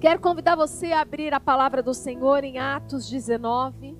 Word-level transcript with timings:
Quero 0.00 0.18
convidar 0.18 0.56
você 0.56 0.92
a 0.92 1.02
abrir 1.02 1.34
a 1.34 1.38
palavra 1.38 1.82
do 1.82 1.92
Senhor 1.92 2.42
em 2.42 2.58
Atos 2.58 3.08
19, 3.08 3.98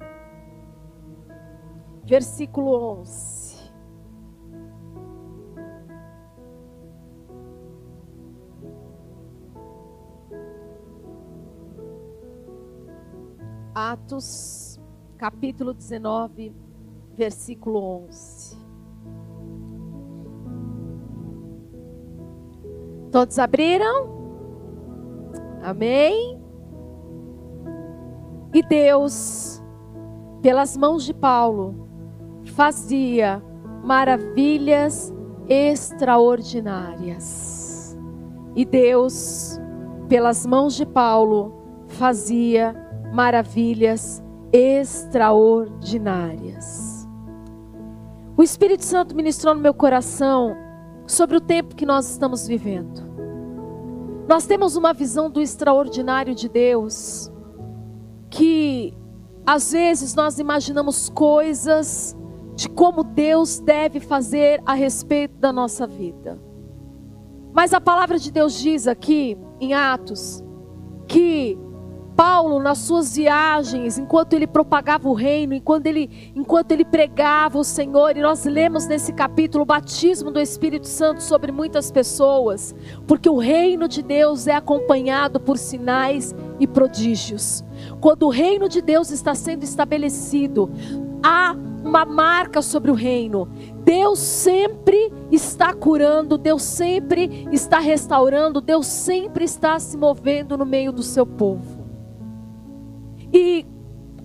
versículo 2.04 3.00
11. 3.00 3.39
Atos, 13.80 14.78
capítulo 15.16 15.72
19, 15.72 16.54
versículo 17.16 18.04
11. 18.04 18.58
Todos 23.10 23.38
abriram? 23.38 24.20
Amém? 25.62 26.38
E 28.52 28.62
Deus, 28.62 29.62
pelas 30.42 30.76
mãos 30.76 31.06
de 31.06 31.14
Paulo, 31.14 31.88
fazia 32.52 33.42
maravilhas 33.82 35.10
extraordinárias. 35.48 37.96
E 38.54 38.66
Deus, 38.66 39.58
pelas 40.06 40.44
mãos 40.44 40.74
de 40.74 40.84
Paulo, 40.84 41.54
fazia 41.88 42.74
maravilhas 43.12 44.22
extraordinárias. 44.52 47.08
O 48.36 48.42
Espírito 48.42 48.84
Santo 48.84 49.14
ministrou 49.14 49.54
no 49.54 49.60
meu 49.60 49.72
coração 49.74 50.56
sobre 51.06 51.36
o 51.36 51.40
tempo 51.40 51.76
que 51.76 51.84
nós 51.84 52.10
estamos 52.10 52.46
vivendo. 52.46 53.10
Nós 54.28 54.46
temos 54.46 54.76
uma 54.76 54.92
visão 54.92 55.30
do 55.30 55.40
extraordinário 55.40 56.34
de 56.34 56.48
Deus, 56.48 57.30
que 58.30 58.94
às 59.44 59.72
vezes 59.72 60.14
nós 60.14 60.38
imaginamos 60.38 61.08
coisas 61.08 62.16
de 62.54 62.68
como 62.68 63.02
Deus 63.02 63.58
deve 63.58 63.98
fazer 64.00 64.62
a 64.64 64.74
respeito 64.74 65.36
da 65.38 65.52
nossa 65.52 65.86
vida. 65.86 66.38
Mas 67.52 67.74
a 67.74 67.80
palavra 67.80 68.18
de 68.18 68.30
Deus 68.30 68.58
diz 68.58 68.86
aqui 68.86 69.36
em 69.58 69.74
Atos 69.74 70.42
que 71.08 71.58
Paulo, 72.20 72.60
nas 72.60 72.76
suas 72.76 73.16
viagens, 73.16 73.96
enquanto 73.96 74.34
ele 74.34 74.46
propagava 74.46 75.08
o 75.08 75.14
reino, 75.14 75.54
enquanto 75.54 75.86
ele, 75.86 76.32
enquanto 76.36 76.70
ele 76.70 76.84
pregava 76.84 77.58
o 77.58 77.64
Senhor, 77.64 78.14
e 78.14 78.20
nós 78.20 78.44
lemos 78.44 78.86
nesse 78.86 79.10
capítulo 79.10 79.62
o 79.62 79.66
batismo 79.66 80.30
do 80.30 80.38
Espírito 80.38 80.86
Santo 80.86 81.22
sobre 81.22 81.50
muitas 81.50 81.90
pessoas, 81.90 82.74
porque 83.06 83.26
o 83.26 83.38
reino 83.38 83.88
de 83.88 84.02
Deus 84.02 84.46
é 84.46 84.54
acompanhado 84.54 85.40
por 85.40 85.56
sinais 85.56 86.34
e 86.58 86.66
prodígios. 86.66 87.64
Quando 88.02 88.24
o 88.24 88.28
reino 88.28 88.68
de 88.68 88.82
Deus 88.82 89.10
está 89.10 89.34
sendo 89.34 89.62
estabelecido, 89.62 90.70
há 91.22 91.56
uma 91.82 92.04
marca 92.04 92.60
sobre 92.60 92.90
o 92.90 92.94
reino. 92.94 93.48
Deus 93.82 94.18
sempre 94.18 95.10
está 95.32 95.72
curando, 95.72 96.36
Deus 96.36 96.64
sempre 96.64 97.48
está 97.50 97.78
restaurando, 97.78 98.60
Deus 98.60 98.86
sempre 98.86 99.46
está 99.46 99.78
se 99.78 99.96
movendo 99.96 100.58
no 100.58 100.66
meio 100.66 100.92
do 100.92 101.02
seu 101.02 101.24
povo. 101.24 101.79
E 103.32 103.66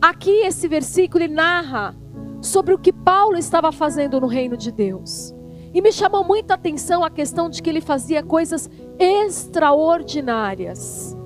aqui 0.01 0.45
esse 0.45 0.67
versículo 0.67 1.23
ele 1.23 1.33
narra 1.33 1.95
sobre 2.41 2.73
o 2.73 2.77
que 2.77 2.91
Paulo 2.93 3.37
estava 3.37 3.71
fazendo 3.71 4.19
no 4.19 4.27
reino 4.27 4.57
de 4.57 4.71
Deus. 4.71 5.33
E 5.73 5.81
me 5.81 5.91
chamou 5.91 6.23
muita 6.23 6.53
atenção 6.53 7.03
a 7.03 7.09
questão 7.09 7.49
de 7.49 7.61
que 7.61 7.69
ele 7.69 7.81
fazia 7.81 8.23
coisas 8.23 8.69
extraordinárias. 8.97 11.17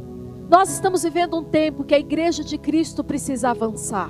Nós 0.49 0.71
estamos 0.71 1.03
vivendo 1.03 1.37
um 1.37 1.43
tempo 1.43 1.83
que 1.83 1.93
a 1.93 1.99
igreja 1.99 2.43
de 2.43 2.57
Cristo 2.57 3.03
precisa 3.03 3.51
avançar. 3.51 4.09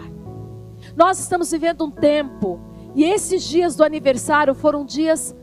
Nós 0.96 1.20
estamos 1.20 1.52
vivendo 1.52 1.84
um 1.84 1.92
tempo, 1.92 2.62
e 2.96 3.04
esses 3.04 3.44
dias 3.44 3.76
do 3.76 3.84
aniversário 3.84 4.56
foram 4.56 4.86
dias 4.86 5.36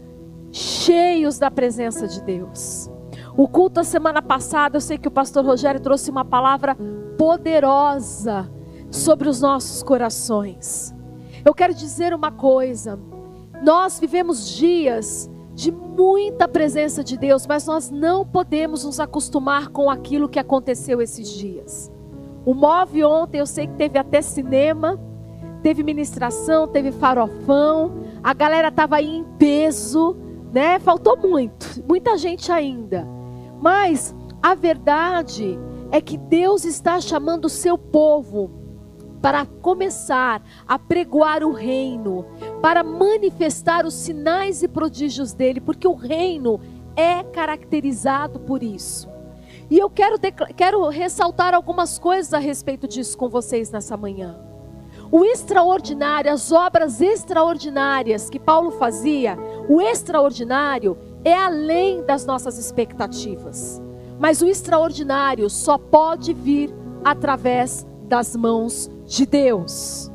cheios 0.51 1.39
da 1.39 1.51
presença 1.51 2.09
de 2.09 2.23
Deus. 2.23 2.91
O 3.37 3.47
culto 3.47 3.75
da 3.75 3.85
semana 3.85 4.23
passada, 4.23 4.79
eu 4.79 4.81
sei 4.81 4.97
que 4.97 5.09
o 5.09 5.11
pastor 5.11 5.45
Rogério 5.45 5.79
trouxe 5.79 6.11
uma 6.11 6.25
palavra 6.25 6.75
poderosa 7.19 8.51
sobre 8.91 9.29
os 9.29 9.43
nossos 9.43 9.83
corações. 9.83 10.95
Eu 11.45 11.53
quero 11.53 11.75
dizer 11.75 12.15
uma 12.15 12.33
coisa: 12.33 12.99
nós 13.63 14.01
vivemos 14.01 14.49
dias 14.49 15.31
de 15.55 15.71
muita 15.71 16.49
presença 16.49 17.05
de 17.05 17.19
Deus, 17.19 17.47
mas 17.47 17.67
nós 17.67 17.91
não 17.91 18.25
podemos 18.25 18.85
nos 18.85 18.99
acostumar 18.99 19.69
com 19.69 19.91
aquilo 19.91 20.31
que 20.31 20.39
aconteceu 20.39 21.03
esses 21.03 21.29
dias. 21.29 21.93
O 22.43 22.55
Move 22.55 23.05
ontem, 23.05 23.39
eu 23.39 23.47
sei 23.47 23.67
que 23.67 23.75
teve 23.75 23.99
até 23.99 24.23
cinema, 24.23 24.99
teve 25.63 25.83
ministração, 25.83 26.67
teve 26.69 26.91
farofão, 26.91 27.93
a 28.25 28.33
galera 28.33 28.69
estava 28.69 28.97
aí 28.97 29.19
em 29.19 29.25
peso, 29.39 30.17
né? 30.55 30.79
Faltou 30.79 31.19
muito, 31.19 31.85
muita 31.87 32.17
gente 32.17 32.51
ainda. 32.51 33.16
Mas 33.61 34.15
a 34.43 34.55
verdade 34.55 35.59
é 35.91 36.01
que 36.01 36.17
Deus 36.17 36.65
está 36.65 37.01
chamando 37.01 37.47
o 37.47 37.51
seu 37.51 37.79
povo 37.79 38.51
para 39.21 39.45
começar 39.47 40.43
a 40.69 40.79
pregoar 40.79 41.43
o 41.43 41.53
reino, 41.53 42.25
para 42.63 42.85
manifestar 42.85 43.85
os 43.85 43.95
sinais 43.95 44.63
e 44.63 44.69
prodígios 44.69 45.33
dele, 45.33 45.61
porque 45.61 45.89
o 45.89 45.95
reino 45.95 46.61
é 46.95 47.23
caracterizado 47.23 48.41
por 48.41 48.63
isso. 48.63 49.09
E 49.69 49.79
eu 49.79 49.91
quero, 49.91 50.17
quero 50.57 50.89
ressaltar 50.89 51.55
algumas 51.55 51.99
coisas 51.99 52.33
a 52.33 52.39
respeito 52.39 52.87
disso 52.87 53.19
com 53.19 53.29
vocês 53.29 53.71
nessa 53.71 53.97
manhã. 53.97 54.39
O 55.11 55.25
extraordinário, 55.25 56.33
as 56.33 56.51
obras 56.53 57.01
extraordinárias 57.01 58.29
que 58.29 58.39
Paulo 58.39 58.73
fazia, 58.73 59.37
o 59.69 59.81
extraordinário 59.81 60.97
é 61.27 61.35
além 61.35 62.05
das 62.05 62.25
nossas 62.25 62.57
expectativas. 62.57 63.83
Mas 64.17 64.41
o 64.41 64.47
extraordinário 64.47 65.51
só 65.51 65.77
pode 65.77 66.33
vir 66.33 66.73
através 67.05 67.85
das 68.05 68.37
mãos 68.37 68.89
de 69.05 69.27
Deus. 69.27 70.09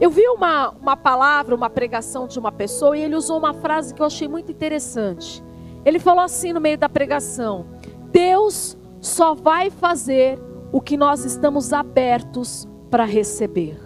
Eu 0.00 0.08
vi 0.08 0.26
uma, 0.28 0.70
uma 0.70 0.96
palavra, 0.96 1.54
uma 1.54 1.68
pregação 1.68 2.26
de 2.26 2.38
uma 2.38 2.50
pessoa 2.50 2.96
e 2.96 3.02
ele 3.02 3.16
usou 3.16 3.36
uma 3.36 3.52
frase 3.52 3.92
que 3.92 4.00
eu 4.00 4.06
achei 4.06 4.26
muito 4.26 4.50
interessante. 4.50 5.44
Ele 5.84 5.98
falou 5.98 6.24
assim 6.24 6.54
no 6.54 6.60
meio 6.60 6.78
da 6.78 6.88
pregação: 6.88 7.66
Deus 8.10 8.78
só 8.98 9.34
vai 9.34 9.68
fazer 9.68 10.40
o 10.72 10.80
que 10.80 10.96
nós 10.96 11.22
estamos 11.22 11.70
abertos 11.70 12.66
para 12.90 13.04
receber. 13.04 13.78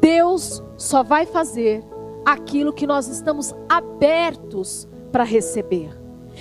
Deus 0.00 0.62
só 0.78 1.02
vai 1.02 1.26
fazer 1.26 1.84
aquilo 2.24 2.72
que 2.72 2.86
nós 2.86 3.06
estamos 3.06 3.54
abertos 3.68 4.88
para 5.14 5.22
receber. 5.22 5.96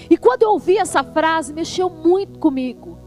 E 0.09 0.17
quando 0.17 0.41
eu 0.41 0.49
ouvi 0.49 0.79
essa 0.79 1.03
frase, 1.03 1.53
mexeu 1.53 1.91
muito 1.91 2.39
comigo. 2.39 2.97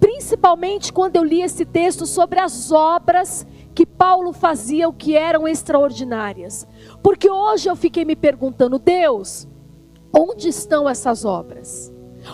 Principalmente 0.00 0.92
quando 0.92 1.14
eu 1.14 1.22
li 1.22 1.40
esse 1.40 1.64
texto 1.64 2.04
sobre 2.04 2.40
as 2.40 2.72
obras 2.72 3.46
que 3.76 3.86
Paulo 3.86 4.32
fazia, 4.32 4.88
o 4.88 4.92
que 4.92 5.16
eram 5.16 5.46
extraordinárias. 5.46 6.66
Porque 7.00 7.30
hoje 7.30 7.70
eu 7.70 7.76
fiquei 7.76 8.04
me 8.04 8.16
perguntando, 8.16 8.76
Deus, 8.76 9.46
onde 10.12 10.48
estão 10.48 10.88
essas 10.88 11.24
obras? 11.24 11.92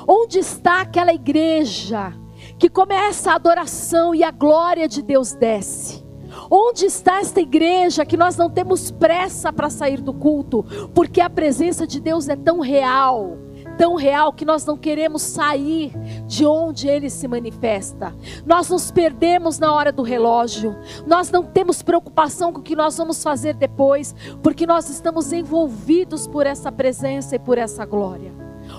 Onde 0.09 0.39
está 0.39 0.81
aquela 0.81 1.13
igreja 1.13 2.15
que 2.59 2.71
começa 2.71 3.31
a 3.31 3.35
adoração 3.35 4.15
e 4.15 4.25
a 4.25 4.31
glória 4.31 4.89
de 4.89 5.03
Deus 5.03 5.35
desce? 5.35 6.04
Onde 6.51 6.87
está 6.87 7.21
esta 7.21 7.41
igreja 7.41 8.05
que 8.05 8.17
nós 8.17 8.37
não 8.37 8.51
temos 8.51 8.91
pressa 8.91 9.53
para 9.53 9.71
sair 9.71 10.01
do 10.01 10.13
culto, 10.13 10.65
porque 10.95 11.21
a 11.21 11.31
presença 11.31 11.87
de 11.87 12.01
Deus 12.01 12.29
é 12.29 12.37
tão 12.37 12.61
real, 12.61 13.39
tão 13.77 13.97
real 13.97 14.33
que 14.33 14.45
nós 14.45 14.65
não 14.65 14.77
queremos 14.77 15.23
sair 15.23 15.93
de 16.27 16.47
onde 16.47 16.89
ele 16.89 17.11
se 17.11 17.27
manifesta. 17.27 18.15
Nós 18.47 18.69
nos 18.69 18.91
perdemos 18.91 19.59
na 19.59 19.73
hora 19.73 19.93
do 19.93 20.03
relógio. 20.03 20.77
Nós 21.07 21.31
não 21.31 21.43
temos 21.43 21.83
preocupação 21.83 22.53
com 22.53 22.61
o 22.61 22.63
que 22.63 22.77
nós 22.77 22.97
vamos 22.97 23.23
fazer 23.23 23.55
depois, 23.55 24.15
porque 24.43 24.67
nós 24.67 24.89
estamos 24.89 25.33
envolvidos 25.33 26.27
por 26.27 26.47
essa 26.47 26.71
presença 26.71 27.37
e 27.37 27.39
por 27.39 27.59
essa 27.59 27.85
glória. 27.85 28.33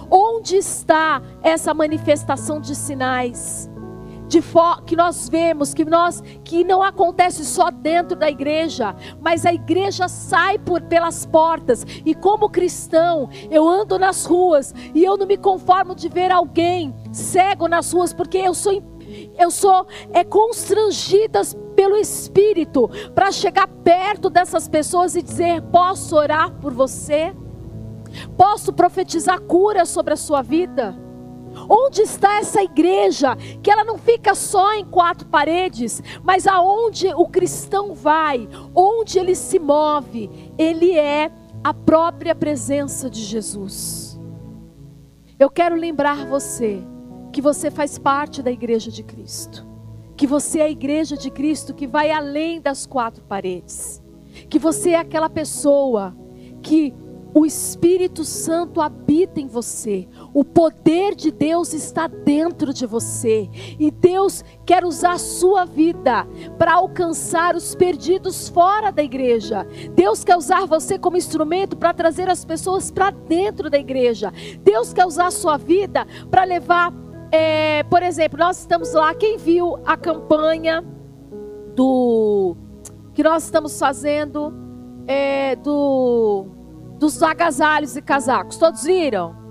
Onde 0.09 0.55
está 0.55 1.21
essa 1.43 1.73
manifestação 1.73 2.59
de 2.59 2.75
sinais? 2.75 3.69
De 4.27 4.41
que 4.85 4.95
nós 4.95 5.29
vemos 5.29 5.73
que 5.73 5.85
nós 5.85 6.21
que 6.43 6.63
não 6.63 6.81
acontece 6.81 7.45
só 7.45 7.69
dentro 7.69 8.15
da 8.15 8.29
igreja, 8.29 8.95
mas 9.21 9.45
a 9.45 9.53
igreja 9.53 10.07
sai 10.07 10.57
por 10.57 10.81
pelas 10.81 11.25
portas 11.25 11.85
e 12.05 12.13
como 12.13 12.49
cristão, 12.49 13.29
eu 13.49 13.67
ando 13.67 13.99
nas 13.99 14.25
ruas 14.25 14.73
e 14.93 15.03
eu 15.03 15.17
não 15.17 15.25
me 15.25 15.37
conformo 15.37 15.95
de 15.95 16.09
ver 16.09 16.31
alguém 16.31 16.95
cego 17.11 17.67
nas 17.67 17.91
ruas 17.91 18.13
porque 18.13 18.37
eu 18.37 18.53
sou 18.53 18.83
eu 19.37 19.51
sou 19.51 19.85
é 20.11 20.23
constrangida 20.23 21.41
pelo 21.75 21.95
Espírito 21.95 22.89
para 23.13 23.31
chegar 23.31 23.67
perto 23.67 24.29
dessas 24.29 24.67
pessoas 24.67 25.15
e 25.15 25.21
dizer: 25.21 25.61
posso 25.63 26.15
orar 26.15 26.51
por 26.59 26.73
você? 26.73 27.33
Posso 28.37 28.71
profetizar 28.73 29.41
cura 29.41 29.85
sobre 29.85 30.13
a 30.13 30.17
sua 30.17 30.41
vida? 30.41 31.04
Onde 31.69 32.01
está 32.01 32.39
essa 32.39 32.61
igreja 32.61 33.35
que 33.61 33.71
ela 33.71 33.83
não 33.83 33.97
fica 33.97 34.35
só 34.35 34.73
em 34.73 34.85
quatro 34.85 35.27
paredes, 35.27 36.01
mas 36.23 36.47
aonde 36.47 37.07
o 37.15 37.27
cristão 37.27 37.93
vai, 37.93 38.47
onde 38.73 39.19
ele 39.19 39.35
se 39.35 39.59
move, 39.59 40.29
ele 40.57 40.97
é 40.97 41.31
a 41.63 41.73
própria 41.73 42.35
presença 42.35 43.09
de 43.09 43.21
Jesus. 43.21 44.19
Eu 45.37 45.49
quero 45.49 45.75
lembrar 45.75 46.25
você 46.27 46.81
que 47.33 47.41
você 47.41 47.69
faz 47.69 47.97
parte 47.97 48.41
da 48.41 48.51
igreja 48.51 48.89
de 48.89 49.03
Cristo, 49.03 49.67
que 50.15 50.25
você 50.25 50.59
é 50.59 50.63
a 50.63 50.69
igreja 50.69 51.17
de 51.17 51.29
Cristo 51.29 51.73
que 51.73 51.85
vai 51.87 52.11
além 52.11 52.61
das 52.61 52.85
quatro 52.85 53.23
paredes, 53.23 54.01
que 54.49 54.57
você 54.57 54.91
é 54.91 54.99
aquela 54.99 55.29
pessoa 55.29 56.15
que 56.61 56.93
o 57.33 57.45
Espírito 57.45 58.23
Santo 58.23 58.79
habita 58.79 59.41
em 59.41 59.47
você, 59.47 60.07
o 60.35 60.43
poder 60.43 61.15
de 61.15 61.31
Deus 61.31 61.71
está 61.71 62.07
dentro 62.07 62.73
de 62.73 62.85
você, 62.85 63.49
e 63.79 63.89
Deus 63.89 64.43
quer 64.65 64.83
usar 64.83 65.13
a 65.13 65.17
sua 65.17 65.63
vida 65.63 66.27
para 66.57 66.73
alcançar 66.73 67.55
os 67.55 67.73
perdidos 67.73 68.49
fora 68.49 68.91
da 68.91 69.01
igreja. 69.01 69.65
Deus 69.95 70.25
quer 70.25 70.35
usar 70.35 70.65
você 70.65 70.99
como 70.99 71.15
instrumento 71.15 71.77
para 71.77 71.93
trazer 71.93 72.29
as 72.29 72.43
pessoas 72.43 72.91
para 72.91 73.11
dentro 73.11 73.69
da 73.69 73.77
igreja. 73.79 74.33
Deus 74.59 74.91
quer 74.91 75.05
usar 75.05 75.27
a 75.27 75.31
sua 75.31 75.55
vida 75.55 76.05
para 76.29 76.43
levar, 76.43 76.91
é, 77.31 77.83
por 77.83 78.03
exemplo, 78.03 78.37
nós 78.37 78.59
estamos 78.59 78.93
lá. 78.93 79.15
Quem 79.15 79.37
viu 79.37 79.77
a 79.85 79.95
campanha 79.95 80.83
do 81.73 82.57
que 83.13 83.23
nós 83.23 83.45
estamos 83.45 83.79
fazendo 83.79 84.53
é, 85.07 85.55
do 85.55 86.47
dos 86.99 87.21
agasalhos 87.21 87.95
e 87.95 88.01
casacos. 88.01 88.57
Todos 88.57 88.83
viram? 88.83 89.44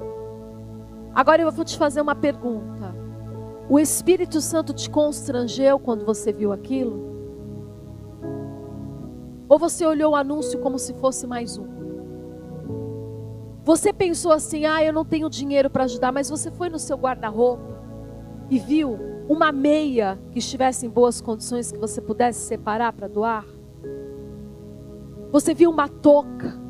Agora 1.15 1.43
eu 1.43 1.53
vou 1.53 1.65
te 1.65 1.79
fazer 1.79 2.01
uma 2.01 2.15
pergunta. 2.15 2.95
O 3.69 3.79
Espírito 3.79 4.41
Santo 4.41 4.75
te 4.75 4.91
constrangeu 4.91 5.79
quando 5.79 6.05
você 6.05 6.33
viu 6.33 6.53
aquilo? 6.53 7.15
Ou 9.49 9.59
você 9.59 9.87
olhou 9.87 10.13
o 10.13 10.17
anúncio 10.17 10.59
como 10.61 10.79
se 10.79 10.93
fosse 10.95 11.27
mais 11.27 11.57
um? 11.57 11.67
Você 13.65 13.93
pensou 13.93 14.33
assim: 14.33 14.67
ah, 14.67 14.83
eu 14.83 14.93
não 14.93 15.05
tenho 15.05 15.31
dinheiro 15.31 15.71
para 15.71 15.85
ajudar, 15.85 16.13
mas 16.13 16.29
você 16.29 16.51
foi 16.51 16.69
no 16.69 16.79
seu 16.79 16.97
guarda-roupa 16.97 17.81
e 18.51 18.59
viu 18.59 18.99
uma 19.29 19.53
meia 19.53 20.19
que 20.33 20.39
estivesse 20.39 20.85
em 20.87 20.91
boas 20.91 21.21
condições 21.21 21.71
que 21.71 21.79
você 21.79 22.01
pudesse 22.01 22.41
separar 22.41 22.93
para 22.93 23.09
doar? 23.09 23.47
Você 25.31 25.55
viu 25.55 25.71
uma 25.71 25.89
touca 25.89 26.61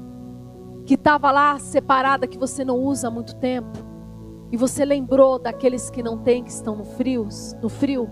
que 0.85 0.95
estava 0.95 1.33
lá 1.33 1.59
separada, 1.59 2.27
que 2.27 2.39
você 2.39 2.65
não 2.65 2.79
usa 2.79 3.09
há 3.09 3.11
muito 3.11 3.35
tempo, 3.37 3.94
e 4.55 4.57
você 4.57 4.85
lembrou 4.85 5.37
daqueles 5.37 5.91
que 5.91 6.01
não 6.01 6.17
têm, 6.17 6.45
que 6.45 6.51
estão 6.53 6.77
no 6.77 6.85
frio, 6.85 7.27
no 7.61 7.69
frio. 7.69 8.09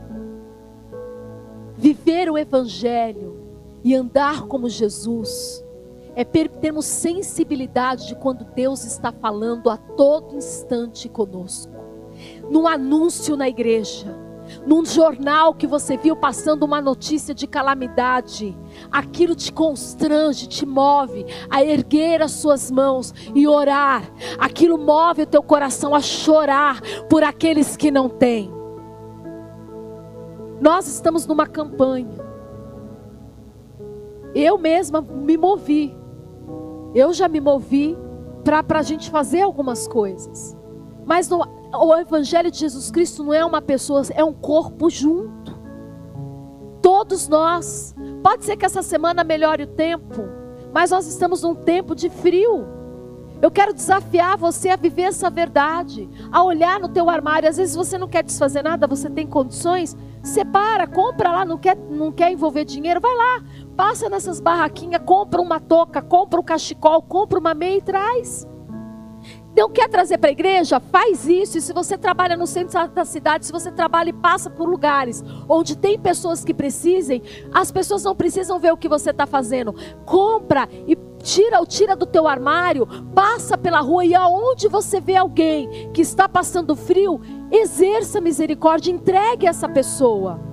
Viver 1.76 2.28
o 2.28 2.36
evangelho 2.36 3.40
e 3.84 3.94
andar 3.94 4.48
como 4.48 4.68
Jesus 4.68 5.64
é 6.16 6.24
termos 6.24 6.84
sensibilidade 6.84 8.08
de 8.08 8.16
quando 8.16 8.44
Deus 8.44 8.82
está 8.82 9.12
falando 9.12 9.70
a 9.70 9.76
todo 9.76 10.34
instante 10.34 11.08
conosco. 11.08 11.72
No 12.50 12.66
anúncio 12.66 13.36
na 13.36 13.48
igreja, 13.48 14.12
num 14.66 14.84
jornal 14.84 15.54
que 15.54 15.66
você 15.66 15.96
viu 15.96 16.14
passando 16.16 16.64
uma 16.64 16.80
notícia 16.80 17.34
de 17.34 17.46
calamidade, 17.46 18.56
aquilo 18.90 19.34
te 19.34 19.52
constrange, 19.52 20.46
te 20.46 20.66
move 20.66 21.26
a 21.50 21.64
erguer 21.64 22.22
as 22.22 22.32
suas 22.32 22.70
mãos 22.70 23.14
e 23.34 23.46
orar. 23.46 24.02
Aquilo 24.38 24.78
move 24.78 25.22
o 25.22 25.26
teu 25.26 25.42
coração 25.42 25.94
a 25.94 26.00
chorar 26.00 26.80
por 27.08 27.22
aqueles 27.22 27.76
que 27.76 27.90
não 27.90 28.08
têm. 28.08 28.52
Nós 30.60 30.86
estamos 30.86 31.26
numa 31.26 31.46
campanha. 31.46 32.20
Eu 34.34 34.56
mesma 34.58 35.00
me 35.00 35.36
movi. 35.36 35.94
Eu 36.94 37.12
já 37.12 37.28
me 37.28 37.40
movi 37.40 37.96
para 38.44 38.78
a 38.78 38.82
gente 38.82 39.10
fazer 39.10 39.42
algumas 39.42 39.88
coisas. 39.88 40.56
Mas 41.04 41.28
no, 41.28 41.42
o 41.72 41.94
Evangelho 41.96 42.50
de 42.50 42.58
Jesus 42.58 42.90
Cristo 42.90 43.24
não 43.24 43.32
é 43.32 43.44
uma 43.44 43.62
pessoa, 43.62 44.02
é 44.14 44.24
um 44.24 44.32
corpo 44.32 44.90
junto. 44.90 45.58
Todos 46.82 47.28
nós. 47.28 47.94
Pode 48.22 48.44
ser 48.44 48.56
que 48.56 48.66
essa 48.66 48.82
semana 48.82 49.24
melhore 49.24 49.64
o 49.64 49.66
tempo, 49.66 50.22
mas 50.72 50.90
nós 50.90 51.06
estamos 51.06 51.42
num 51.42 51.54
tempo 51.54 51.94
de 51.94 52.10
frio. 52.10 52.66
Eu 53.40 53.50
quero 53.50 53.74
desafiar 53.74 54.36
você 54.36 54.68
a 54.68 54.76
viver 54.76 55.02
essa 55.02 55.28
verdade, 55.28 56.08
a 56.30 56.44
olhar 56.44 56.78
no 56.78 56.88
teu 56.88 57.10
armário. 57.10 57.48
Às 57.48 57.56
vezes 57.56 57.74
você 57.74 57.98
não 57.98 58.06
quer 58.06 58.22
desfazer 58.22 58.62
nada, 58.62 58.86
você 58.86 59.10
tem 59.10 59.26
condições, 59.26 59.96
separa, 60.22 60.86
compra 60.86 61.32
lá, 61.32 61.44
não 61.44 61.58
quer, 61.58 61.76
não 61.76 62.12
quer 62.12 62.30
envolver 62.30 62.64
dinheiro, 62.64 63.00
vai 63.00 63.12
lá, 63.16 63.42
passa 63.76 64.08
nessas 64.08 64.38
barraquinhas, 64.38 65.02
compra 65.04 65.40
uma 65.42 65.58
touca, 65.58 66.00
compra 66.00 66.38
um 66.38 66.44
cachecol, 66.44 67.02
compra 67.02 67.40
uma 67.40 67.52
meia 67.52 67.78
e 67.78 67.82
traz. 67.82 68.46
Não 69.56 69.68
quer 69.68 69.88
trazer 69.88 70.18
para 70.18 70.30
a 70.30 70.32
igreja? 70.32 70.80
Faz 70.80 71.28
isso. 71.28 71.58
E 71.58 71.60
se 71.60 71.72
você 71.72 71.98
trabalha 71.98 72.36
no 72.36 72.46
centro 72.46 72.88
da 72.88 73.04
cidade, 73.04 73.46
se 73.46 73.52
você 73.52 73.70
trabalha 73.70 74.08
e 74.08 74.12
passa 74.12 74.48
por 74.48 74.68
lugares 74.68 75.22
onde 75.48 75.76
tem 75.76 75.98
pessoas 75.98 76.44
que 76.44 76.54
precisem, 76.54 77.22
as 77.52 77.70
pessoas 77.70 78.04
não 78.04 78.16
precisam 78.16 78.58
ver 78.58 78.72
o 78.72 78.76
que 78.76 78.88
você 78.88 79.10
está 79.10 79.26
fazendo. 79.26 79.74
Compra 80.06 80.68
e 80.86 80.96
tira 81.22 81.60
o 81.60 81.66
tira 81.66 81.94
do 81.94 82.06
teu 82.06 82.26
armário, 82.26 82.86
passa 83.14 83.56
pela 83.56 83.80
rua 83.80 84.04
e 84.04 84.14
aonde 84.14 84.68
você 84.68 85.00
vê 85.00 85.16
alguém 85.16 85.90
que 85.92 86.00
está 86.00 86.28
passando 86.28 86.74
frio, 86.74 87.20
exerça 87.50 88.20
misericórdia, 88.20 88.90
entregue 88.90 89.46
essa 89.46 89.68
pessoa. 89.68 90.51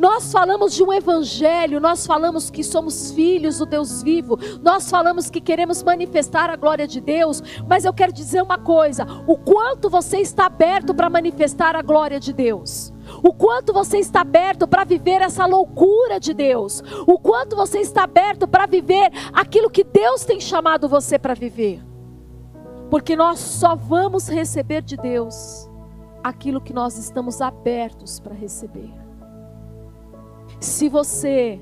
Nós 0.00 0.32
falamos 0.32 0.72
de 0.72 0.82
um 0.82 0.90
evangelho, 0.90 1.78
nós 1.78 2.06
falamos 2.06 2.48
que 2.48 2.64
somos 2.64 3.12
filhos 3.12 3.58
do 3.58 3.66
Deus 3.66 4.02
vivo, 4.02 4.38
nós 4.62 4.90
falamos 4.90 5.28
que 5.28 5.42
queremos 5.42 5.82
manifestar 5.82 6.48
a 6.48 6.56
glória 6.56 6.88
de 6.88 7.02
Deus, 7.02 7.42
mas 7.68 7.84
eu 7.84 7.92
quero 7.92 8.10
dizer 8.10 8.42
uma 8.42 8.56
coisa: 8.56 9.06
o 9.26 9.36
quanto 9.36 9.90
você 9.90 10.16
está 10.16 10.46
aberto 10.46 10.94
para 10.94 11.10
manifestar 11.10 11.76
a 11.76 11.82
glória 11.82 12.18
de 12.18 12.32
Deus. 12.32 12.90
O 13.22 13.34
quanto 13.34 13.74
você 13.74 13.98
está 13.98 14.22
aberto 14.22 14.66
para 14.66 14.84
viver 14.84 15.20
essa 15.20 15.44
loucura 15.44 16.18
de 16.18 16.32
Deus. 16.32 16.82
O 17.06 17.18
quanto 17.18 17.54
você 17.56 17.80
está 17.80 18.04
aberto 18.04 18.48
para 18.48 18.66
viver 18.66 19.10
aquilo 19.32 19.68
que 19.68 19.84
Deus 19.84 20.24
tem 20.24 20.40
chamado 20.40 20.88
você 20.88 21.18
para 21.18 21.34
viver. 21.34 21.84
Porque 22.88 23.16
nós 23.16 23.38
só 23.38 23.74
vamos 23.74 24.28
receber 24.28 24.80
de 24.80 24.96
Deus 24.96 25.68
aquilo 26.22 26.60
que 26.60 26.72
nós 26.72 26.96
estamos 26.96 27.42
abertos 27.42 28.20
para 28.20 28.34
receber. 28.34 29.09
Se 30.60 30.90
você 30.90 31.58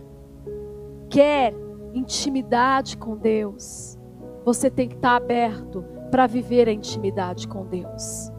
quer 1.09 1.55
intimidade 1.95 2.97
com 2.97 3.17
Deus, 3.17 3.97
você 4.45 4.69
tem 4.69 4.89
que 4.89 4.97
estar 4.97 5.15
aberto 5.15 5.85
para 6.11 6.27
viver 6.27 6.69
a 6.69 6.73
intimidade 6.73 7.47
com 7.47 7.65
Deus. 7.65 8.33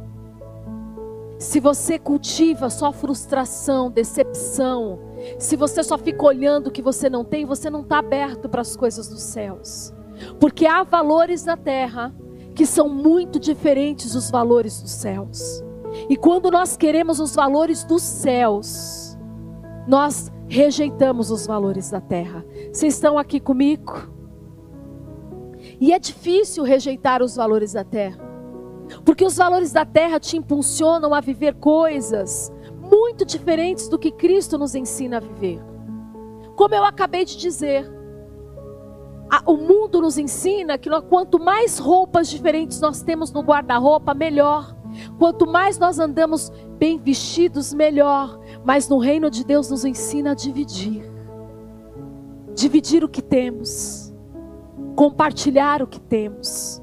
Se 1.40 1.62
você 1.62 1.98
cultiva 1.98 2.70
só 2.70 2.92
frustração, 2.92 3.90
decepção, 3.90 5.00
se 5.38 5.56
você 5.56 5.82
só 5.82 5.98
fica 5.98 6.26
olhando 6.26 6.68
o 6.68 6.72
que 6.72 6.82
você 6.82 7.10
não 7.10 7.24
tem, 7.24 7.46
você 7.46 7.70
não 7.70 7.80
está 7.80 8.00
aberto 8.00 8.50
para 8.50 8.60
as 8.60 8.76
coisas 8.76 9.08
dos 9.08 9.22
céus. 9.22 9.94
Porque 10.42 10.66
há 10.66 10.84
valores 10.84 11.46
na 11.46 11.56
terra 11.56 12.14
que 12.54 12.66
são 12.66 12.90
muito 12.90 13.40
diferentes 13.40 14.12
dos 14.12 14.30
valores 14.30 14.82
dos 14.82 14.92
céus. 14.92 15.64
E 16.10 16.18
quando 16.18 16.52
nós 16.52 16.76
queremos 16.76 17.22
os 17.22 17.34
valores 17.34 17.86
dos 17.86 18.02
céus, 18.02 19.18
nós 19.88 20.30
rejeitamos 20.50 21.30
os 21.30 21.46
valores 21.46 21.92
da 21.92 22.02
terra. 22.02 22.44
Vocês 22.74 22.96
estão 22.96 23.18
aqui 23.18 23.40
comigo? 23.40 24.10
E 25.80 25.94
é 25.94 26.00
difícil 26.00 26.64
rejeitar 26.64 27.22
os 27.22 27.36
valores 27.36 27.74
da 27.74 27.84
terra, 27.84 28.20
porque 29.06 29.24
os 29.24 29.38
valores 29.38 29.72
da 29.72 29.86
terra 29.86 30.20
te 30.20 30.36
impulsionam 30.36 31.14
a 31.14 31.22
viver 31.22 31.54
coisas 31.56 32.52
muito 32.82 33.24
diferentes 33.24 33.88
do 33.88 34.00
que 34.00 34.12
Cristo 34.12 34.58
nos 34.58 34.74
ensina 34.74 35.18
a 35.18 35.20
viver. 35.20 35.62
Como 36.56 36.74
eu 36.74 36.84
acabei 36.84 37.24
de 37.24 37.38
dizer, 37.38 37.90
a, 39.30 39.44
o 39.46 39.56
mundo 39.56 40.02
nos 40.02 40.18
ensina 40.18 40.78
que 40.78 40.90
nós, 40.90 41.04
quanto 41.08 41.40
mais 41.40 41.78
roupas 41.78 42.28
diferentes 42.30 42.82
nós 42.82 43.04
temos 43.04 43.32
no 43.32 43.42
guarda-roupa, 43.42 44.14
melhor. 44.16 44.76
Quanto 45.20 45.46
mais 45.46 45.78
nós 45.78 46.00
andamos 46.00 46.52
bem 46.80 46.98
vestidos, 46.98 47.74
melhor. 47.74 48.40
Mas 48.64 48.88
no 48.88 48.98
reino 48.98 49.30
de 49.30 49.44
Deus 49.44 49.70
nos 49.70 49.86
ensina 49.86 50.32
a 50.32 50.36
dividir. 50.36 51.04
Dividir 52.56 53.04
o 53.04 53.10
que 53.10 53.22
temos. 53.22 54.14
Compartilhar 54.96 55.82
o 55.82 55.88
que 55.88 56.00
temos. 56.00 56.82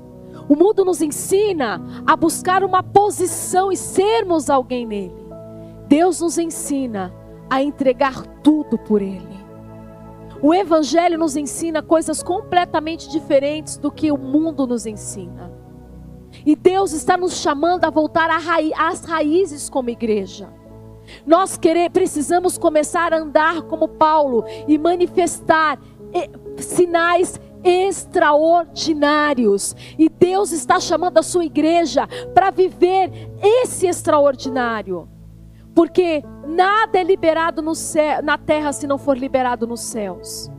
O 0.48 0.54
mundo 0.54 0.84
nos 0.84 1.02
ensina 1.02 1.80
a 2.06 2.16
buscar 2.16 2.62
uma 2.62 2.82
posição 2.82 3.72
e 3.72 3.76
sermos 3.76 4.48
alguém 4.48 4.86
nele. 4.86 5.26
Deus 5.88 6.20
nos 6.20 6.38
ensina 6.38 7.12
a 7.50 7.62
entregar 7.62 8.26
tudo 8.42 8.78
por 8.78 9.02
Ele. 9.02 9.36
O 10.42 10.54
Evangelho 10.54 11.18
nos 11.18 11.36
ensina 11.36 11.82
coisas 11.82 12.22
completamente 12.22 13.08
diferentes 13.08 13.76
do 13.76 13.90
que 13.90 14.12
o 14.12 14.18
mundo 14.18 14.66
nos 14.66 14.86
ensina. 14.86 15.52
E 16.44 16.54
Deus 16.54 16.92
está 16.92 17.16
nos 17.16 17.34
chamando 17.34 17.84
a 17.84 17.90
voltar 17.90 18.28
às 18.30 19.04
raízes 19.04 19.68
como 19.68 19.90
igreja. 19.90 20.52
Nós 21.26 21.56
querer, 21.56 21.90
precisamos 21.90 22.58
começar 22.58 23.12
a 23.12 23.18
andar 23.18 23.62
como 23.62 23.88
Paulo 23.88 24.44
e 24.66 24.78
manifestar 24.78 25.78
sinais 26.56 27.38
extraordinários. 27.62 29.76
E 29.98 30.08
Deus 30.08 30.52
está 30.52 30.80
chamando 30.80 31.18
a 31.18 31.22
sua 31.22 31.44
igreja 31.44 32.08
para 32.32 32.50
viver 32.50 33.10
esse 33.42 33.86
extraordinário. 33.86 35.06
Porque 35.74 36.24
nada 36.46 36.98
é 36.98 37.02
liberado 37.02 37.60
no 37.60 37.74
céu, 37.74 38.22
na 38.22 38.38
terra 38.38 38.72
se 38.72 38.86
não 38.86 38.96
for 38.96 39.18
liberado 39.18 39.66
nos 39.66 39.80
céus. 39.80 40.50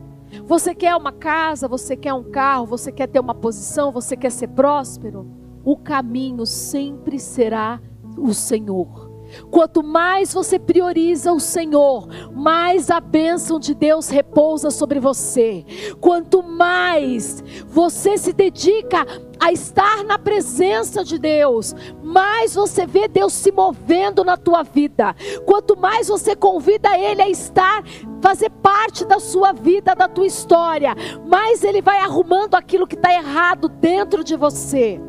Você 0.44 0.74
quer 0.74 0.94
uma 0.94 1.10
casa, 1.10 1.66
você 1.66 1.96
quer 1.96 2.12
um 2.12 2.22
carro, 2.22 2.66
você 2.66 2.92
quer 2.92 3.06
ter 3.08 3.18
uma 3.18 3.34
posição, 3.34 3.90
você 3.90 4.14
quer 4.16 4.30
ser 4.30 4.48
próspero? 4.48 5.26
O 5.64 5.74
caminho 5.76 6.44
sempre 6.46 7.18
será 7.18 7.80
o 8.16 8.32
Senhor. 8.34 9.07
Quanto 9.50 9.82
mais 9.82 10.32
você 10.32 10.58
prioriza 10.58 11.32
o 11.32 11.40
Senhor, 11.40 12.08
mais 12.34 12.90
a 12.90 13.00
bênção 13.00 13.58
de 13.58 13.74
Deus 13.74 14.08
repousa 14.08 14.70
sobre 14.70 15.00
você. 15.00 15.64
Quanto 16.00 16.42
mais 16.42 17.42
você 17.66 18.16
se 18.16 18.32
dedica 18.32 19.06
a 19.40 19.52
estar 19.52 20.04
na 20.04 20.18
presença 20.18 21.04
de 21.04 21.18
Deus, 21.18 21.74
mais 22.02 22.54
você 22.54 22.86
vê 22.86 23.06
Deus 23.06 23.32
se 23.32 23.52
movendo 23.52 24.24
na 24.24 24.36
tua 24.36 24.62
vida. 24.62 25.14
Quanto 25.46 25.76
mais 25.76 26.08
você 26.08 26.34
convida 26.34 26.98
Ele 26.98 27.22
a 27.22 27.28
estar, 27.28 27.82
fazer 28.20 28.50
parte 28.50 29.04
da 29.04 29.20
sua 29.20 29.52
vida, 29.52 29.94
da 29.94 30.08
tua 30.08 30.26
história, 30.26 30.94
mais 31.26 31.62
Ele 31.62 31.80
vai 31.80 31.98
arrumando 31.98 32.54
aquilo 32.54 32.86
que 32.86 32.96
está 32.96 33.12
errado 33.12 33.68
dentro 33.68 34.24
de 34.24 34.36
você. 34.36 35.00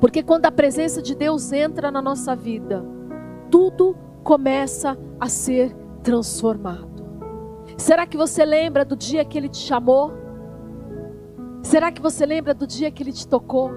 Porque 0.00 0.22
quando 0.22 0.46
a 0.46 0.52
presença 0.52 1.00
de 1.00 1.14
Deus 1.14 1.52
entra 1.52 1.90
na 1.90 2.02
nossa 2.02 2.34
vida, 2.34 2.84
tudo 3.52 3.94
começa 4.24 4.98
a 5.20 5.28
ser 5.28 5.76
transformado. 6.02 6.90
Será 7.76 8.06
que 8.06 8.16
você 8.16 8.46
lembra 8.46 8.82
do 8.82 8.96
dia 8.96 9.26
que 9.26 9.36
Ele 9.36 9.48
te 9.48 9.58
chamou? 9.58 10.10
Será 11.62 11.92
que 11.92 12.00
você 12.00 12.24
lembra 12.24 12.54
do 12.54 12.66
dia 12.66 12.90
que 12.90 13.02
Ele 13.02 13.12
te 13.12 13.28
tocou? 13.28 13.70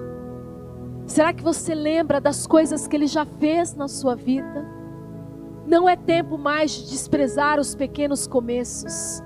Será 1.06 1.32
que 1.32 1.42
você 1.42 1.74
lembra 1.74 2.20
das 2.22 2.46
coisas 2.46 2.88
que 2.88 2.96
Ele 2.96 3.06
já 3.06 3.26
fez 3.26 3.74
na 3.74 3.86
sua 3.86 4.16
vida? 4.16 4.66
Não 5.66 5.86
é 5.86 5.94
tempo 5.94 6.38
mais 6.38 6.70
de 6.70 6.88
desprezar 6.88 7.60
os 7.60 7.74
pequenos 7.74 8.26
começos. 8.26 9.22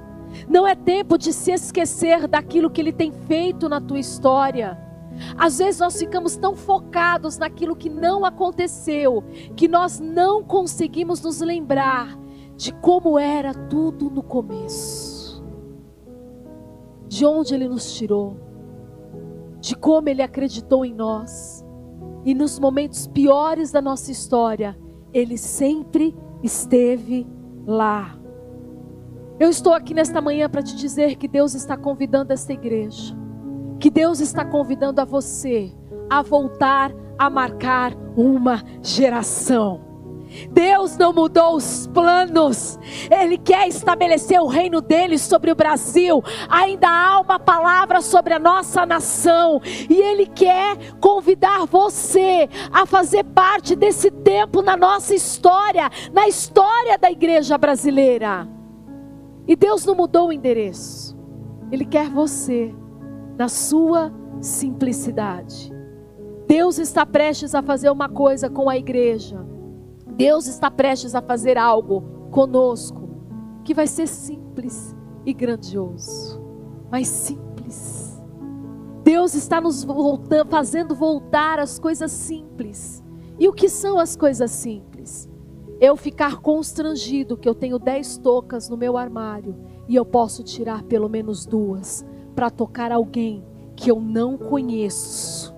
Não 0.49 0.67
é 0.67 0.75
tempo 0.75 1.17
de 1.17 1.33
se 1.33 1.53
esquecer 1.53 2.27
daquilo 2.27 2.71
que 2.71 2.81
Ele 2.81 2.93
tem 2.93 3.13
feito 3.13 3.69
na 3.69 3.81
tua 3.81 4.01
história. 4.01 4.77
Às 5.37 5.59
vezes 5.59 5.81
nós 5.81 5.99
ficamos 5.99 6.37
tão 6.37 6.55
focados 6.55 7.39
naquilo 7.39 7.77
que 7.77 7.89
não 7.91 8.25
aconteceu, 8.25 9.23
que 9.57 9.69
nós 9.69 10.01
não 10.01 10.43
conseguimos 10.43 11.21
nos 11.21 11.41
lembrar 11.41 12.19
de 12.57 12.73
como 12.75 13.19
era 13.19 13.55
tudo 13.55 14.11
no 14.11 14.23
começo. 14.23 15.45
De 17.09 17.27
onde 17.27 17.55
ele 17.55 17.69
nos 17.69 17.93
tirou, 17.95 18.37
de 19.61 19.75
como 19.75 20.09
ele 20.09 20.23
acreditou 20.23 20.85
em 20.85 20.95
nós. 20.95 21.65
E 22.25 22.35
nos 22.35 22.59
momentos 22.59 23.07
piores 23.07 23.73
da 23.73 23.81
nossa 23.81 24.13
história, 24.13 24.79
ele 25.13 25.37
sempre 25.37 26.15
esteve 26.43 27.27
lá. 27.67 28.17
Eu 29.39 29.49
estou 29.49 29.73
aqui 29.73 29.95
nesta 29.95 30.21
manhã 30.21 30.49
para 30.49 30.63
te 30.63 30.77
dizer 30.77 31.17
que 31.17 31.27
Deus 31.27 31.55
está 31.55 31.77
convidando 31.77 32.33
esta 32.33 32.53
igreja 32.53 33.20
que 33.81 33.91
Deus 33.91 34.21
está 34.21 34.45
convidando 34.45 35.01
a 35.01 35.05
você 35.05 35.73
a 36.09 36.23
voltar 36.23 36.93
a 37.19 37.31
marcar 37.31 37.95
uma 38.17 38.63
geração. 38.83 39.89
Deus 40.53 40.97
não 40.97 41.13
mudou 41.13 41.57
os 41.57 41.89
planos, 41.89 42.79
Ele 43.11 43.37
quer 43.37 43.67
estabelecer 43.67 44.41
o 44.41 44.47
reino 44.47 44.81
dele 44.81 45.19
sobre 45.19 45.51
o 45.51 45.57
Brasil. 45.57 46.23
Ainda 46.49 46.89
há 46.89 47.21
uma 47.21 47.39
palavra 47.39 48.01
sobre 48.01 48.35
a 48.35 48.39
nossa 48.39 48.87
nação, 48.87 49.61
e 49.65 49.95
Ele 49.95 50.27
quer 50.27 50.77
convidar 51.01 51.67
você 51.67 52.49
a 52.73 52.87
fazer 52.87 53.25
parte 53.25 53.75
desse 53.75 54.11
tempo 54.11 54.63
na 54.63 54.77
nossa 54.77 55.15
história, 55.15 55.91
na 56.13 56.29
história 56.29 56.97
da 56.97 57.11
igreja 57.11 57.59
brasileira. 57.59 58.49
E 59.49 59.57
Deus 59.57 59.85
não 59.85 59.97
mudou 59.97 60.29
o 60.29 60.33
endereço, 60.33 61.19
Ele 61.73 61.85
quer 61.85 62.09
você 62.09 62.73
na 63.41 63.49
sua 63.49 64.13
simplicidade. 64.43 65.73
Deus 66.47 66.79
está 66.79 67.07
prestes 67.07 67.55
a 67.55 67.63
fazer 67.63 67.89
uma 67.89 68.07
coisa 68.07 68.51
com 68.51 68.69
a 68.69 68.77
igreja. 68.77 69.43
Deus 70.15 70.47
está 70.47 70.71
prestes 70.71 71.15
a 71.15 71.23
fazer 71.23 71.57
algo 71.57 72.03
conosco 72.31 73.09
que 73.65 73.73
vai 73.73 73.87
ser 73.87 74.07
simples 74.07 74.95
e 75.25 75.33
grandioso, 75.33 76.39
mas 76.91 77.09
simples. 77.09 78.23
Deus 79.03 79.33
está 79.33 79.59
nos 79.59 79.85
voltando, 79.85 80.51
fazendo 80.51 80.95
voltar 80.95 81.59
as 81.59 81.79
coisas 81.79 82.13
simples. 82.13 83.03
E 83.39 83.49
o 83.49 83.55
que 83.55 83.71
são 83.71 83.99
as 83.99 84.17
coisas 84.17 84.51
simples? 84.51 85.31
Eu 85.81 85.97
ficar 85.97 86.43
constrangido 86.43 87.39
que 87.39 87.49
eu 87.49 87.55
tenho 87.55 87.79
dez 87.79 88.19
tocas 88.19 88.69
no 88.69 88.77
meu 88.77 88.99
armário 88.99 89.57
e 89.89 89.97
eu 89.97 90.05
posso 90.05 90.45
tirar 90.45 90.83
pelo 90.83 91.09
menos 91.09 91.47
duas 91.47 92.05
para 92.35 92.51
tocar 92.51 92.93
alguém 92.93 93.45
que 93.77 93.91
eu 93.91 94.01
não 94.01 94.37
conheço, 94.37 95.55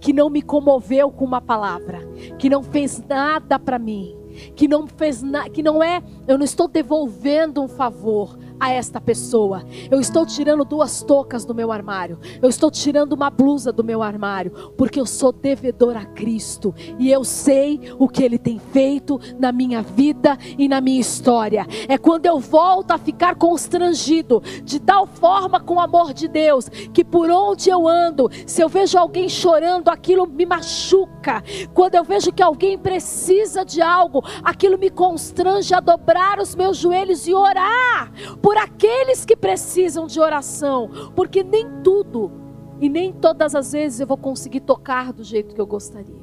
que 0.00 0.12
não 0.12 0.30
me 0.30 0.42
comoveu 0.42 1.10
com 1.10 1.24
uma 1.24 1.40
palavra, 1.40 2.00
que 2.38 2.48
não 2.48 2.62
fez 2.62 3.02
nada 3.08 3.58
para 3.58 3.78
mim, 3.78 4.16
que 4.54 4.68
não 4.68 4.86
fez 4.86 5.22
nada, 5.22 5.50
que 5.50 5.62
não 5.62 5.82
é, 5.82 6.02
eu 6.26 6.36
não 6.36 6.44
estou 6.44 6.68
devolvendo 6.68 7.62
um 7.62 7.68
favor, 7.68 8.38
a 8.58 8.70
esta 8.70 9.00
pessoa. 9.00 9.64
Eu 9.90 10.00
estou 10.00 10.24
tirando 10.24 10.64
duas 10.64 11.02
toucas 11.02 11.44
do 11.44 11.54
meu 11.54 11.70
armário. 11.72 12.18
Eu 12.40 12.48
estou 12.48 12.70
tirando 12.70 13.12
uma 13.12 13.30
blusa 13.30 13.72
do 13.72 13.84
meu 13.84 14.02
armário, 14.02 14.72
porque 14.76 15.00
eu 15.00 15.06
sou 15.06 15.32
devedor 15.32 15.96
a 15.96 16.04
Cristo 16.04 16.74
e 16.98 17.10
eu 17.10 17.24
sei 17.24 17.80
o 17.98 18.08
que 18.08 18.22
ele 18.22 18.38
tem 18.38 18.58
feito 18.58 19.20
na 19.38 19.52
minha 19.52 19.82
vida 19.82 20.38
e 20.58 20.68
na 20.68 20.80
minha 20.80 21.00
história. 21.00 21.66
É 21.88 21.98
quando 21.98 22.26
eu 22.26 22.38
volto 22.38 22.92
a 22.92 22.98
ficar 22.98 23.34
constrangido 23.36 24.42
de 24.62 24.80
tal 24.80 25.06
forma 25.06 25.60
com 25.60 25.74
o 25.74 25.80
amor 25.80 26.12
de 26.12 26.28
Deus, 26.28 26.68
que 26.68 27.04
por 27.04 27.30
onde 27.30 27.70
eu 27.70 27.88
ando, 27.88 28.30
se 28.46 28.62
eu 28.62 28.68
vejo 28.68 28.98
alguém 28.98 29.28
chorando, 29.28 29.88
aquilo 29.88 30.26
me 30.26 30.46
machuca. 30.46 31.42
Quando 31.72 31.94
eu 31.94 32.04
vejo 32.04 32.32
que 32.32 32.42
alguém 32.42 32.78
precisa 32.78 33.64
de 33.64 33.80
algo, 33.80 34.22
aquilo 34.42 34.78
me 34.78 34.90
constrange 34.90 35.74
a 35.74 35.80
dobrar 35.80 36.38
os 36.38 36.54
meus 36.54 36.76
joelhos 36.76 37.26
e 37.26 37.34
orar 37.34 38.12
por 38.44 38.58
aqueles 38.58 39.24
que 39.24 39.34
precisam 39.34 40.06
de 40.06 40.20
oração, 40.20 40.90
porque 41.16 41.42
nem 41.42 41.80
tudo 41.82 42.30
e 42.78 42.90
nem 42.90 43.10
todas 43.10 43.54
as 43.54 43.72
vezes 43.72 44.00
eu 44.00 44.06
vou 44.06 44.18
conseguir 44.18 44.60
tocar 44.60 45.14
do 45.14 45.24
jeito 45.24 45.54
que 45.54 45.60
eu 45.62 45.66
gostaria. 45.66 46.22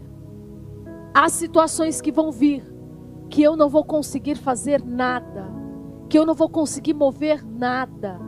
Há 1.15 1.27
situações 1.29 1.99
que 1.99 2.11
vão 2.11 2.31
vir 2.31 2.63
que 3.27 3.41
eu 3.41 3.57
não 3.57 3.67
vou 3.67 3.83
conseguir 3.83 4.35
fazer 4.35 4.85
nada, 4.85 5.51
que 6.07 6.19
eu 6.19 6.23
não 6.23 6.35
vou 6.35 6.47
conseguir 6.47 6.93
mover 6.93 7.43
nada, 7.43 8.19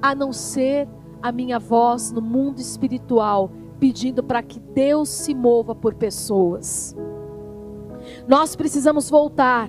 a 0.00 0.14
não 0.14 0.32
ser 0.32 0.88
a 1.20 1.30
minha 1.30 1.58
voz 1.58 2.10
no 2.10 2.22
mundo 2.22 2.58
espiritual 2.58 3.50
pedindo 3.78 4.24
para 4.24 4.42
que 4.42 4.58
Deus 4.58 5.10
se 5.10 5.34
mova 5.34 5.74
por 5.74 5.94
pessoas. 5.94 6.96
Nós 8.26 8.56
precisamos 8.56 9.10
voltar 9.10 9.68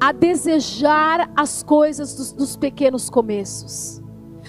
a 0.00 0.12
desejar 0.12 1.30
as 1.36 1.62
coisas 1.62 2.14
dos, 2.14 2.32
dos 2.32 2.56
pequenos 2.56 3.08
começos. 3.08 4.02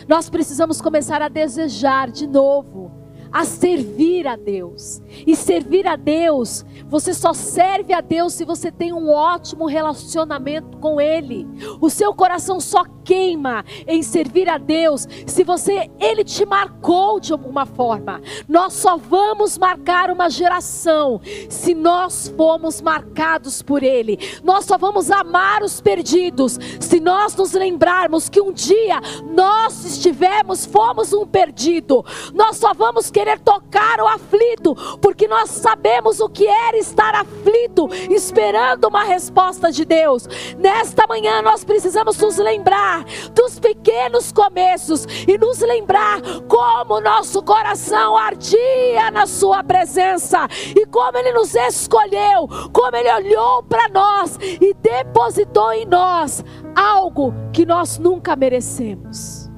Nós 0.08 0.30
precisamos 0.30 0.82
começar 0.82 1.22
a 1.22 1.30
desejar 1.30 2.12
de 2.12 2.28
novo 2.28 2.97
a 3.38 3.46
servir 3.46 4.26
a 4.26 4.36
Deus. 4.36 5.00
E 5.28 5.36
servir 5.36 5.86
a 5.86 5.96
Deus, 5.96 6.66
você 6.88 7.14
só 7.14 7.34
serve 7.34 7.94
a 7.94 8.02
Deus 8.02 8.34
se 8.34 8.44
você 8.44 8.72
tem 8.72 8.92
um 8.92 9.12
ótimo 9.12 9.68
relacionamento 9.68 10.80
com 10.80 11.00
Ele. 11.00 11.48
O 11.80 11.88
seu 11.88 12.16
coração 12.16 12.60
só 12.60 12.84
queima 13.04 13.64
em 13.88 14.02
servir 14.02 14.50
a 14.50 14.58
Deus 14.58 15.08
se 15.28 15.44
você 15.44 15.88
Ele 16.00 16.24
te 16.24 16.48
marcou 16.48 17.20
de 17.20 17.32
alguma 17.32 17.68
forma. 17.68 18.20
Nós 18.50 18.74
só 18.74 18.98
vamos 18.98 19.56
marcar 19.56 20.10
uma 20.10 20.32
geração 20.32 21.22
se 21.48 21.76
nós 21.76 22.34
formos 22.36 22.82
marcados 22.82 23.62
por 23.62 23.84
Ele. 23.84 24.18
Nós 24.44 24.66
só 24.66 24.80
vamos 24.80 25.12
amar 25.12 25.62
os 25.62 25.80
perdidos 25.80 26.60
se 26.80 27.00
nós 27.00 27.36
nos 27.36 27.54
lembrarmos 27.54 28.30
que 28.30 28.42
um 28.42 28.52
dia 28.52 29.00
nós 29.32 29.86
estivemos, 29.86 30.66
fomos 30.66 31.14
um 31.14 31.26
perdido. 31.26 32.04
Nós 32.34 32.58
só 32.58 32.74
vamos 32.74 33.12
querer 33.12 33.27
tocar 33.36 34.00
o 34.00 34.08
aflito, 34.08 34.76
porque 35.02 35.28
nós 35.28 35.50
sabemos 35.50 36.20
o 36.20 36.30
que 36.30 36.46
era 36.46 36.78
estar 36.78 37.16
aflito, 37.16 37.90
esperando 38.10 38.88
uma 38.88 39.04
resposta 39.04 39.72
de 39.72 39.84
Deus. 39.84 40.28
Nesta 40.58 41.08
manhã 41.08 41.42
nós 41.42 41.64
precisamos 41.64 42.18
nos 42.18 42.38
lembrar 42.38 43.04
dos 43.34 43.60
pequenos 43.60 44.32
começos 44.32 45.06
e 45.28 45.38
nos 45.38 45.60
lembrar 45.60 46.22
como 46.48 47.02
nosso 47.02 47.42
coração 47.42 48.16
ardia 48.16 49.10
na 49.12 49.26
Sua 49.26 49.64
presença 49.64 50.48
e 50.76 50.86
como 50.86 51.18
Ele 51.18 51.32
nos 51.32 51.56
escolheu, 51.56 52.48
como 52.72 52.96
Ele 52.96 53.12
olhou 53.12 53.64
para 53.64 53.90
nós 53.90 54.38
e 54.42 54.74
depositou 54.74 55.74
em 55.74 55.86
nós 55.86 56.44
algo 56.76 57.34
que 57.52 57.66
nós 57.66 57.98
nunca 57.98 58.36
merecemos. 58.36 59.50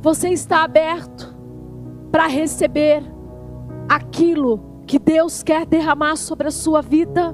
Você 0.00 0.28
está 0.28 0.62
aberto 0.62 1.27
para 2.18 2.26
receber 2.26 3.00
aquilo 3.88 4.82
que 4.88 4.98
Deus 4.98 5.40
quer 5.40 5.64
derramar 5.64 6.16
sobre 6.16 6.48
a 6.48 6.50
sua 6.50 6.82
vida? 6.82 7.32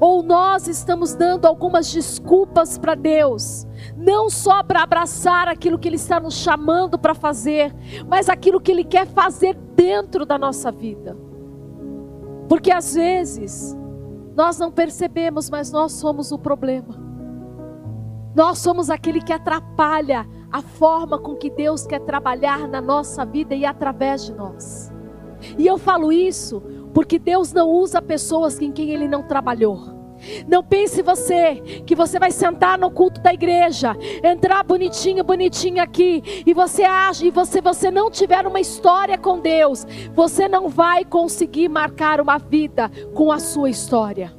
Ou 0.00 0.22
nós 0.22 0.66
estamos 0.66 1.14
dando 1.14 1.44
algumas 1.44 1.92
desculpas 1.92 2.78
para 2.78 2.94
Deus, 2.94 3.66
não 3.94 4.30
só 4.30 4.62
para 4.62 4.82
abraçar 4.82 5.46
aquilo 5.46 5.78
que 5.78 5.86
Ele 5.90 5.96
está 5.96 6.18
nos 6.18 6.36
chamando 6.36 6.98
para 6.98 7.14
fazer, 7.14 7.70
mas 8.08 8.30
aquilo 8.30 8.62
que 8.62 8.72
Ele 8.72 8.82
quer 8.82 9.06
fazer 9.06 9.54
dentro 9.76 10.24
da 10.24 10.38
nossa 10.38 10.72
vida. 10.72 11.14
Porque 12.48 12.72
às 12.72 12.94
vezes 12.94 13.76
nós 14.34 14.58
não 14.58 14.72
percebemos, 14.72 15.50
mas 15.50 15.70
nós 15.70 15.92
somos 15.92 16.32
o 16.32 16.38
problema. 16.38 16.98
Nós 18.34 18.58
somos 18.58 18.88
aquele 18.88 19.20
que 19.20 19.34
atrapalha 19.34 20.26
a 20.52 20.60
forma 20.60 21.18
com 21.18 21.34
que 21.34 21.48
Deus 21.48 21.86
quer 21.86 22.00
trabalhar 22.00 22.68
na 22.68 22.80
nossa 22.80 23.24
vida 23.24 23.54
e 23.54 23.64
através 23.64 24.26
de 24.26 24.34
nós. 24.34 24.92
E 25.58 25.66
eu 25.66 25.78
falo 25.78 26.12
isso 26.12 26.62
porque 26.92 27.18
Deus 27.18 27.52
não 27.52 27.70
usa 27.70 28.02
pessoas 28.02 28.60
em 28.60 28.70
quem 28.70 28.90
Ele 28.90 29.08
não 29.08 29.22
trabalhou. 29.22 30.02
Não 30.46 30.62
pense 30.62 31.02
você 31.02 31.56
que 31.84 31.96
você 31.96 32.18
vai 32.18 32.30
sentar 32.30 32.78
no 32.78 32.90
culto 32.90 33.20
da 33.20 33.34
igreja, 33.34 33.96
entrar 34.22 34.62
bonitinho, 34.62 35.24
bonitinho 35.24 35.82
aqui, 35.82 36.22
e 36.46 36.54
você 36.54 36.84
age, 36.84 37.26
e 37.26 37.30
você, 37.30 37.60
você 37.60 37.90
não 37.90 38.08
tiver 38.08 38.46
uma 38.46 38.60
história 38.60 39.18
com 39.18 39.40
Deus, 39.40 39.84
você 40.14 40.48
não 40.48 40.68
vai 40.68 41.04
conseguir 41.04 41.68
marcar 41.68 42.20
uma 42.20 42.38
vida 42.38 42.88
com 43.14 43.32
a 43.32 43.40
sua 43.40 43.68
história. 43.68 44.32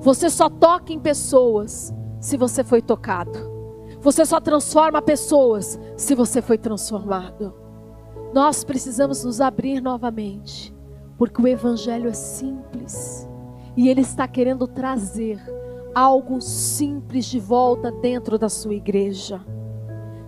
Você 0.00 0.28
só 0.28 0.50
toca 0.50 0.92
em 0.92 0.98
pessoas 0.98 1.94
se 2.20 2.36
você 2.36 2.62
foi 2.62 2.82
tocado. 2.82 3.53
Você 4.04 4.26
só 4.26 4.38
transforma 4.38 5.00
pessoas 5.00 5.80
se 5.96 6.14
você 6.14 6.42
foi 6.42 6.58
transformado. 6.58 7.54
Nós 8.34 8.62
precisamos 8.62 9.24
nos 9.24 9.40
abrir 9.40 9.80
novamente, 9.80 10.74
porque 11.16 11.40
o 11.40 11.48
Evangelho 11.48 12.10
é 12.10 12.12
simples 12.12 13.26
e 13.74 13.88
Ele 13.88 14.02
está 14.02 14.28
querendo 14.28 14.68
trazer 14.68 15.40
algo 15.94 16.42
simples 16.42 17.24
de 17.24 17.40
volta 17.40 17.90
dentro 17.90 18.38
da 18.38 18.50
sua 18.50 18.74
igreja. 18.74 19.40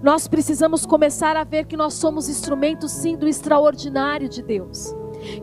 Nós 0.02 0.26
precisamos 0.26 0.87
começar 0.87 1.37
a 1.37 1.45
ver 1.45 1.66
que 1.66 1.76
nós 1.76 1.92
somos 1.92 2.30
instrumentos 2.30 2.90
sim 2.92 3.14
do 3.14 3.28
extraordinário 3.28 4.26
de 4.26 4.42
Deus. 4.42 4.95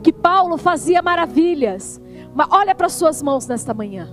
Que 0.02 0.12
Paulo 0.12 0.58
fazia 0.58 1.04
maravilhas. 1.04 2.02
Mas 2.34 2.48
olha 2.50 2.74
para 2.74 2.90
suas 2.90 3.22
mãos 3.22 3.46
nesta 3.46 3.76
manhã. 3.76 4.10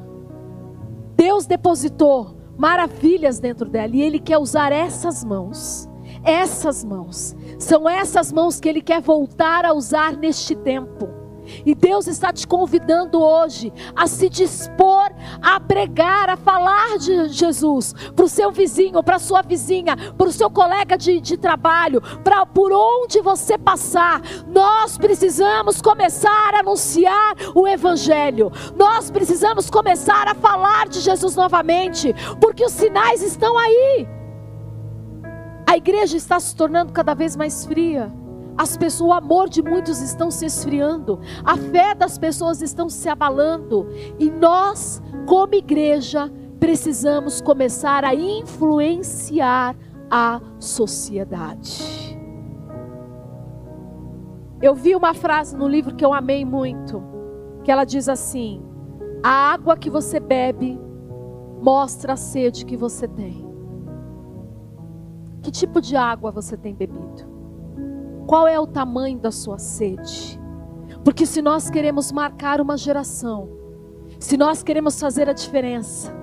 Deus 1.17 1.47
depositou 1.47 2.40
maravilhas 2.61 3.41
dentro 3.41 3.71
dela 3.71 3.97
e 3.97 4.03
ele 4.03 4.19
quer 4.19 4.37
usar 4.37 4.71
essas 4.71 5.25
mãos. 5.25 5.89
Essas 6.23 6.85
mãos. 6.85 7.35
São 7.59 7.89
essas 7.89 8.31
mãos 8.31 8.61
que 8.61 8.69
ele 8.69 8.83
quer 8.83 9.01
voltar 9.01 9.65
a 9.65 9.73
usar 9.73 10.15
neste 10.15 10.55
tempo. 10.55 11.20
E 11.65 11.75
Deus 11.75 12.07
está 12.07 12.33
te 12.33 12.47
convidando 12.47 13.21
hoje 13.21 13.73
a 13.95 14.07
se 14.07 14.29
dispor 14.29 15.11
a 15.43 15.61
pregar, 15.61 16.29
a 16.31 16.37
falar 16.37 16.99
de 16.99 17.29
Jesus 17.29 17.95
para 18.15 18.25
o 18.25 18.29
seu 18.29 18.51
vizinho, 18.51 19.03
para 19.03 19.17
a 19.17 19.21
sua 19.21 19.43
vizinha, 19.43 19.97
para 20.17 20.29
o 20.29 20.33
seu 20.33 20.51
colega 20.51 20.97
de, 20.97 21.21
de 21.21 21.37
trabalho, 21.37 22.01
para 22.23 22.45
por 22.47 22.73
onde 22.73 23.21
você 23.21 23.57
passar. 23.59 24.21
Nós 24.47 24.97
precisamos 24.97 25.81
começar 25.81 26.55
a 26.55 26.61
anunciar 26.61 27.35
o 27.55 27.67
Evangelho. 27.67 28.51
Nós 28.77 29.11
precisamos 29.11 29.71
começar 29.71 30.29
a 30.29 30.35
falar 30.35 30.89
de 30.89 31.01
Jesus 31.01 31.37
novamente, 31.37 32.15
porque 32.41 32.65
os 32.65 32.73
sinais 32.73 33.23
estão 33.23 33.57
aí. 33.59 34.09
A 35.67 35.77
igreja 35.77 36.17
está 36.17 36.41
se 36.41 36.55
tornando 36.55 36.93
cada 36.93 37.15
vez 37.15 37.37
mais 37.37 37.65
fria. 37.65 38.13
As 38.57 38.77
pessoas, 38.77 39.11
o 39.11 39.13
amor 39.13 39.49
de 39.49 39.63
muitos 39.63 40.01
estão 40.01 40.31
se 40.31 40.47
esfriando, 40.47 41.19
a 41.45 41.57
fé 41.57 41.95
das 41.95 42.19
pessoas 42.19 42.61
estão 42.61 42.89
se 42.89 43.09
abalando, 43.09 43.87
e 44.19 44.31
nós, 44.31 45.03
como 45.27 45.55
igreja, 45.55 46.31
precisamos 46.59 47.41
começar 47.41 48.05
a 48.05 48.15
influenciar 48.15 49.75
a 50.11 50.41
sociedade. 50.59 52.19
Eu 54.61 54.75
vi 54.75 54.95
uma 54.95 55.15
frase 55.15 55.57
no 55.57 55.67
livro 55.67 55.95
que 55.95 56.05
eu 56.05 56.13
amei 56.13 56.45
muito, 56.45 57.03
que 57.65 57.73
ela 57.73 57.85
diz 57.85 58.09
assim: 58.09 58.63
A 59.23 59.53
água 59.53 59.77
que 59.77 59.89
você 59.89 60.21
bebe 60.21 60.79
mostra 61.63 62.13
a 62.13 62.17
sede 62.17 62.67
que 62.67 62.77
você 62.77 63.09
tem. 63.09 63.49
Que 65.43 65.51
tipo 65.51 65.81
de 65.81 65.97
água 65.97 66.31
você 66.31 66.57
tem 66.57 66.75
bebido? 66.75 67.40
Qual 68.31 68.47
é 68.47 68.61
o 68.61 68.65
tamanho 68.65 69.19
da 69.19 69.33
sua 69.33 69.59
sede? 69.59 70.41
Porque 71.03 71.27
se 71.27 71.43
nós 71.43 71.69
queremos 71.69 72.13
marcar 72.13 72.61
uma 72.61 72.77
geração, 72.77 73.49
se 74.21 74.37
nós 74.37 74.63
queremos 74.63 75.01
fazer 75.01 75.29
a 75.29 75.33
diferença, 75.33 76.15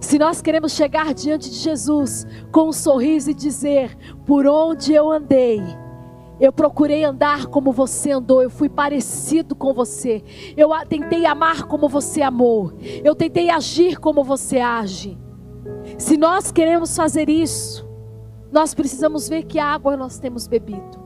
se 0.00 0.18
nós 0.18 0.42
queremos 0.42 0.72
chegar 0.72 1.14
diante 1.14 1.48
de 1.48 1.54
Jesus 1.54 2.26
com 2.50 2.70
um 2.70 2.72
sorriso 2.72 3.30
e 3.30 3.34
dizer: 3.34 3.96
Por 4.26 4.44
onde 4.44 4.92
eu 4.92 5.08
andei, 5.08 5.62
eu 6.40 6.52
procurei 6.52 7.04
andar 7.04 7.46
como 7.46 7.70
você 7.70 8.10
andou, 8.10 8.42
eu 8.42 8.50
fui 8.50 8.68
parecido 8.68 9.54
com 9.54 9.72
você, 9.72 10.20
eu 10.56 10.70
tentei 10.88 11.24
amar 11.26 11.62
como 11.68 11.88
você 11.88 12.22
amou, 12.22 12.72
eu 13.04 13.14
tentei 13.14 13.50
agir 13.50 14.00
como 14.00 14.24
você 14.24 14.58
age. 14.58 15.16
Se 15.96 16.16
nós 16.16 16.50
queremos 16.50 16.96
fazer 16.96 17.28
isso, 17.28 17.88
nós 18.50 18.74
precisamos 18.74 19.28
ver 19.28 19.44
que 19.44 19.60
água 19.60 19.96
nós 19.96 20.18
temos 20.18 20.48
bebido. 20.48 21.01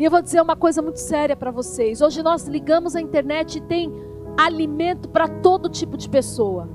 E 0.00 0.04
eu 0.06 0.10
vou 0.10 0.22
dizer 0.22 0.40
uma 0.40 0.56
coisa 0.56 0.80
muito 0.80 0.98
séria 0.98 1.36
para 1.36 1.50
vocês. 1.50 2.00
Hoje 2.00 2.22
nós 2.22 2.48
ligamos 2.48 2.96
a 2.96 3.02
internet 3.02 3.58
e 3.58 3.60
tem 3.60 3.92
alimento 4.34 5.10
para 5.10 5.28
todo 5.28 5.68
tipo 5.68 5.94
de 5.98 6.08
pessoa. 6.08 6.66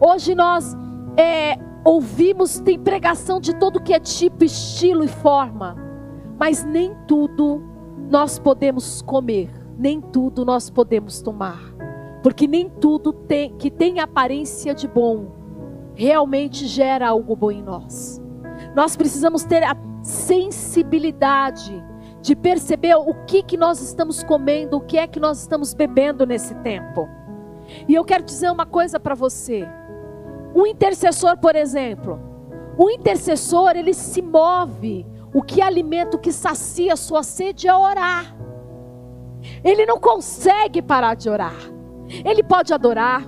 Hoje 0.00 0.34
nós 0.34 0.74
é, 1.14 1.58
ouvimos, 1.84 2.58
tem 2.58 2.78
pregação 2.78 3.38
de 3.38 3.54
todo 3.54 3.82
que 3.82 3.92
é 3.92 4.00
tipo, 4.00 4.44
estilo 4.44 5.04
e 5.04 5.08
forma. 5.08 5.76
Mas 6.38 6.64
nem 6.64 6.96
tudo 7.06 7.62
nós 8.08 8.38
podemos 8.38 9.02
comer, 9.02 9.50
nem 9.76 10.00
tudo 10.00 10.42
nós 10.46 10.70
podemos 10.70 11.20
tomar. 11.20 11.60
Porque 12.22 12.48
nem 12.48 12.70
tudo 12.70 13.12
tem, 13.12 13.54
que 13.58 13.70
tem 13.70 14.00
aparência 14.00 14.74
de 14.74 14.88
bom 14.88 15.32
realmente 15.94 16.66
gera 16.66 17.08
algo 17.08 17.36
bom 17.36 17.50
em 17.50 17.62
nós. 17.62 18.22
Nós 18.74 18.96
precisamos 18.96 19.44
ter 19.44 19.62
a 19.64 19.76
sensibilidade 20.02 21.89
de 22.20 22.36
perceber 22.36 22.94
o 22.94 23.14
que, 23.26 23.42
que 23.42 23.56
nós 23.56 23.80
estamos 23.80 24.22
comendo, 24.22 24.76
o 24.76 24.80
que 24.80 24.98
é 24.98 25.06
que 25.06 25.18
nós 25.18 25.40
estamos 25.40 25.72
bebendo 25.72 26.26
nesse 26.26 26.54
tempo. 26.56 27.08
E 27.88 27.94
eu 27.94 28.04
quero 28.04 28.24
dizer 28.24 28.50
uma 28.50 28.66
coisa 28.66 29.00
para 29.00 29.14
você. 29.14 29.66
Um 30.54 30.66
intercessor, 30.66 31.38
por 31.38 31.54
exemplo, 31.56 32.20
o 32.76 32.90
intercessor, 32.90 33.76
ele 33.76 33.94
se 33.94 34.22
move. 34.22 35.06
O 35.32 35.42
que 35.42 35.62
alimenta, 35.62 36.16
o 36.16 36.20
que 36.20 36.32
sacia 36.32 36.94
a 36.94 36.96
sua 36.96 37.22
sede 37.22 37.68
é 37.68 37.74
orar. 37.74 38.36
Ele 39.62 39.86
não 39.86 39.98
consegue 39.98 40.82
parar 40.82 41.14
de 41.14 41.30
orar. 41.30 41.56
Ele 42.24 42.42
pode 42.42 42.74
adorar, 42.74 43.24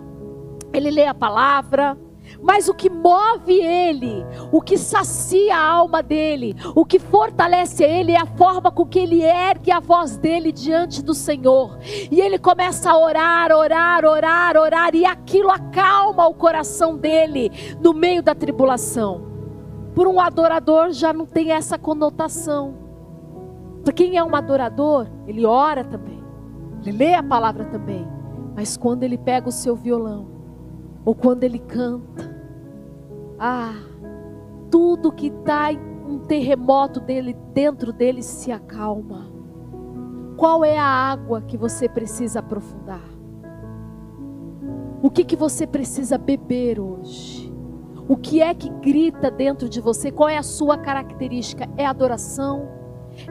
ele 0.72 0.90
lê 0.90 1.06
a 1.06 1.14
palavra, 1.14 1.96
mas 2.42 2.68
o 2.68 2.74
que 2.74 2.90
move 2.90 3.52
ele, 3.52 4.26
o 4.50 4.60
que 4.60 4.76
sacia 4.76 5.56
a 5.56 5.64
alma 5.64 6.02
dele, 6.02 6.56
o 6.74 6.84
que 6.84 6.98
fortalece 6.98 7.84
ele 7.84 8.12
é 8.12 8.20
a 8.20 8.26
forma 8.26 8.70
com 8.72 8.84
que 8.84 8.98
ele 8.98 9.22
ergue 9.22 9.70
a 9.70 9.78
voz 9.78 10.16
dele 10.16 10.50
diante 10.50 11.02
do 11.02 11.14
Senhor. 11.14 11.78
E 12.10 12.20
ele 12.20 12.38
começa 12.38 12.90
a 12.90 12.98
orar, 12.98 13.52
orar, 13.52 14.04
orar, 14.04 14.56
orar, 14.56 14.94
e 14.94 15.04
aquilo 15.04 15.50
acalma 15.50 16.26
o 16.26 16.34
coração 16.34 16.96
dele 16.96 17.50
no 17.80 17.94
meio 17.94 18.22
da 18.22 18.34
tribulação. 18.34 19.30
Por 19.94 20.08
um 20.08 20.18
adorador 20.18 20.90
já 20.90 21.12
não 21.12 21.26
tem 21.26 21.52
essa 21.52 21.78
conotação. 21.78 22.74
Para 23.84 23.92
quem 23.92 24.16
é 24.16 24.24
um 24.24 24.34
adorador, 24.34 25.06
ele 25.28 25.44
ora 25.44 25.84
também, 25.84 26.22
ele 26.80 26.96
lê 26.96 27.14
a 27.14 27.22
palavra 27.22 27.64
também, 27.66 28.06
mas 28.56 28.76
quando 28.76 29.02
ele 29.04 29.18
pega 29.18 29.48
o 29.48 29.52
seu 29.52 29.76
violão, 29.76 30.26
ou 31.04 31.14
quando 31.14 31.42
ele 31.44 31.58
canta, 31.58 32.31
ah, 33.44 33.74
tudo 34.70 35.10
que 35.10 35.26
está 35.26 35.70
um 36.06 36.20
terremoto 36.20 37.00
dele 37.00 37.36
dentro 37.52 37.92
dele 37.92 38.22
se 38.22 38.52
acalma. 38.52 39.32
Qual 40.36 40.64
é 40.64 40.78
a 40.78 40.86
água 40.86 41.42
que 41.42 41.56
você 41.56 41.88
precisa 41.88 42.38
aprofundar? 42.38 43.02
O 45.02 45.10
que 45.10 45.24
que 45.24 45.34
você 45.34 45.66
precisa 45.66 46.16
beber 46.16 46.78
hoje? 46.78 47.52
O 48.08 48.16
que 48.16 48.40
é 48.40 48.54
que 48.54 48.70
grita 48.70 49.28
dentro 49.28 49.68
de 49.68 49.80
você? 49.80 50.12
Qual 50.12 50.28
é 50.28 50.38
a 50.38 50.42
sua 50.44 50.78
característica? 50.78 51.68
É 51.76 51.84
adoração? 51.84 52.68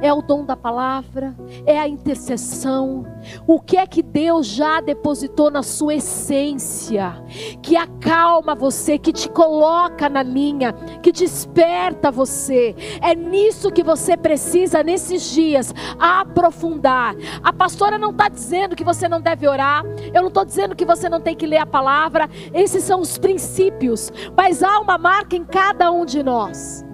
É 0.02 0.14
o 0.14 0.22
dom 0.22 0.46
da 0.46 0.56
palavra, 0.56 1.36
é 1.66 1.80
a 1.80 1.88
intercessão. 1.88 3.06
O 3.48 3.60
que 3.60 3.78
é 3.78 3.86
que 3.86 4.02
Deus 4.02 4.48
já 4.48 4.82
depositou 4.82 5.52
na 5.52 5.64
sua 5.64 5.96
essência, 5.96 7.24
que 7.62 7.76
acalma 7.76 8.56
você, 8.56 8.98
que 8.98 9.14
te 9.14 9.30
coloca 9.30 10.10
na 10.10 10.24
linha, 10.24 10.74
que 11.02 11.12
desperta 11.12 12.12
você. 12.12 12.76
É 13.02 13.16
nisso 13.16 13.72
que 13.72 13.84
você 13.84 14.18
precisa 14.18 14.84
nesses 14.84 15.30
dias 15.32 15.74
aprofundar. 16.00 17.16
A 17.44 17.54
pastora 17.54 17.98
não 17.98 18.12
está 18.12 18.28
dizendo 18.28 18.76
que 18.76 18.84
você 18.84 19.08
não 19.08 19.22
deve 19.22 19.48
orar, 19.48 19.84
eu 20.14 20.22
não 20.22 20.30
estou 20.30 20.46
dizendo 20.46 20.76
que 20.76 20.86
você 20.86 21.10
não 21.10 21.22
tem 21.22 21.36
que 21.36 21.46
ler 21.46 21.58
a 21.58 21.66
palavra. 21.66 22.30
Esses 22.54 22.84
são 22.84 23.02
os 23.02 23.18
princípios, 23.18 24.12
mas 24.36 24.64
há 24.64 24.80
uma 24.80 24.98
marca 24.98 25.36
em 25.36 25.46
cada 25.46 25.92
um 25.92 26.06
de 26.06 26.24
nós. 26.24 26.86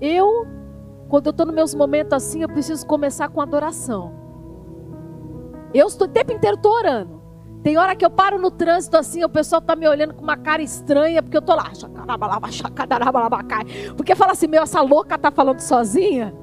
Eu 0.00 0.46
quando 1.14 1.26
eu 1.26 1.30
estou 1.30 1.46
nos 1.46 1.54
meus 1.54 1.74
momentos 1.76 2.12
assim, 2.12 2.42
eu 2.42 2.48
preciso 2.48 2.84
começar 2.84 3.28
com 3.28 3.40
adoração. 3.40 4.12
Eu 5.72 5.86
estou 5.86 6.08
o 6.08 6.10
tempo 6.10 6.32
inteiro 6.32 6.56
tô 6.56 6.68
orando. 6.76 7.22
Tem 7.62 7.78
hora 7.78 7.94
que 7.94 8.04
eu 8.04 8.10
paro 8.10 8.36
no 8.36 8.50
trânsito 8.50 8.96
assim, 8.96 9.22
o 9.22 9.28
pessoal 9.28 9.60
está 9.60 9.76
me 9.76 9.86
olhando 9.86 10.12
com 10.12 10.24
uma 10.24 10.36
cara 10.36 10.60
estranha, 10.60 11.22
porque 11.22 11.36
eu 11.36 11.40
tô 11.40 11.54
lá, 11.54 11.70
porque 13.96 14.16
fala 14.16 14.32
assim, 14.32 14.48
meu, 14.48 14.64
essa 14.64 14.80
louca 14.80 15.16
tá 15.16 15.30
falando 15.30 15.60
sozinha. 15.60 16.34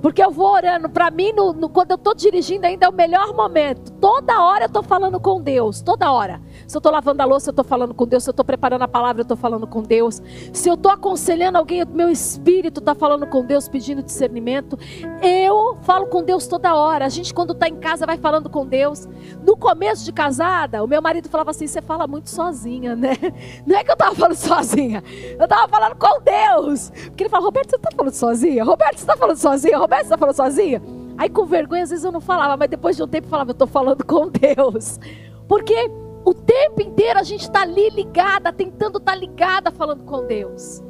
Porque 0.00 0.22
eu 0.22 0.30
vou 0.30 0.52
orando. 0.52 0.88
Para 0.88 1.10
mim, 1.10 1.32
no, 1.32 1.52
no, 1.52 1.68
quando 1.68 1.92
eu 1.92 1.96
estou 1.96 2.14
dirigindo, 2.14 2.66
ainda 2.66 2.86
é 2.86 2.88
o 2.88 2.92
melhor 2.92 3.34
momento. 3.34 3.92
Toda 3.92 4.42
hora 4.42 4.64
eu 4.64 4.68
estou 4.68 4.82
falando 4.82 5.20
com 5.20 5.40
Deus. 5.40 5.80
Toda 5.80 6.10
hora. 6.10 6.40
Se 6.66 6.76
eu 6.76 6.78
estou 6.78 6.92
lavando 6.92 7.22
a 7.22 7.24
louça, 7.24 7.50
eu 7.50 7.52
estou 7.52 7.64
falando 7.64 7.94
com 7.94 8.06
Deus. 8.06 8.24
Se 8.24 8.30
eu 8.30 8.32
estou 8.32 8.44
preparando 8.44 8.82
a 8.82 8.88
palavra, 8.88 9.20
eu 9.20 9.24
estou 9.24 9.36
falando 9.36 9.66
com 9.66 9.82
Deus. 9.82 10.22
Se 10.52 10.68
eu 10.68 10.74
estou 10.74 10.90
aconselhando 10.90 11.58
alguém, 11.58 11.84
meu 11.84 12.08
espírito 12.08 12.80
está 12.80 12.94
falando 12.94 13.26
com 13.26 13.44
Deus, 13.44 13.68
pedindo 13.68 14.02
discernimento. 14.02 14.78
Eu 15.22 15.76
falo 15.82 16.06
com 16.06 16.22
Deus 16.22 16.46
toda 16.46 16.74
hora. 16.74 17.04
A 17.04 17.08
gente, 17.08 17.34
quando 17.34 17.52
está 17.52 17.68
em 17.68 17.76
casa, 17.76 18.06
vai 18.06 18.16
falando 18.16 18.48
com 18.48 18.66
Deus. 18.66 19.08
No 19.44 19.56
começo 19.56 20.04
de 20.04 20.12
casada, 20.12 20.82
o 20.82 20.86
meu 20.86 21.02
marido 21.02 21.28
falava 21.28 21.50
assim: 21.50 21.66
você 21.66 21.82
fala 21.82 22.06
muito 22.06 22.30
sozinha, 22.30 22.96
né? 22.96 23.16
Não 23.66 23.76
é 23.76 23.84
que 23.84 23.90
eu 23.90 23.94
estava 23.94 24.14
falando 24.14 24.36
sozinha. 24.36 25.02
Eu 25.38 25.44
estava 25.44 25.68
falando 25.68 25.96
com 25.96 26.20
Deus. 26.20 26.90
Porque 27.06 27.24
ele 27.24 27.30
fala: 27.30 27.44
Roberto, 27.44 27.70
você 27.70 27.76
está 27.76 27.90
falando 27.94 28.14
sozinha? 28.14 28.64
Roberto, 28.64 28.96
você 28.96 29.02
está 29.02 29.16
falando 29.16 29.36
sozinha? 29.36 29.78
Está 29.98 30.16
falando 30.16 30.34
sozinha? 30.34 30.82
Aí 31.18 31.28
com 31.28 31.44
vergonha, 31.44 31.82
às 31.82 31.90
vezes 31.90 32.04
eu 32.04 32.12
não 32.12 32.20
falava, 32.20 32.56
mas 32.56 32.70
depois 32.70 32.96
de 32.96 33.02
um 33.02 33.08
tempo 33.08 33.26
eu 33.26 33.30
falava: 33.30 33.50
eu 33.50 33.52
estou 33.52 33.68
falando 33.68 34.04
com 34.04 34.28
Deus. 34.28 34.98
Porque 35.46 35.90
o 36.24 36.32
tempo 36.32 36.82
inteiro 36.82 37.18
a 37.18 37.22
gente 37.22 37.42
está 37.42 37.62
ali 37.62 37.90
ligada, 37.90 38.52
tentando 38.52 38.98
estar 38.98 39.12
tá 39.12 39.18
ligada 39.18 39.70
falando 39.70 40.04
com 40.04 40.26
Deus. 40.26 40.82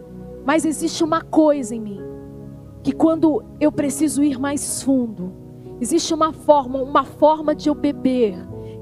Mas 0.45 0.65
existe 0.65 1.03
uma 1.03 1.23
coisa 1.23 1.75
em 1.75 1.81
mim, 1.81 2.01
que 2.83 2.93
quando 2.93 3.43
eu 3.61 3.71
preciso 3.71 4.23
ir 4.23 4.39
mais 4.39 4.83
fundo, 4.83 5.33
existe 5.81 6.13
uma 6.13 6.33
forma, 6.33 6.83
uma 6.83 7.05
forma 7.05 7.55
de 7.55 7.69
eu 7.69 7.75
beber, 7.75 8.37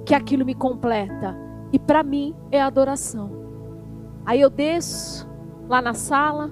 que 0.04 0.14
aquilo 0.14 0.44
me 0.44 0.54
completa. 0.54 1.36
E 1.72 1.78
para 1.78 2.02
mim 2.02 2.34
é 2.50 2.60
adoração. 2.60 3.30
Aí 4.24 4.40
eu 4.40 4.50
desço 4.50 5.28
lá 5.68 5.82
na 5.82 5.94
sala, 5.94 6.50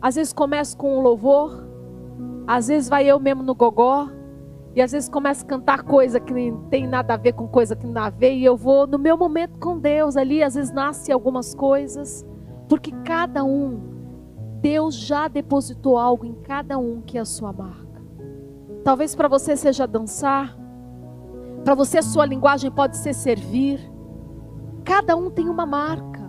às 0.00 0.16
vezes 0.16 0.32
começo 0.32 0.76
com 0.76 0.98
um 0.98 1.00
louvor, 1.00 1.63
às 2.46 2.68
vezes 2.68 2.88
vai 2.88 3.06
eu 3.06 3.18
mesmo 3.18 3.42
no 3.42 3.54
gogó, 3.54 4.08
e 4.74 4.82
às 4.82 4.90
vezes 4.90 5.08
começo 5.08 5.44
a 5.44 5.48
cantar 5.48 5.82
coisa 5.84 6.18
que 6.18 6.32
não 6.32 6.64
tem 6.64 6.86
nada 6.86 7.14
a 7.14 7.16
ver 7.16 7.32
com 7.32 7.46
coisa 7.46 7.76
que 7.76 7.86
não 7.86 7.94
tem 7.94 8.02
a 8.02 8.10
ver. 8.10 8.34
E 8.34 8.44
eu 8.44 8.56
vou 8.56 8.88
no 8.88 8.98
meu 8.98 9.16
momento 9.16 9.58
com 9.60 9.78
Deus 9.78 10.16
ali. 10.16 10.42
Às 10.42 10.56
vezes 10.56 10.72
nasce 10.72 11.12
algumas 11.12 11.54
coisas. 11.54 12.26
Porque 12.68 12.90
cada 13.04 13.44
um, 13.44 13.80
Deus 14.60 14.96
já 14.96 15.28
depositou 15.28 15.96
algo 15.96 16.26
em 16.26 16.34
cada 16.34 16.76
um 16.76 17.00
que 17.00 17.16
é 17.16 17.20
a 17.20 17.24
sua 17.24 17.52
marca. 17.52 18.02
Talvez 18.82 19.14
para 19.14 19.28
você 19.28 19.56
seja 19.56 19.86
dançar. 19.86 20.58
Para 21.62 21.76
você 21.76 21.98
a 21.98 22.02
sua 22.02 22.26
linguagem 22.26 22.68
pode 22.68 22.96
ser 22.96 23.14
servir. 23.14 23.78
Cada 24.84 25.14
um 25.14 25.30
tem 25.30 25.48
uma 25.48 25.64
marca. 25.64 26.20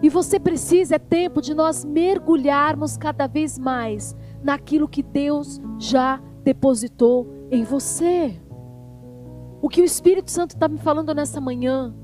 E 0.00 0.08
você 0.08 0.38
precisa, 0.38 0.94
é 0.94 0.98
tempo 0.98 1.42
de 1.42 1.54
nós 1.54 1.84
mergulharmos 1.84 2.96
cada 2.96 3.26
vez 3.26 3.58
mais 3.58 4.16
naquilo 4.42 4.88
que 4.88 5.02
Deus 5.02 5.60
já 5.78 6.20
depositou 6.42 7.26
em 7.50 7.64
você. 7.64 8.40
O 9.60 9.68
que 9.68 9.80
o 9.80 9.84
Espírito 9.84 10.30
Santo 10.30 10.50
está 10.50 10.68
me 10.68 10.78
falando 10.78 11.14
nessa 11.14 11.40
manhã 11.40 11.94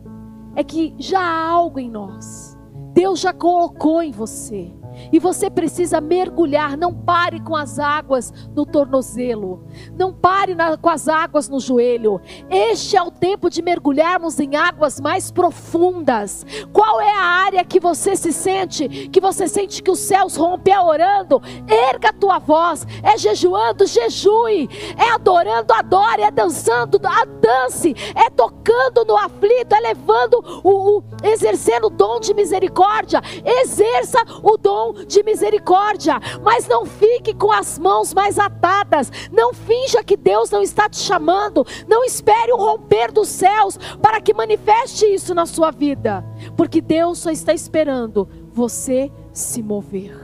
é 0.56 0.64
que 0.64 0.94
já 0.98 1.20
há 1.20 1.48
algo 1.48 1.78
em 1.78 1.90
nós. 1.90 2.56
Deus 2.92 3.20
já 3.20 3.32
colocou 3.32 4.02
em 4.02 4.12
você. 4.12 4.72
E 5.12 5.18
você 5.18 5.50
precisa 5.50 6.00
mergulhar, 6.00 6.76
não 6.76 6.92
pare 6.92 7.40
com 7.40 7.56
as 7.56 7.78
águas 7.78 8.32
no 8.54 8.66
tornozelo, 8.66 9.64
não 9.96 10.12
pare 10.12 10.54
na, 10.54 10.76
com 10.76 10.88
as 10.88 11.08
águas 11.08 11.48
no 11.48 11.60
joelho. 11.60 12.20
Este 12.50 12.96
é 12.96 13.02
o 13.02 13.10
tempo 13.10 13.48
de 13.48 13.62
mergulharmos 13.62 14.38
em 14.38 14.56
águas 14.56 15.00
mais 15.00 15.30
profundas. 15.30 16.44
Qual 16.72 17.00
é 17.00 17.12
a 17.12 17.22
área 17.22 17.64
que 17.64 17.80
você 17.80 18.16
se 18.16 18.32
sente, 18.32 19.08
que 19.08 19.20
você 19.20 19.48
sente 19.48 19.82
que 19.82 19.90
os 19.90 19.98
céus 19.98 20.36
rompem? 20.36 20.74
É 20.74 20.80
orando, 20.80 21.40
erga 21.68 22.08
a 22.08 22.12
tua 22.12 22.38
voz, 22.38 22.86
é 23.02 23.16
jejuando, 23.16 23.86
jejue, 23.86 24.68
é 24.96 25.10
adorando, 25.10 25.72
adore, 25.72 26.22
é 26.22 26.30
dançando, 26.30 26.98
dance, 27.40 27.94
é 28.14 28.30
tocando 28.30 29.04
no 29.04 29.16
aflito, 29.16 29.74
é 29.74 29.80
levando 29.80 30.42
o, 30.64 30.98
o 30.98 31.04
exercendo 31.22 31.86
o 31.86 31.90
dom 31.90 32.18
de 32.18 32.34
misericórdia, 32.34 33.20
exerça 33.44 34.18
o 34.42 34.56
dom 34.56 34.93
de 35.06 35.22
misericórdia, 35.22 36.20
mas 36.42 36.68
não 36.68 36.86
fique 36.86 37.34
com 37.34 37.50
as 37.50 37.78
mãos 37.78 38.14
mais 38.14 38.38
atadas. 38.38 39.10
Não 39.32 39.52
finja 39.52 40.04
que 40.04 40.16
Deus 40.16 40.50
não 40.50 40.62
está 40.62 40.88
te 40.88 40.98
chamando. 40.98 41.66
Não 41.88 42.04
espere 42.04 42.52
o 42.52 42.56
romper 42.56 43.10
dos 43.12 43.28
céus 43.28 43.78
para 44.00 44.20
que 44.20 44.34
manifeste 44.34 45.06
isso 45.06 45.34
na 45.34 45.46
sua 45.46 45.70
vida, 45.70 46.24
porque 46.56 46.80
Deus 46.80 47.18
só 47.18 47.30
está 47.30 47.52
esperando 47.52 48.28
você 48.52 49.10
se 49.32 49.62
mover 49.62 50.16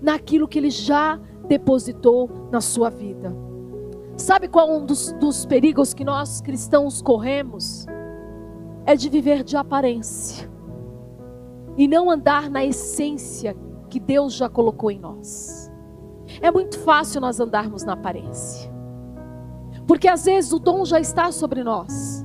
naquilo 0.00 0.48
que 0.48 0.58
Ele 0.58 0.70
já 0.70 1.20
depositou 1.46 2.48
na 2.50 2.60
sua 2.60 2.88
vida. 2.88 3.34
Sabe 4.16 4.48
qual 4.48 4.68
é 4.68 4.72
um 4.72 4.84
dos, 4.84 5.12
dos 5.12 5.46
perigos 5.46 5.94
que 5.94 6.04
nós 6.04 6.40
cristãos 6.40 7.00
corremos? 7.00 7.86
É 8.86 8.94
de 8.94 9.08
viver 9.08 9.42
de 9.42 9.56
aparência 9.56 10.50
e 11.76 11.88
não 11.88 12.10
andar 12.10 12.50
na 12.50 12.64
essência 12.64 13.56
que 13.90 14.00
Deus 14.00 14.32
já 14.32 14.48
colocou 14.48 14.90
em 14.90 14.98
nós. 14.98 15.70
É 16.40 16.50
muito 16.50 16.78
fácil 16.78 17.20
nós 17.20 17.40
andarmos 17.40 17.84
na 17.84 17.92
aparência, 17.92 18.72
porque 19.86 20.08
às 20.08 20.24
vezes 20.24 20.52
o 20.52 20.58
dom 20.58 20.84
já 20.84 21.00
está 21.00 21.30
sobre 21.32 21.62
nós. 21.62 22.24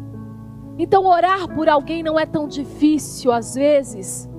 Então, 0.77 1.05
orar 1.05 1.47
por 1.53 1.67
alguém 1.69 2.03
não 2.03 2.19
é 2.19 2.25
tão 2.25 2.47
difícil, 2.47 3.31
às 3.31 3.55
vezes. 3.55 4.29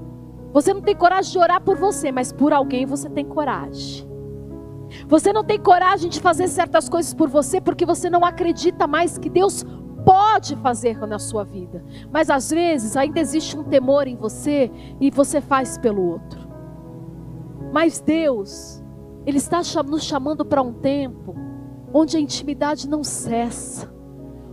Você 0.52 0.72
não 0.72 0.82
tem 0.82 0.94
coragem 0.94 1.32
de 1.32 1.38
orar 1.38 1.60
por 1.62 1.76
você, 1.76 2.12
mas 2.12 2.30
por 2.32 2.52
alguém 2.52 2.86
você 2.86 3.08
tem 3.10 3.24
coragem. 3.24 4.06
Você 5.08 5.32
não 5.32 5.44
tem 5.44 5.58
coragem 5.58 6.08
de 6.08 6.20
fazer 6.20 6.48
certas 6.48 6.88
coisas 6.88 7.12
por 7.12 7.28
você 7.28 7.60
porque 7.60 7.84
você 7.84 8.08
não 8.08 8.24
acredita 8.24 8.86
mais 8.86 9.18
que 9.18 9.28
Deus 9.28 9.64
pode 10.04 10.54
fazer 10.56 10.98
na 11.06 11.18
sua 11.18 11.42
vida. 11.42 11.84
Mas 12.12 12.30
às 12.30 12.50
vezes 12.50 12.96
ainda 12.96 13.18
existe 13.18 13.58
um 13.58 13.64
temor 13.64 14.06
em 14.06 14.16
você 14.16 14.70
e 15.00 15.10
você 15.10 15.40
faz 15.40 15.76
pelo 15.76 16.02
outro. 16.02 16.45
Mas 17.72 18.00
Deus, 18.00 18.82
Ele 19.26 19.38
está 19.38 19.60
nos 19.84 20.04
chamando 20.04 20.44
para 20.44 20.62
um 20.62 20.72
tempo 20.72 21.34
onde 21.92 22.16
a 22.16 22.20
intimidade 22.20 22.88
não 22.88 23.02
cessa, 23.02 23.90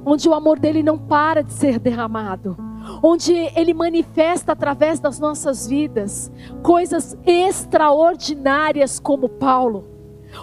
onde 0.05 0.27
o 0.29 0.33
amor 0.33 0.59
dele 0.59 0.83
não 0.83 0.97
para 0.97 1.43
de 1.43 1.51
ser 1.51 1.79
derramado, 1.79 2.55
onde 3.01 3.33
ele 3.33 3.73
manifesta 3.73 4.51
através 4.51 4.99
das 4.99 5.19
nossas 5.19 5.67
vidas 5.67 6.31
coisas 6.61 7.17
extraordinárias 7.25 8.99
como 8.99 9.29
Paulo 9.29 9.92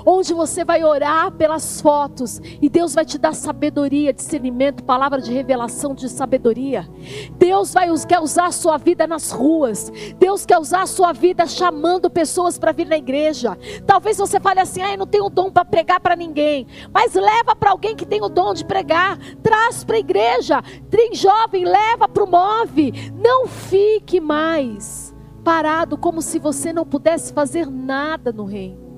onde 0.05 0.33
você 0.35 0.65
vai 0.65 0.85
orar 0.85 1.33
pelas 1.33 1.81
fotos 1.81 2.41
e 2.61 2.69
Deus 2.69 2.95
vai 2.95 3.05
te 3.05 3.19
dar 3.19 3.35
sabedoria, 3.35 4.13
discernimento, 4.13 4.85
palavra 4.85 5.21
de 5.21 5.33
revelação 5.33 5.95
de 5.95 6.09
sabedoria. 6.09 6.89
Deus 7.37 7.73
vai 7.73 7.89
quer 8.07 8.21
usar 8.21 8.47
a 8.47 8.53
sua 8.53 8.77
vida 8.77 9.07
nas 9.07 9.31
ruas. 9.31 9.93
Deus 10.19 10.47
quer 10.47 10.59
usar 10.59 10.83
a 10.83 10.87
sua 10.87 11.13
vida 11.13 11.47
chamando 11.47 12.11
pessoas 12.11 12.59
para 12.59 12.73
vir 12.73 12.87
na 12.87 12.97
igreja. 12.97 13.59
Talvez 13.87 14.17
você 14.19 14.39
fale 14.39 14.61
assim: 14.61 14.83
"Ah, 14.83 14.93
eu 14.93 14.99
não 14.99 15.07
tenho 15.07 15.29
dom 15.29 15.51
para 15.51 15.65
pregar 15.65 16.01
para 16.01 16.17
ninguém". 16.17 16.67
Mas 16.93 17.15
leva 17.15 17.55
para 17.57 17.71
alguém 17.71 17.97
que 17.97 18.07
tem 18.07 18.23
o 18.23 18.29
dom 18.29 18.55
de 18.55 18.65
pregar, 18.65 19.19
traz 19.43 19.85
para 19.85 19.97
a 19.97 20.01
igreja. 20.01 20.63
Tem 20.89 21.15
jovem, 21.15 21.65
leva, 21.65 22.09
promove. 22.09 23.13
Não 23.15 23.47
fique 23.47 24.21
mais 24.21 25.15
parado 25.45 25.97
como 25.97 26.21
se 26.23 26.39
você 26.39 26.73
não 26.73 26.85
pudesse 26.85 27.33
fazer 27.33 27.67
nada 27.69 28.33
no 28.33 28.45
reino. 28.45 28.90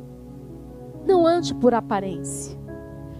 Não 1.06 1.26
ande 1.26 1.54
por 1.54 1.74
aparência. 1.74 2.58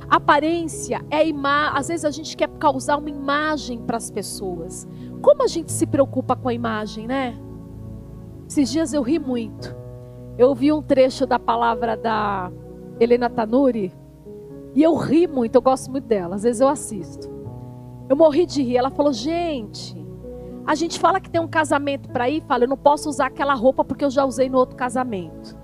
Aparência 0.08 1.04
é 1.10 1.26
imagem. 1.26 1.78
Às 1.78 1.88
vezes 1.88 2.04
a 2.04 2.10
gente 2.10 2.36
quer 2.36 2.48
causar 2.58 2.98
uma 2.98 3.10
imagem 3.10 3.80
para 3.80 3.96
as 3.96 4.10
pessoas. 4.10 4.86
Como 5.20 5.42
a 5.42 5.46
gente 5.46 5.72
se 5.72 5.86
preocupa 5.86 6.36
com 6.36 6.48
a 6.48 6.54
imagem, 6.54 7.06
né? 7.06 7.34
Esses 8.48 8.70
dias 8.70 8.92
eu 8.92 9.02
ri 9.02 9.18
muito. 9.18 9.74
Eu 10.36 10.48
ouvi 10.48 10.72
um 10.72 10.82
trecho 10.82 11.26
da 11.26 11.38
palavra 11.38 11.96
da 11.96 12.52
Helena 13.00 13.30
Tanuri 13.30 13.92
e 14.74 14.82
eu 14.82 14.94
ri 14.96 15.26
muito. 15.26 15.54
Eu 15.54 15.62
gosto 15.62 15.90
muito 15.90 16.06
dela. 16.06 16.36
Às 16.36 16.42
vezes 16.42 16.60
eu 16.60 16.68
assisto. 16.68 17.30
Eu 18.08 18.16
morri 18.16 18.44
de 18.44 18.62
rir. 18.62 18.76
Ela 18.76 18.90
falou: 18.90 19.12
gente, 19.12 19.96
a 20.66 20.74
gente 20.74 21.00
fala 21.00 21.20
que 21.20 21.30
tem 21.30 21.40
um 21.40 21.48
casamento 21.48 22.08
para 22.10 22.28
ir, 22.28 22.42
fala, 22.42 22.64
eu 22.64 22.68
não 22.68 22.76
posso 22.76 23.08
usar 23.08 23.26
aquela 23.26 23.54
roupa 23.54 23.84
porque 23.84 24.04
eu 24.04 24.10
já 24.10 24.24
usei 24.24 24.48
no 24.48 24.58
outro 24.58 24.76
casamento. 24.76 25.56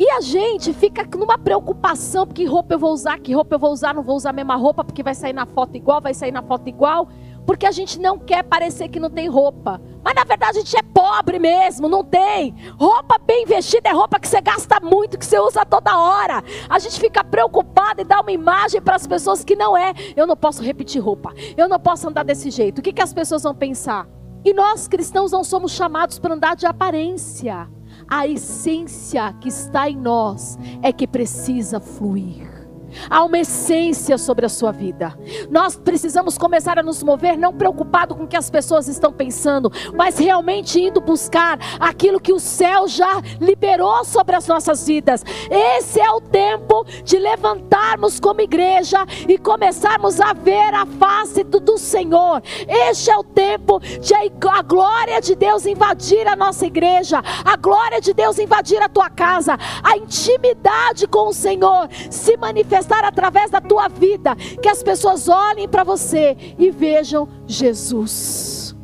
E 0.00 0.10
a 0.10 0.20
gente 0.22 0.72
fica 0.72 1.06
numa 1.16 1.36
preocupação, 1.36 2.26
que 2.26 2.46
roupa 2.46 2.74
eu 2.74 2.78
vou 2.78 2.90
usar, 2.90 3.18
que 3.18 3.34
roupa 3.34 3.54
eu 3.54 3.58
vou 3.58 3.70
usar, 3.70 3.94
não 3.94 4.02
vou 4.02 4.16
usar 4.16 4.30
a 4.30 4.32
mesma 4.32 4.56
roupa, 4.56 4.82
porque 4.82 5.02
vai 5.02 5.14
sair 5.14 5.34
na 5.34 5.44
foto 5.44 5.76
igual, 5.76 6.00
vai 6.00 6.14
sair 6.14 6.32
na 6.32 6.42
foto 6.42 6.66
igual 6.68 7.06
porque 7.50 7.66
a 7.66 7.72
gente 7.72 7.98
não 7.98 8.16
quer 8.16 8.44
parecer 8.44 8.88
que 8.88 9.00
não 9.00 9.10
tem 9.10 9.28
roupa. 9.28 9.80
Mas 10.04 10.14
na 10.14 10.22
verdade 10.22 10.58
a 10.58 10.60
gente 10.60 10.76
é 10.76 10.82
pobre 10.82 11.38
mesmo, 11.38 11.88
não 11.88 12.04
tem. 12.04 12.54
Roupa 12.78 13.18
bem 13.18 13.44
vestida 13.44 13.88
é 13.88 13.92
roupa 13.92 14.20
que 14.20 14.28
você 14.28 14.40
gasta 14.40 14.78
muito, 14.80 15.18
que 15.18 15.26
você 15.26 15.36
usa 15.38 15.66
toda 15.66 15.98
hora. 15.98 16.44
A 16.68 16.78
gente 16.78 17.00
fica 17.00 17.24
preocupado 17.24 18.02
e 18.02 18.04
dá 18.04 18.20
uma 18.20 18.30
imagem 18.30 18.80
para 18.80 18.94
as 18.94 19.04
pessoas 19.04 19.42
que 19.42 19.56
não 19.56 19.76
é. 19.76 19.92
Eu 20.16 20.28
não 20.28 20.36
posso 20.36 20.62
repetir 20.62 21.02
roupa, 21.02 21.34
eu 21.56 21.68
não 21.68 21.80
posso 21.80 22.08
andar 22.08 22.22
desse 22.22 22.50
jeito. 22.50 22.78
O 22.78 22.82
que, 22.82 22.92
que 22.92 23.02
as 23.02 23.12
pessoas 23.12 23.42
vão 23.42 23.54
pensar? 23.54 24.06
E 24.44 24.54
nós 24.54 24.86
cristãos 24.86 25.32
não 25.32 25.42
somos 25.42 25.72
chamados 25.72 26.20
para 26.20 26.34
andar 26.34 26.54
de 26.54 26.66
aparência. 26.66 27.68
A 28.12 28.26
essência 28.26 29.32
que 29.40 29.48
está 29.48 29.88
em 29.88 29.96
nós 29.96 30.58
é 30.82 30.92
que 30.92 31.06
precisa 31.06 31.78
fluir. 31.78 32.59
Há 33.08 33.24
uma 33.24 33.38
essência 33.38 34.18
sobre 34.18 34.46
a 34.46 34.48
sua 34.48 34.72
vida. 34.72 35.16
Nós 35.50 35.76
precisamos 35.76 36.36
começar 36.36 36.78
a 36.78 36.82
nos 36.82 37.02
mover 37.02 37.36
não 37.36 37.52
preocupado 37.52 38.14
com 38.14 38.24
o 38.24 38.28
que 38.28 38.36
as 38.36 38.50
pessoas 38.50 38.88
estão 38.88 39.12
pensando, 39.12 39.70
mas 39.94 40.18
realmente 40.18 40.80
indo 40.80 41.00
buscar 41.00 41.58
aquilo 41.78 42.20
que 42.20 42.32
o 42.32 42.40
céu 42.40 42.88
já 42.88 43.20
liberou 43.40 44.04
sobre 44.04 44.36
as 44.36 44.46
nossas 44.46 44.86
vidas. 44.86 45.24
Esse 45.50 46.00
é 46.00 46.10
o 46.10 46.20
tempo 46.20 46.84
de 47.04 47.18
levantarmos 47.18 48.18
como 48.18 48.40
igreja 48.40 48.98
e 49.28 49.38
começarmos 49.38 50.20
a 50.20 50.32
ver 50.32 50.74
a 50.74 50.86
face 50.86 51.44
do, 51.44 51.78
Senhor. 51.78 52.42
Este 52.66 53.10
é 53.10 53.16
o 53.16 53.22
tempo 53.22 53.80
de 53.80 54.14
a 54.50 54.62
glória 54.62 55.20
de 55.20 55.34
Deus 55.34 55.64
invadir 55.64 56.26
a 56.26 56.34
nossa 56.34 56.66
igreja, 56.66 57.22
a 57.44 57.56
glória 57.56 58.00
de 58.00 58.12
Deus 58.12 58.38
invadir 58.38 58.82
a 58.82 58.88
tua 58.88 59.08
casa, 59.08 59.56
a 59.82 59.96
intimidade 59.96 61.06
com 61.06 61.28
o 61.28 61.32
Senhor 61.32 61.88
se 62.10 62.36
manifestar 62.36 62.79
manifestar 62.80 63.04
através 63.04 63.50
da 63.50 63.60
tua 63.60 63.88
vida, 63.88 64.34
que 64.62 64.68
as 64.68 64.82
pessoas 64.82 65.28
olhem 65.28 65.68
para 65.68 65.84
você 65.84 66.36
e 66.58 66.70
vejam 66.70 67.28
Jesus. 67.46 68.76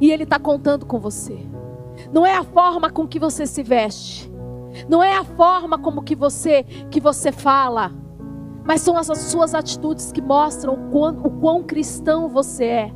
E 0.00 0.10
Ele 0.10 0.22
está 0.22 0.38
contando 0.38 0.86
com 0.86 0.98
você. 0.98 1.38
Não 2.12 2.24
é 2.24 2.36
a 2.36 2.44
forma 2.44 2.90
com 2.90 3.06
que 3.06 3.18
você 3.18 3.46
se 3.46 3.62
veste, 3.62 4.30
não 4.88 5.02
é 5.02 5.16
a 5.16 5.24
forma 5.24 5.78
como 5.78 6.02
que 6.02 6.14
você 6.14 6.62
que 6.90 7.00
você 7.00 7.30
fala, 7.30 7.92
mas 8.64 8.80
são 8.80 8.96
as 8.96 9.06
suas 9.06 9.54
atitudes 9.54 10.10
que 10.10 10.22
mostram 10.22 10.74
o 10.74 10.90
quão, 10.90 11.18
o 11.22 11.30
quão 11.30 11.62
cristão 11.62 12.28
você 12.28 12.64
é 12.64 12.92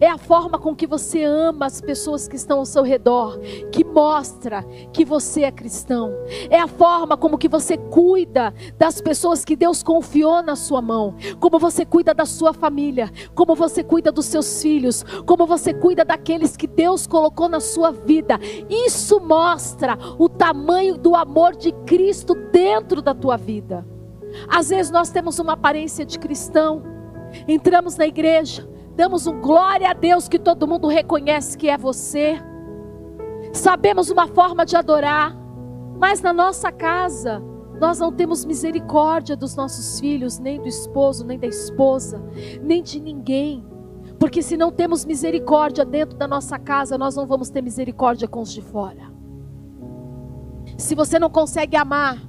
é 0.00 0.08
a 0.08 0.18
forma 0.18 0.58
com 0.58 0.74
que 0.74 0.86
você 0.86 1.24
ama 1.24 1.66
as 1.66 1.80
pessoas 1.80 2.28
que 2.28 2.36
estão 2.36 2.58
ao 2.58 2.66
seu 2.66 2.82
redor, 2.82 3.38
que 3.72 3.84
mostra 3.84 4.62
que 4.92 5.04
você 5.04 5.42
é 5.42 5.50
cristão. 5.50 6.12
É 6.50 6.58
a 6.58 6.66
forma 6.66 7.16
como 7.16 7.38
que 7.38 7.48
você 7.48 7.76
cuida 7.76 8.52
das 8.78 9.00
pessoas 9.00 9.44
que 9.44 9.56
Deus 9.56 9.82
confiou 9.82 10.42
na 10.42 10.56
sua 10.56 10.82
mão, 10.82 11.14
como 11.40 11.58
você 11.58 11.84
cuida 11.84 12.12
da 12.14 12.24
sua 12.24 12.52
família, 12.52 13.10
como 13.34 13.54
você 13.54 13.82
cuida 13.82 14.12
dos 14.12 14.26
seus 14.26 14.60
filhos, 14.62 15.04
como 15.26 15.46
você 15.46 15.72
cuida 15.72 16.04
daqueles 16.04 16.56
que 16.56 16.66
Deus 16.66 17.06
colocou 17.06 17.48
na 17.48 17.60
sua 17.60 17.90
vida. 17.90 18.38
Isso 18.68 19.20
mostra 19.20 19.98
o 20.18 20.28
tamanho 20.28 20.96
do 20.96 21.14
amor 21.14 21.56
de 21.56 21.72
Cristo 21.86 22.34
dentro 22.52 23.00
da 23.00 23.14
tua 23.14 23.36
vida. 23.36 23.86
Às 24.48 24.70
vezes 24.70 24.90
nós 24.90 25.10
temos 25.10 25.38
uma 25.38 25.54
aparência 25.54 26.04
de 26.04 26.18
cristão, 26.18 26.82
entramos 27.46 27.96
na 27.96 28.06
igreja, 28.06 28.68
damos 28.98 29.28
um 29.28 29.40
glória 29.40 29.88
a 29.90 29.92
Deus 29.92 30.28
que 30.28 30.40
todo 30.40 30.66
mundo 30.66 30.88
reconhece 30.88 31.56
que 31.56 31.68
é 31.68 31.78
você. 31.78 32.36
Sabemos 33.52 34.10
uma 34.10 34.26
forma 34.26 34.66
de 34.66 34.74
adorar, 34.74 35.36
mas 35.96 36.20
na 36.20 36.32
nossa 36.32 36.72
casa 36.72 37.40
nós 37.80 38.00
não 38.00 38.10
temos 38.10 38.44
misericórdia 38.44 39.36
dos 39.36 39.54
nossos 39.54 40.00
filhos, 40.00 40.40
nem 40.40 40.60
do 40.60 40.66
esposo, 40.66 41.24
nem 41.24 41.38
da 41.38 41.46
esposa, 41.46 42.20
nem 42.60 42.82
de 42.82 42.98
ninguém. 42.98 43.64
Porque 44.18 44.42
se 44.42 44.56
não 44.56 44.72
temos 44.72 45.04
misericórdia 45.04 45.84
dentro 45.84 46.18
da 46.18 46.26
nossa 46.26 46.58
casa, 46.58 46.98
nós 46.98 47.14
não 47.14 47.24
vamos 47.24 47.50
ter 47.50 47.62
misericórdia 47.62 48.26
com 48.26 48.40
os 48.40 48.52
de 48.52 48.60
fora. 48.60 49.12
Se 50.76 50.96
você 50.96 51.20
não 51.20 51.30
consegue 51.30 51.76
amar 51.76 52.20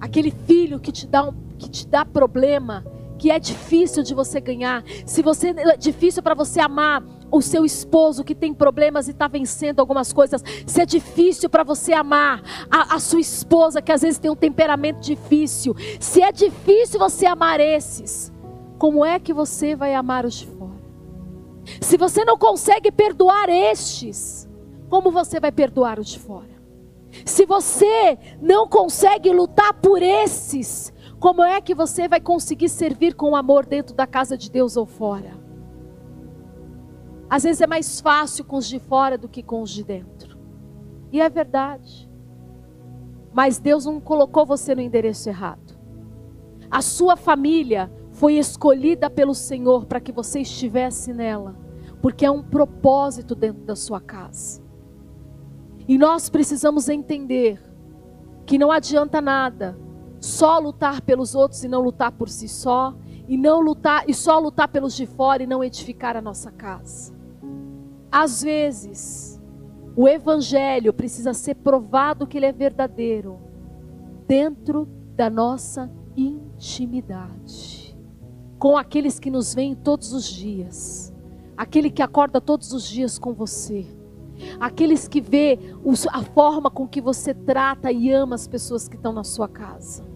aquele 0.00 0.30
filho 0.30 0.80
que 0.80 0.90
te 0.90 1.06
dá, 1.06 1.28
um, 1.28 1.34
que 1.58 1.68
te 1.68 1.86
dá 1.86 2.06
problema, 2.06 2.86
que 3.18 3.30
é 3.30 3.38
difícil 3.38 4.02
de 4.02 4.14
você 4.14 4.40
ganhar, 4.40 4.84
se 5.04 5.22
você 5.22 5.50
é 5.50 5.76
difícil 5.76 6.22
para 6.22 6.34
você 6.34 6.60
amar 6.60 7.02
o 7.30 7.42
seu 7.42 7.64
esposo 7.64 8.24
que 8.24 8.34
tem 8.34 8.54
problemas 8.54 9.08
e 9.08 9.10
está 9.10 9.28
vencendo 9.28 9.80
algumas 9.80 10.12
coisas, 10.12 10.42
se 10.66 10.80
é 10.80 10.86
difícil 10.86 11.50
para 11.50 11.64
você 11.64 11.92
amar 11.92 12.42
a, 12.70 12.94
a, 12.94 12.98
sua 12.98 13.20
esposa 13.20 13.82
que 13.82 13.92
às 13.92 14.02
vezes 14.02 14.18
tem 14.18 14.30
um 14.30 14.36
temperamento 14.36 15.00
difícil, 15.00 15.74
se 15.98 16.22
é 16.22 16.32
difícil 16.32 16.98
você 16.98 17.26
amar 17.26 17.60
esses, 17.60 18.32
como 18.78 19.04
é 19.04 19.18
que 19.18 19.32
você 19.32 19.74
vai 19.74 19.94
amar 19.94 20.24
os 20.24 20.34
de 20.34 20.46
fora? 20.46 20.78
Se 21.80 21.98
você 21.98 22.24
não 22.24 22.38
consegue 22.38 22.90
perdoar 22.90 23.48
estes, 23.48 24.48
como 24.88 25.10
você 25.10 25.38
vai 25.38 25.52
perdoar 25.52 25.98
os 25.98 26.08
de 26.08 26.18
fora? 26.18 26.58
Se 27.24 27.44
você 27.44 28.18
não 28.40 28.68
consegue 28.68 29.32
lutar 29.32 29.74
por 29.74 30.02
esses, 30.02 30.92
como 31.20 31.42
é 31.42 31.60
que 31.60 31.74
você 31.74 32.06
vai 32.06 32.20
conseguir 32.20 32.68
servir 32.68 33.14
com 33.14 33.34
amor 33.34 33.66
dentro 33.66 33.94
da 33.94 34.06
casa 34.06 34.38
de 34.38 34.50
Deus 34.50 34.76
ou 34.76 34.86
fora? 34.86 35.36
Às 37.28 37.42
vezes 37.42 37.60
é 37.60 37.66
mais 37.66 38.00
fácil 38.00 38.44
com 38.44 38.56
os 38.56 38.68
de 38.68 38.78
fora 38.78 39.18
do 39.18 39.28
que 39.28 39.42
com 39.42 39.60
os 39.60 39.70
de 39.70 39.82
dentro. 39.82 40.38
E 41.10 41.20
é 41.20 41.28
verdade. 41.28 42.08
Mas 43.32 43.58
Deus 43.58 43.84
não 43.84 44.00
colocou 44.00 44.46
você 44.46 44.74
no 44.74 44.80
endereço 44.80 45.28
errado. 45.28 45.76
A 46.70 46.80
sua 46.80 47.16
família 47.16 47.90
foi 48.12 48.34
escolhida 48.34 49.10
pelo 49.10 49.34
Senhor 49.34 49.86
para 49.86 50.00
que 50.00 50.12
você 50.12 50.40
estivesse 50.40 51.12
nela, 51.12 51.56
porque 52.00 52.24
é 52.24 52.30
um 52.30 52.42
propósito 52.42 53.34
dentro 53.34 53.64
da 53.64 53.74
sua 53.74 54.00
casa. 54.00 54.62
E 55.86 55.98
nós 55.98 56.28
precisamos 56.28 56.88
entender 56.88 57.60
que 58.46 58.56
não 58.56 58.70
adianta 58.70 59.20
nada 59.20 59.87
só 60.20 60.58
lutar 60.58 61.00
pelos 61.00 61.34
outros 61.34 61.62
e 61.64 61.68
não 61.68 61.80
lutar 61.80 62.12
por 62.12 62.28
si 62.28 62.48
só, 62.48 62.94
e 63.28 63.36
não 63.36 63.60
lutar 63.60 64.04
e 64.08 64.14
só 64.14 64.38
lutar 64.38 64.68
pelos 64.68 64.94
de 64.94 65.06
fora 65.06 65.42
e 65.42 65.46
não 65.46 65.62
edificar 65.62 66.16
a 66.16 66.22
nossa 66.22 66.50
casa. 66.50 67.12
Às 68.10 68.42
vezes, 68.42 69.40
o 69.94 70.08
evangelho 70.08 70.92
precisa 70.92 71.34
ser 71.34 71.56
provado 71.56 72.26
que 72.26 72.38
ele 72.38 72.46
é 72.46 72.52
verdadeiro 72.52 73.38
dentro 74.26 74.88
da 75.14 75.28
nossa 75.28 75.90
intimidade, 76.16 77.96
com 78.58 78.76
aqueles 78.76 79.18
que 79.18 79.30
nos 79.30 79.54
veem 79.54 79.74
todos 79.74 80.12
os 80.12 80.24
dias, 80.24 81.12
aquele 81.56 81.90
que 81.90 82.02
acorda 82.02 82.40
todos 82.40 82.72
os 82.72 82.88
dias 82.88 83.18
com 83.18 83.34
você 83.34 83.97
aqueles 84.60 85.08
que 85.08 85.20
vê 85.20 85.58
a 86.12 86.22
forma 86.22 86.70
com 86.70 86.86
que 86.86 87.00
você 87.00 87.32
trata 87.34 87.90
e 87.90 88.12
ama 88.12 88.34
as 88.34 88.46
pessoas 88.46 88.88
que 88.88 88.96
estão 88.96 89.12
na 89.12 89.24
sua 89.24 89.48
casa. 89.48 90.06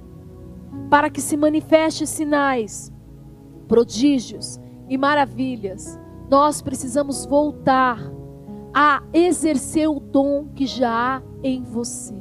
Para 0.90 1.10
que 1.10 1.20
se 1.20 1.36
manifeste 1.36 2.06
sinais, 2.06 2.92
prodígios 3.68 4.60
e 4.88 4.96
maravilhas, 4.96 5.98
nós 6.30 6.62
precisamos 6.62 7.26
voltar 7.26 7.98
a 8.74 9.02
exercer 9.12 9.88
o 9.88 10.00
dom 10.00 10.48
que 10.54 10.66
já 10.66 11.16
há 11.16 11.22
em 11.42 11.62
você. 11.62 12.14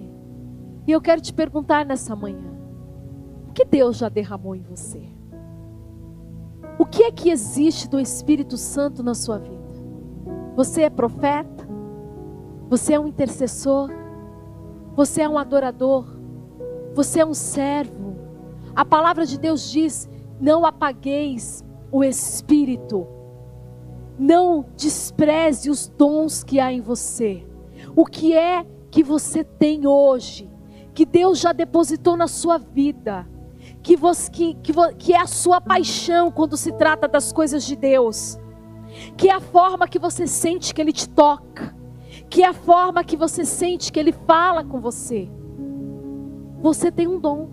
E 0.87 0.91
eu 0.91 0.99
quero 0.99 1.21
te 1.21 1.33
perguntar 1.33 1.85
nessa 1.85 2.15
manhã: 2.15 2.51
o 3.47 3.53
que 3.53 3.63
Deus 3.63 3.97
já 3.97 4.09
derramou 4.09 4.55
em 4.55 4.61
você? 4.61 5.01
O 6.77 6.85
que 6.85 7.03
é 7.03 7.11
que 7.11 7.29
existe 7.29 7.87
do 7.87 7.99
Espírito 7.99 8.57
Santo 8.57 9.03
na 9.03 9.13
sua 9.13 9.37
vida? 9.37 9.61
Você 10.55 10.81
é 10.81 10.89
profeta? 10.89 11.60
Você 12.71 12.93
é 12.93 12.99
um 12.99 13.05
intercessor. 13.05 13.91
Você 14.95 15.23
é 15.23 15.27
um 15.27 15.37
adorador. 15.37 16.05
Você 16.95 17.19
é 17.19 17.25
um 17.25 17.33
servo. 17.33 18.15
A 18.73 18.85
palavra 18.85 19.25
de 19.25 19.37
Deus 19.37 19.69
diz: 19.69 20.09
não 20.39 20.65
apagueis 20.65 21.65
o 21.91 22.01
espírito. 22.01 23.05
Não 24.17 24.65
despreze 24.77 25.69
os 25.69 25.89
dons 25.89 26.45
que 26.45 26.61
há 26.61 26.71
em 26.71 26.79
você. 26.79 27.45
O 27.93 28.05
que 28.05 28.33
é 28.33 28.65
que 28.89 29.03
você 29.03 29.43
tem 29.43 29.85
hoje, 29.85 30.49
que 30.93 31.05
Deus 31.05 31.39
já 31.39 31.51
depositou 31.51 32.15
na 32.15 32.29
sua 32.29 32.57
vida, 32.57 33.27
que, 33.83 33.97
você, 33.97 34.31
que, 34.31 34.53
que, 34.53 34.73
que 34.97 35.13
é 35.13 35.19
a 35.19 35.27
sua 35.27 35.59
paixão 35.59 36.31
quando 36.31 36.55
se 36.55 36.71
trata 36.71 37.05
das 37.05 37.33
coisas 37.33 37.65
de 37.65 37.75
Deus, 37.75 38.39
que 39.17 39.27
é 39.27 39.33
a 39.33 39.41
forma 39.41 39.89
que 39.89 39.99
você 39.99 40.25
sente 40.25 40.73
que 40.73 40.79
Ele 40.79 40.93
te 40.93 41.09
toca, 41.09 41.80
que 42.31 42.41
é 42.41 42.47
a 42.47 42.53
forma 42.53 43.03
que 43.03 43.17
você 43.17 43.43
sente 43.43 43.91
que 43.91 43.99
Ele 43.99 44.13
fala 44.13 44.63
com 44.63 44.79
você. 44.79 45.29
Você 46.61 46.89
tem 46.89 47.05
um 47.05 47.19
dom. 47.19 47.49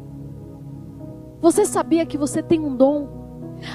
Você 1.41 1.64
sabia 1.64 2.07
que 2.07 2.17
você 2.17 2.41
tem 2.41 2.61
um 2.61 2.77
dom? 2.77 3.09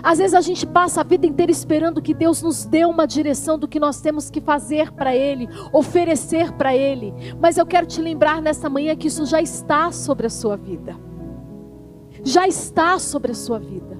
Às 0.02 0.20
vezes 0.20 0.34
a 0.34 0.40
gente 0.40 0.66
passa 0.66 1.02
a 1.02 1.04
vida 1.04 1.28
inteira 1.28 1.52
esperando 1.52 2.02
que 2.02 2.14
Deus 2.14 2.42
nos 2.42 2.66
dê 2.66 2.86
uma 2.86 3.06
direção 3.06 3.60
do 3.60 3.68
que 3.68 3.82
nós 3.82 4.00
temos 4.00 4.30
que 4.30 4.40
fazer 4.40 4.94
para 4.94 5.14
Ele, 5.14 5.50
oferecer 5.74 6.54
para 6.54 6.74
Ele. 6.74 7.14
Mas 7.38 7.58
eu 7.58 7.66
quero 7.66 7.86
te 7.86 8.02
lembrar 8.02 8.42
nessa 8.42 8.70
manhã 8.70 8.96
que 8.96 9.08
isso 9.08 9.26
já 9.26 9.42
está 9.42 9.92
sobre 9.92 10.28
a 10.28 10.30
sua 10.30 10.56
vida. 10.56 10.96
Já 12.24 12.48
está 12.48 12.98
sobre 12.98 13.34
a 13.34 13.36
sua 13.36 13.60
vida. 13.60 14.00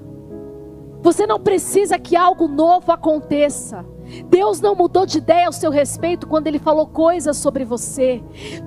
Você 1.02 1.26
não 1.26 1.38
precisa 1.38 1.98
que 1.98 2.16
algo 2.16 2.48
novo 2.48 2.90
aconteça. 2.90 3.84
Deus 4.22 4.60
não 4.60 4.74
mudou 4.74 5.04
de 5.04 5.18
ideia 5.18 5.46
ao 5.46 5.52
seu 5.52 5.70
respeito 5.70 6.26
quando 6.26 6.46
Ele 6.46 6.58
falou 6.58 6.86
coisas 6.86 7.36
sobre 7.36 7.64
você. 7.64 8.22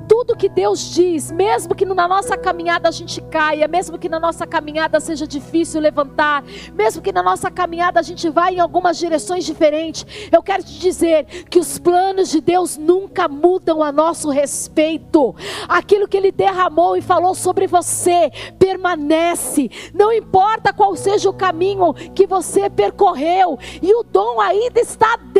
Tudo 0.07 0.36
que 0.36 0.49
Deus 0.49 0.93
diz, 0.93 1.31
mesmo 1.31 1.75
que 1.75 1.86
na 1.86 2.07
nossa 2.07 2.38
caminhada 2.38 2.89
a 2.89 2.91
gente 2.91 3.21
caia, 3.21 3.67
mesmo 3.67 3.97
que 3.97 4.10
na 4.10 4.19
nossa 4.19 4.45
caminhada 4.45 4.99
seja 4.99 5.27
difícil 5.27 5.79
levantar, 5.79 6.43
mesmo 6.73 7.01
que 7.01 7.12
na 7.12 7.23
nossa 7.23 7.49
caminhada 7.49 7.99
a 7.99 8.03
gente 8.03 8.29
vá 8.29 8.51
em 8.51 8.60
algumas 8.60 8.97
direções 8.97 9.45
diferentes, 9.45 10.05
eu 10.31 10.43
quero 10.43 10.63
te 10.63 10.79
dizer 10.79 11.25
que 11.49 11.60
os 11.60 11.77
planos 11.77 12.29
de 12.29 12.41
Deus 12.41 12.77
nunca 12.77 13.27
mudam 13.27 13.83
a 13.83 13.91
nosso 13.91 14.29
respeito. 14.29 15.36
Aquilo 15.67 16.07
que 16.07 16.17
Ele 16.17 16.31
derramou 16.31 16.97
e 16.97 17.01
falou 17.01 17.36
sobre 17.36 17.67
você 17.67 18.31
permanece, 18.60 19.69
não 19.93 20.12
importa 20.12 20.73
qual 20.73 20.95
seja 20.95 21.29
o 21.29 21.33
caminho 21.33 21.93
que 21.93 22.27
você 22.27 22.69
percorreu, 22.69 23.57
e 23.81 23.93
o 23.93 24.03
dom 24.03 24.41
ainda 24.41 24.79
está 24.79 25.15
dentro 25.17 25.37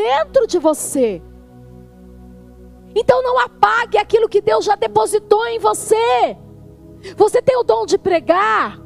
de 0.48 0.58
você. 0.58 1.22
Então 2.96 3.22
não 3.22 3.38
apague 3.38 3.98
aquilo 3.98 4.30
que 4.30 4.42
Deus 4.42 4.66
já 4.66 4.76
depositou 4.76 5.46
em 5.48 5.60
você. 5.60 6.36
Você 7.16 7.42
tem 7.42 7.56
o 7.58 7.64
dom 7.64 7.86
de 7.86 7.98
pregar. 7.98 8.80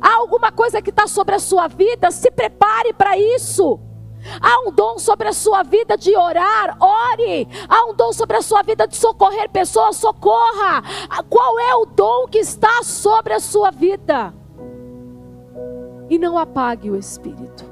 Há 0.00 0.16
alguma 0.16 0.52
coisa 0.52 0.80
que 0.80 0.90
está 0.90 1.08
sobre 1.08 1.34
a 1.34 1.40
sua 1.40 1.66
vida, 1.66 2.10
se 2.10 2.30
prepare 2.30 2.92
para 2.92 3.18
isso. 3.18 3.80
Há 4.40 4.68
um 4.68 4.70
dom 4.70 4.98
sobre 4.98 5.28
a 5.28 5.32
sua 5.32 5.62
vida 5.62 5.96
de 5.96 6.16
orar, 6.16 6.76
ore. 6.80 7.48
Há 7.68 7.84
um 7.86 7.94
dom 7.94 8.12
sobre 8.12 8.36
a 8.36 8.42
sua 8.42 8.62
vida 8.62 8.86
de 8.86 8.96
socorrer 8.96 9.48
pessoas, 9.50 9.96
socorra. 9.96 10.82
Qual 11.28 11.58
é 11.58 11.74
o 11.74 11.86
dom 11.86 12.28
que 12.28 12.38
está 12.38 12.82
sobre 12.84 13.32
a 13.32 13.40
sua 13.40 13.70
vida? 13.70 14.32
E 16.08 16.18
não 16.18 16.38
apague 16.38 16.90
o 16.90 16.96
Espírito. 16.96 17.67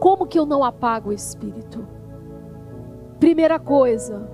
Como 0.00 0.26
que 0.26 0.38
eu 0.38 0.46
não 0.46 0.64
apago 0.64 1.10
o 1.10 1.12
Espírito? 1.12 1.86
Primeira 3.20 3.60
coisa, 3.60 4.26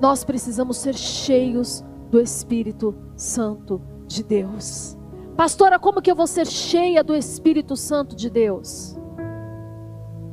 nós 0.00 0.22
precisamos 0.22 0.76
ser 0.76 0.94
cheios 0.94 1.84
do 2.08 2.20
Espírito 2.20 2.94
Santo 3.16 3.82
de 4.06 4.22
Deus. 4.22 4.96
Pastora, 5.36 5.80
como 5.80 6.00
que 6.00 6.08
eu 6.08 6.14
vou 6.14 6.28
ser 6.28 6.46
cheia 6.46 7.02
do 7.02 7.12
Espírito 7.14 7.74
Santo 7.74 8.14
de 8.14 8.30
Deus? 8.30 8.96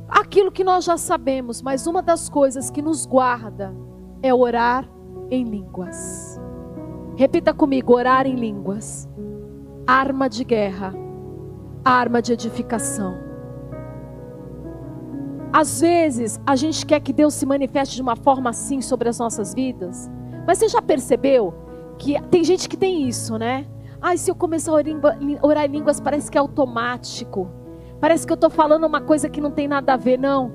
Aquilo 0.08 0.52
que 0.52 0.62
nós 0.62 0.84
já 0.84 0.96
sabemos, 0.96 1.60
mas 1.60 1.88
uma 1.88 2.00
das 2.00 2.28
coisas 2.28 2.70
que 2.70 2.80
nos 2.80 3.04
guarda 3.04 3.74
é 4.22 4.32
orar 4.32 4.88
em 5.28 5.42
línguas. 5.42 6.40
Repita 7.16 7.52
comigo: 7.52 7.94
orar 7.94 8.28
em 8.28 8.36
línguas. 8.36 9.08
Arma 9.88 10.28
de 10.28 10.44
guerra, 10.44 10.94
arma 11.84 12.22
de 12.22 12.32
edificação. 12.32 13.25
Às 15.56 15.80
vezes, 15.80 16.38
a 16.46 16.54
gente 16.54 16.84
quer 16.84 17.00
que 17.00 17.14
Deus 17.14 17.32
se 17.32 17.46
manifeste 17.46 17.96
de 17.96 18.02
uma 18.02 18.14
forma 18.14 18.50
assim 18.50 18.82
sobre 18.82 19.08
as 19.08 19.18
nossas 19.18 19.54
vidas. 19.54 20.10
Mas 20.46 20.58
você 20.58 20.68
já 20.68 20.82
percebeu 20.82 21.54
que 21.96 22.20
tem 22.24 22.44
gente 22.44 22.68
que 22.68 22.76
tem 22.76 23.08
isso, 23.08 23.38
né? 23.38 23.66
Ai, 23.98 24.18
se 24.18 24.30
eu 24.30 24.34
começar 24.34 24.70
a 24.70 24.74
orar 24.74 25.64
em 25.64 25.68
línguas, 25.68 25.98
parece 25.98 26.30
que 26.30 26.36
é 26.36 26.40
automático. 26.42 27.48
Parece 27.98 28.26
que 28.26 28.32
eu 28.34 28.34
estou 28.34 28.50
falando 28.50 28.84
uma 28.84 29.00
coisa 29.00 29.30
que 29.30 29.40
não 29.40 29.50
tem 29.50 29.66
nada 29.66 29.94
a 29.94 29.96
ver. 29.96 30.18
Não. 30.18 30.52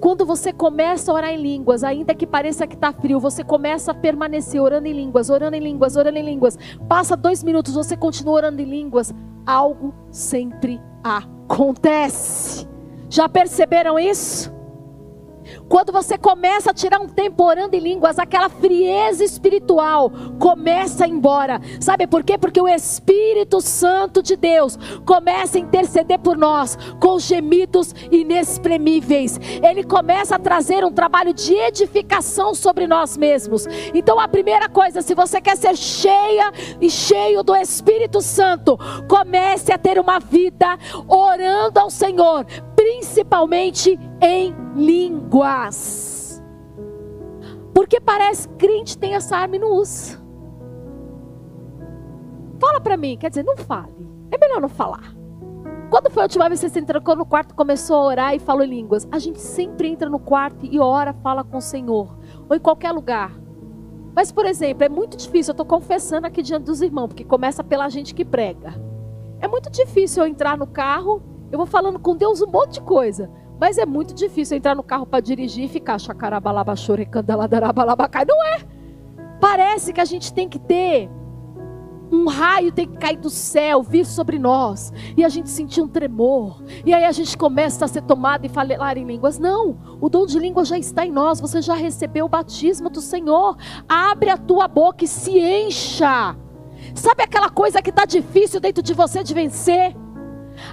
Quando 0.00 0.26
você 0.26 0.52
começa 0.52 1.12
a 1.12 1.14
orar 1.14 1.30
em 1.30 1.40
línguas, 1.40 1.84
ainda 1.84 2.12
que 2.12 2.26
pareça 2.26 2.66
que 2.66 2.74
está 2.74 2.92
frio, 2.92 3.20
você 3.20 3.44
começa 3.44 3.92
a 3.92 3.94
permanecer 3.94 4.60
orando 4.60 4.88
em 4.88 4.92
línguas, 4.92 5.30
orando 5.30 5.54
em 5.54 5.60
línguas, 5.60 5.94
orando 5.94 6.18
em 6.18 6.24
línguas. 6.24 6.58
Passa 6.88 7.16
dois 7.16 7.44
minutos, 7.44 7.74
você 7.74 7.96
continua 7.96 8.34
orando 8.34 8.60
em 8.60 8.64
línguas. 8.64 9.14
Algo 9.46 9.94
sempre 10.10 10.80
acontece. 11.04 12.68
Já 13.10 13.28
perceberam 13.28 13.98
isso? 13.98 14.60
Quando 15.68 15.92
você 15.92 16.18
começa 16.18 16.70
a 16.70 16.74
tirar 16.74 17.00
um 17.00 17.08
tempo 17.08 17.44
orando 17.44 17.76
em 17.76 17.80
línguas, 17.80 18.18
aquela 18.18 18.48
frieza 18.48 19.24
espiritual 19.24 20.10
começa 20.38 21.04
a 21.04 21.08
ir 21.08 21.12
embora. 21.12 21.60
Sabe 21.80 22.06
por 22.06 22.22
quê? 22.22 22.36
Porque 22.38 22.60
o 22.60 22.68
Espírito 22.68 23.60
Santo 23.60 24.22
de 24.22 24.36
Deus 24.36 24.78
começa 25.04 25.58
a 25.58 25.60
interceder 25.60 26.18
por 26.18 26.36
nós 26.36 26.76
com 27.00 27.18
gemidos 27.18 27.94
inexprimíveis. 28.10 29.38
Ele 29.62 29.84
começa 29.84 30.36
a 30.36 30.38
trazer 30.38 30.84
um 30.84 30.92
trabalho 30.92 31.32
de 31.32 31.54
edificação 31.54 32.54
sobre 32.54 32.86
nós 32.86 33.16
mesmos. 33.16 33.66
Então, 33.94 34.18
a 34.18 34.28
primeira 34.28 34.68
coisa, 34.68 35.02
se 35.02 35.14
você 35.14 35.40
quer 35.40 35.56
ser 35.56 35.76
cheia 35.76 36.52
e 36.80 36.90
cheio 36.90 37.42
do 37.42 37.54
Espírito 37.54 38.20
Santo, 38.20 38.78
comece 39.08 39.72
a 39.72 39.78
ter 39.78 39.98
uma 39.98 40.18
vida 40.18 40.78
orando 41.08 41.78
ao 41.78 41.90
Senhor, 41.90 42.44
principalmente 42.90 43.96
em 44.20 44.52
línguas. 44.74 46.42
Porque 47.72 48.00
parece 48.00 48.48
que 48.48 48.54
crente 48.56 48.98
tem 48.98 49.14
essa 49.14 49.36
arma 49.36 49.54
e 49.54 49.58
não 49.60 49.74
usa. 49.74 50.20
Fala 52.60 52.80
para 52.80 52.96
mim, 52.96 53.16
quer 53.16 53.28
dizer, 53.28 53.44
não 53.44 53.56
fale. 53.56 53.94
É 54.32 54.36
melhor 54.36 54.60
não 54.60 54.68
falar. 54.68 55.14
Quando 55.88 56.10
foi 56.10 56.22
a 56.22 56.26
última 56.26 56.48
vez 56.48 56.60
que 56.60 56.68
você 56.68 56.80
entrou 56.80 57.16
no 57.16 57.24
quarto, 57.24 57.54
começou 57.54 57.96
a 57.96 58.04
orar 58.04 58.34
e 58.34 58.40
falou 58.40 58.64
em 58.64 58.68
línguas? 58.68 59.08
A 59.10 59.18
gente 59.18 59.40
sempre 59.40 59.88
entra 59.88 60.10
no 60.10 60.18
quarto 60.18 60.66
e 60.66 60.80
ora, 60.80 61.12
fala 61.12 61.44
com 61.44 61.58
o 61.58 61.62
Senhor. 61.62 62.18
Ou 62.48 62.56
em 62.56 62.60
qualquer 62.60 62.90
lugar. 62.90 63.32
Mas, 64.14 64.32
por 64.32 64.46
exemplo, 64.46 64.84
é 64.84 64.88
muito 64.88 65.16
difícil, 65.16 65.52
eu 65.52 65.54
estou 65.54 65.66
confessando 65.66 66.26
aqui 66.26 66.42
diante 66.42 66.64
dos 66.64 66.82
irmãos, 66.82 67.08
porque 67.08 67.24
começa 67.24 67.62
pela 67.62 67.88
gente 67.88 68.14
que 68.14 68.24
prega. 68.24 68.74
É 69.40 69.46
muito 69.46 69.70
difícil 69.70 70.24
eu 70.24 70.28
entrar 70.28 70.58
no 70.58 70.66
carro, 70.66 71.22
eu 71.50 71.58
vou 71.58 71.66
falando 71.66 71.98
com 71.98 72.16
Deus 72.16 72.40
um 72.40 72.50
monte 72.50 72.74
de 72.74 72.80
coisa. 72.82 73.30
Mas 73.58 73.76
é 73.76 73.84
muito 73.84 74.14
difícil 74.14 74.56
entrar 74.56 74.74
no 74.74 74.82
carro 74.82 75.06
para 75.06 75.20
dirigir 75.20 75.64
e 75.64 75.68
ficar 75.68 75.98
chacarabalabachore, 75.98 77.08
Não 78.26 78.44
é. 78.46 78.60
Parece 79.38 79.92
que 79.92 80.00
a 80.00 80.04
gente 80.04 80.32
tem 80.32 80.48
que 80.48 80.58
ter 80.58 81.10
um 82.12 82.26
raio 82.26 82.72
tem 82.72 82.88
que 82.88 82.98
cair 82.98 83.16
do 83.16 83.30
céu, 83.30 83.82
vir 83.82 84.04
sobre 84.04 84.38
nós, 84.38 84.92
e 85.16 85.24
a 85.24 85.28
gente 85.28 85.48
sentir 85.48 85.80
um 85.80 85.88
tremor, 85.88 86.62
e 86.84 86.92
aí 86.92 87.04
a 87.04 87.12
gente 87.12 87.38
começa 87.38 87.84
a 87.84 87.88
ser 87.88 88.02
tomado 88.02 88.44
e 88.44 88.48
falar 88.48 88.96
em 88.96 89.04
línguas. 89.04 89.38
Não, 89.38 89.78
o 90.00 90.08
dom 90.08 90.26
de 90.26 90.38
língua 90.38 90.64
já 90.64 90.76
está 90.76 91.06
em 91.06 91.12
nós, 91.12 91.40
você 91.40 91.62
já 91.62 91.74
recebeu 91.74 92.26
o 92.26 92.28
batismo 92.28 92.90
do 92.90 93.00
Senhor. 93.00 93.56
Abre 93.88 94.30
a 94.30 94.36
tua 94.36 94.66
boca 94.66 95.04
e 95.04 95.08
se 95.08 95.38
encha. 95.38 96.36
Sabe 96.94 97.22
aquela 97.22 97.48
coisa 97.48 97.80
que 97.80 97.90
está 97.90 98.04
difícil 98.04 98.60
dentro 98.60 98.82
de 98.82 98.92
você 98.92 99.22
de 99.22 99.32
vencer? 99.32 99.94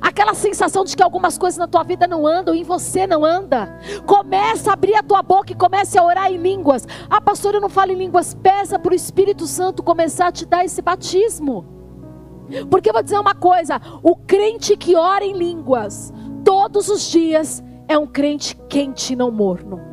Aquela 0.01 0.33
sensação 0.33 0.83
de 0.83 0.95
que 0.95 1.03
algumas 1.03 1.37
coisas 1.37 1.57
na 1.57 1.67
tua 1.67 1.83
vida 1.83 2.07
não 2.07 2.25
andam 2.25 2.53
e 2.53 2.61
em 2.61 2.63
você 2.63 3.07
não 3.07 3.23
anda. 3.23 3.79
Começa 4.05 4.69
a 4.69 4.73
abrir 4.73 4.95
a 4.95 5.03
tua 5.03 5.21
boca 5.21 5.51
e 5.51 5.55
comece 5.55 5.97
a 5.97 6.03
orar 6.03 6.31
em 6.31 6.37
línguas. 6.37 6.87
Ah, 7.09 7.21
pastor, 7.21 7.55
eu 7.55 7.61
não 7.61 7.69
falo 7.69 7.91
em 7.91 7.95
línguas. 7.95 8.33
Pesa 8.33 8.77
para 8.77 8.91
o 8.91 8.95
Espírito 8.95 9.47
Santo 9.47 9.83
começar 9.83 10.27
a 10.27 10.31
te 10.31 10.45
dar 10.45 10.65
esse 10.65 10.81
batismo. 10.81 11.65
Porque 12.69 12.89
eu 12.89 12.93
vou 12.93 13.03
dizer 13.03 13.19
uma 13.19 13.35
coisa: 13.35 13.81
o 14.01 14.15
crente 14.15 14.77
que 14.77 14.95
ora 14.95 15.23
em 15.23 15.33
línguas 15.33 16.13
todos 16.43 16.87
os 16.87 17.09
dias 17.09 17.63
é 17.87 17.97
um 17.97 18.07
crente 18.07 18.55
quente 18.69 19.13
e 19.13 19.15
não 19.15 19.31
morno. 19.31 19.86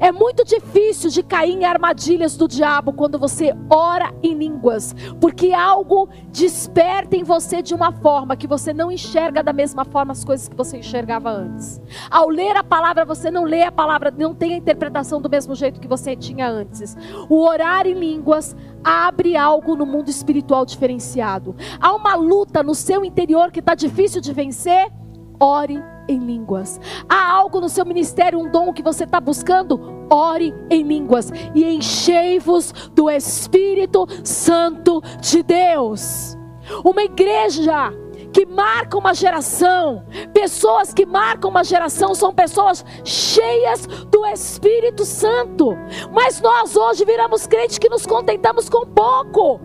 É 0.00 0.10
muito 0.12 0.44
difícil 0.44 1.10
de 1.10 1.22
cair 1.22 1.52
em 1.52 1.64
armadilhas 1.64 2.36
do 2.36 2.48
diabo 2.48 2.92
quando 2.92 3.18
você 3.18 3.54
ora 3.70 4.12
em 4.22 4.34
línguas, 4.34 4.94
porque 5.20 5.52
algo 5.52 6.08
desperta 6.28 7.16
em 7.16 7.22
você 7.24 7.62
de 7.62 7.74
uma 7.74 7.92
forma 7.92 8.36
que 8.36 8.46
você 8.46 8.72
não 8.72 8.90
enxerga 8.90 9.42
da 9.42 9.52
mesma 9.52 9.84
forma 9.84 10.12
as 10.12 10.24
coisas 10.24 10.48
que 10.48 10.56
você 10.56 10.78
enxergava 10.78 11.30
antes. 11.30 11.80
Ao 12.10 12.28
ler 12.28 12.56
a 12.56 12.64
palavra, 12.64 13.04
você 13.04 13.30
não 13.30 13.44
lê 13.44 13.62
a 13.62 13.72
palavra, 13.72 14.12
não 14.16 14.34
tem 14.34 14.54
a 14.54 14.56
interpretação 14.56 15.20
do 15.20 15.30
mesmo 15.30 15.54
jeito 15.54 15.80
que 15.80 15.88
você 15.88 16.16
tinha 16.16 16.48
antes. 16.48 16.96
O 17.28 17.44
orar 17.44 17.86
em 17.86 17.94
línguas 17.94 18.56
abre 18.84 19.36
algo 19.36 19.76
no 19.76 19.86
mundo 19.86 20.08
espiritual 20.08 20.64
diferenciado. 20.64 21.54
Há 21.80 21.94
uma 21.94 22.14
luta 22.14 22.62
no 22.62 22.74
seu 22.74 23.04
interior 23.04 23.50
que 23.50 23.60
está 23.60 23.74
difícil 23.74 24.20
de 24.20 24.32
vencer. 24.32 24.90
Ore 25.38 25.82
em 26.08 26.18
línguas. 26.18 26.80
Há 27.08 27.30
algo 27.32 27.60
no 27.60 27.68
seu 27.68 27.84
ministério, 27.84 28.38
um 28.38 28.50
dom 28.50 28.72
que 28.72 28.82
você 28.82 29.04
está 29.04 29.20
buscando? 29.20 30.06
Ore 30.10 30.54
em 30.70 30.82
línguas 30.82 31.30
e 31.54 31.64
enchei-vos 31.64 32.72
do 32.92 33.10
Espírito 33.10 34.06
Santo 34.24 35.02
de 35.20 35.42
Deus. 35.42 36.36
Uma 36.84 37.02
igreja 37.02 37.92
que 38.32 38.46
marca 38.46 38.96
uma 38.96 39.12
geração, 39.12 40.04
pessoas 40.32 40.94
que 40.94 41.04
marcam 41.04 41.50
uma 41.50 41.62
geração 41.62 42.14
são 42.14 42.32
pessoas 42.32 42.84
cheias 43.04 43.86
do 43.86 44.24
Espírito 44.26 45.04
Santo. 45.04 45.76
Mas 46.12 46.40
nós 46.40 46.74
hoje 46.74 47.04
viramos 47.04 47.46
crentes 47.46 47.78
que 47.78 47.90
nos 47.90 48.06
contentamos 48.06 48.68
com 48.68 48.86
pouco. 48.86 49.60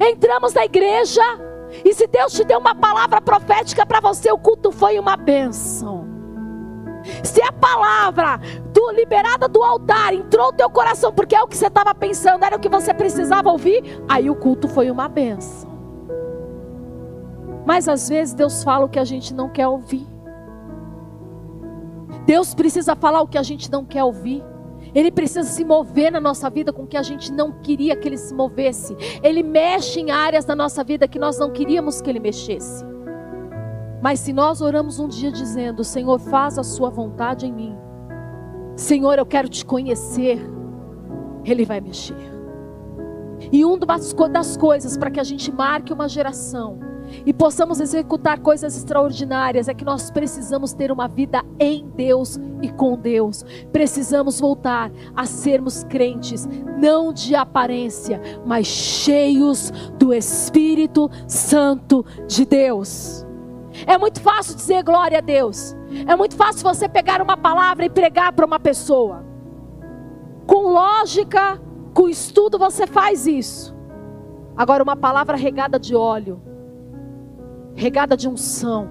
Entramos 0.00 0.54
na 0.54 0.64
igreja 0.64 1.22
e 1.84 1.94
se 1.94 2.06
Deus 2.06 2.32
te 2.32 2.44
deu 2.44 2.58
uma 2.58 2.74
palavra 2.74 3.20
profética 3.20 3.86
para 3.86 4.00
você, 4.00 4.30
o 4.30 4.38
culto 4.38 4.70
foi 4.70 4.98
uma 4.98 5.16
bênção. 5.16 6.08
Se 7.22 7.42
a 7.42 7.52
palavra 7.52 8.38
do, 8.72 8.90
liberada 8.90 9.48
do 9.48 9.62
altar 9.62 10.12
entrou 10.12 10.46
no 10.46 10.52
teu 10.52 10.68
coração, 10.68 11.12
porque 11.12 11.34
é 11.34 11.42
o 11.42 11.46
que 11.46 11.56
você 11.56 11.66
estava 11.66 11.94
pensando, 11.94 12.44
era 12.44 12.56
o 12.56 12.60
que 12.60 12.68
você 12.68 12.92
precisava 12.92 13.50
ouvir, 13.50 14.02
aí 14.08 14.28
o 14.28 14.36
culto 14.36 14.68
foi 14.68 14.90
uma 14.90 15.08
bênção. 15.08 15.70
Mas 17.64 17.88
às 17.88 18.08
vezes 18.08 18.34
Deus 18.34 18.62
fala 18.62 18.84
o 18.84 18.88
que 18.88 18.98
a 18.98 19.04
gente 19.04 19.32
não 19.32 19.48
quer 19.48 19.66
ouvir. 19.66 20.06
Deus 22.26 22.54
precisa 22.54 22.94
falar 22.94 23.22
o 23.22 23.28
que 23.28 23.38
a 23.38 23.42
gente 23.42 23.70
não 23.70 23.84
quer 23.84 24.04
ouvir. 24.04 24.44
Ele 24.94 25.10
precisa 25.10 25.48
se 25.48 25.64
mover 25.64 26.10
na 26.10 26.20
nossa 26.20 26.48
vida 26.50 26.72
com 26.72 26.86
que 26.86 26.96
a 26.96 27.02
gente 27.02 27.32
não 27.32 27.52
queria 27.60 27.96
que 27.96 28.08
ele 28.08 28.16
se 28.16 28.34
movesse. 28.34 28.96
Ele 29.22 29.42
mexe 29.42 30.00
em 30.00 30.10
áreas 30.10 30.44
da 30.44 30.54
nossa 30.54 30.82
vida 30.82 31.08
que 31.08 31.18
nós 31.18 31.38
não 31.38 31.50
queríamos 31.50 32.00
que 32.00 32.10
ele 32.10 32.20
mexesse. 32.20 32.84
Mas 34.02 34.20
se 34.20 34.32
nós 34.32 34.60
oramos 34.60 34.98
um 34.98 35.08
dia 35.08 35.30
dizendo: 35.30 35.84
Senhor, 35.84 36.18
faz 36.18 36.58
a 36.58 36.62
sua 36.62 36.90
vontade 36.90 37.46
em 37.46 37.52
mim. 37.52 37.76
Senhor, 38.76 39.18
eu 39.18 39.26
quero 39.26 39.48
te 39.48 39.64
conhecer. 39.64 40.40
Ele 41.44 41.64
vai 41.64 41.80
mexer. 41.80 42.16
E 43.52 43.64
uma 43.64 43.86
das 44.28 44.56
coisas 44.56 44.96
para 44.96 45.10
que 45.10 45.20
a 45.20 45.24
gente 45.24 45.50
marque 45.50 45.92
uma 45.92 46.08
geração 46.08 46.89
e 47.24 47.32
possamos 47.32 47.80
executar 47.80 48.40
coisas 48.40 48.76
extraordinárias, 48.76 49.68
é 49.68 49.74
que 49.74 49.84
nós 49.84 50.10
precisamos 50.10 50.72
ter 50.72 50.90
uma 50.90 51.08
vida 51.08 51.44
em 51.58 51.88
Deus 51.96 52.38
e 52.62 52.70
com 52.70 52.96
Deus. 52.96 53.44
Precisamos 53.72 54.40
voltar 54.40 54.90
a 55.14 55.26
sermos 55.26 55.84
crentes, 55.84 56.48
não 56.78 57.12
de 57.12 57.34
aparência, 57.34 58.20
mas 58.44 58.66
cheios 58.66 59.70
do 59.98 60.12
Espírito 60.12 61.10
Santo 61.26 62.04
de 62.26 62.44
Deus. 62.44 63.26
É 63.86 63.96
muito 63.96 64.20
fácil 64.20 64.54
dizer 64.54 64.82
glória 64.82 65.18
a 65.18 65.20
Deus. 65.20 65.76
É 66.06 66.14
muito 66.16 66.36
fácil 66.36 66.62
você 66.62 66.88
pegar 66.88 67.22
uma 67.22 67.36
palavra 67.36 67.84
e 67.84 67.90
pregar 67.90 68.32
para 68.32 68.46
uma 68.46 68.60
pessoa. 68.60 69.24
Com 70.46 70.68
lógica, 70.68 71.60
com 71.94 72.08
estudo, 72.08 72.58
você 72.58 72.86
faz 72.86 73.26
isso. 73.26 73.74
Agora, 74.56 74.82
uma 74.82 74.96
palavra 74.96 75.36
regada 75.36 75.78
de 75.78 75.94
óleo 75.94 76.49
regada 77.80 78.14
de 78.14 78.28
unção, 78.28 78.90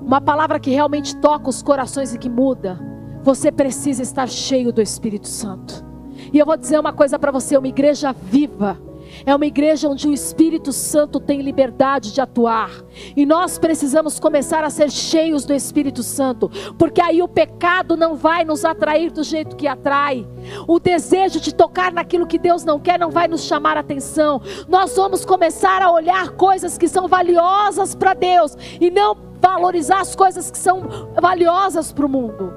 uma 0.00 0.20
palavra 0.20 0.60
que 0.60 0.70
realmente 0.70 1.16
toca 1.16 1.50
os 1.50 1.62
corações 1.62 2.14
e 2.14 2.18
que 2.18 2.30
muda, 2.30 2.78
você 3.24 3.50
precisa 3.50 4.02
estar 4.02 4.28
cheio 4.28 4.72
do 4.72 4.80
Espírito 4.80 5.26
Santo. 5.26 5.84
E 6.32 6.38
eu 6.38 6.46
vou 6.46 6.56
dizer 6.56 6.78
uma 6.78 6.92
coisa 6.92 7.18
para 7.18 7.32
você: 7.32 7.58
uma 7.58 7.66
igreja 7.66 8.12
viva 8.12 8.78
é 9.24 9.34
uma 9.34 9.46
igreja 9.46 9.88
onde 9.88 10.08
o 10.08 10.12
Espírito 10.12 10.72
Santo 10.72 11.20
tem 11.20 11.40
liberdade 11.40 12.12
de 12.12 12.20
atuar. 12.20 12.70
E 13.16 13.24
nós 13.24 13.58
precisamos 13.58 14.18
começar 14.18 14.64
a 14.64 14.70
ser 14.70 14.90
cheios 14.90 15.44
do 15.44 15.52
Espírito 15.52 16.02
Santo, 16.02 16.50
porque 16.78 17.00
aí 17.00 17.22
o 17.22 17.28
pecado 17.28 17.96
não 17.96 18.14
vai 18.14 18.44
nos 18.44 18.64
atrair 18.64 19.10
do 19.10 19.22
jeito 19.22 19.56
que 19.56 19.66
atrai. 19.66 20.26
O 20.66 20.78
desejo 20.78 21.40
de 21.40 21.54
tocar 21.54 21.92
naquilo 21.92 22.26
que 22.26 22.38
Deus 22.38 22.64
não 22.64 22.78
quer 22.78 22.98
não 22.98 23.10
vai 23.10 23.28
nos 23.28 23.44
chamar 23.44 23.76
a 23.76 23.80
atenção. 23.80 24.40
Nós 24.68 24.96
vamos 24.96 25.24
começar 25.24 25.82
a 25.82 25.90
olhar 25.90 26.30
coisas 26.30 26.76
que 26.78 26.88
são 26.88 27.08
valiosas 27.08 27.94
para 27.94 28.14
Deus 28.14 28.56
e 28.80 28.90
não 28.90 29.16
valorizar 29.40 30.00
as 30.00 30.16
coisas 30.16 30.50
que 30.50 30.58
são 30.58 30.82
valiosas 31.20 31.92
para 31.92 32.06
o 32.06 32.08
mundo. 32.08 32.52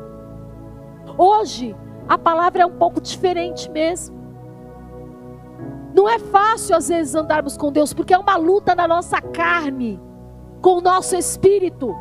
Hoje, 1.18 1.76
a 2.08 2.18
palavra 2.18 2.64
é 2.64 2.66
um 2.66 2.78
pouco 2.78 3.01
diferente 3.01 3.70
mesmo. 3.70 4.16
Não 5.98 6.08
é 6.08 6.20
fácil 6.20 6.76
às 6.76 6.89
vezes 6.89 7.16
andarmos 7.16 7.58
com 7.58 7.72
Deus, 7.72 7.91
porque 7.91 8.14
é 8.14 8.18
uma 8.20 8.36
luta 8.36 8.76
na 8.76 8.88
nossa 8.88 9.20
carne, 9.20 10.00
com 10.62 10.78
o 10.78 10.82
nosso 10.82 11.16
espírito. 11.16 11.98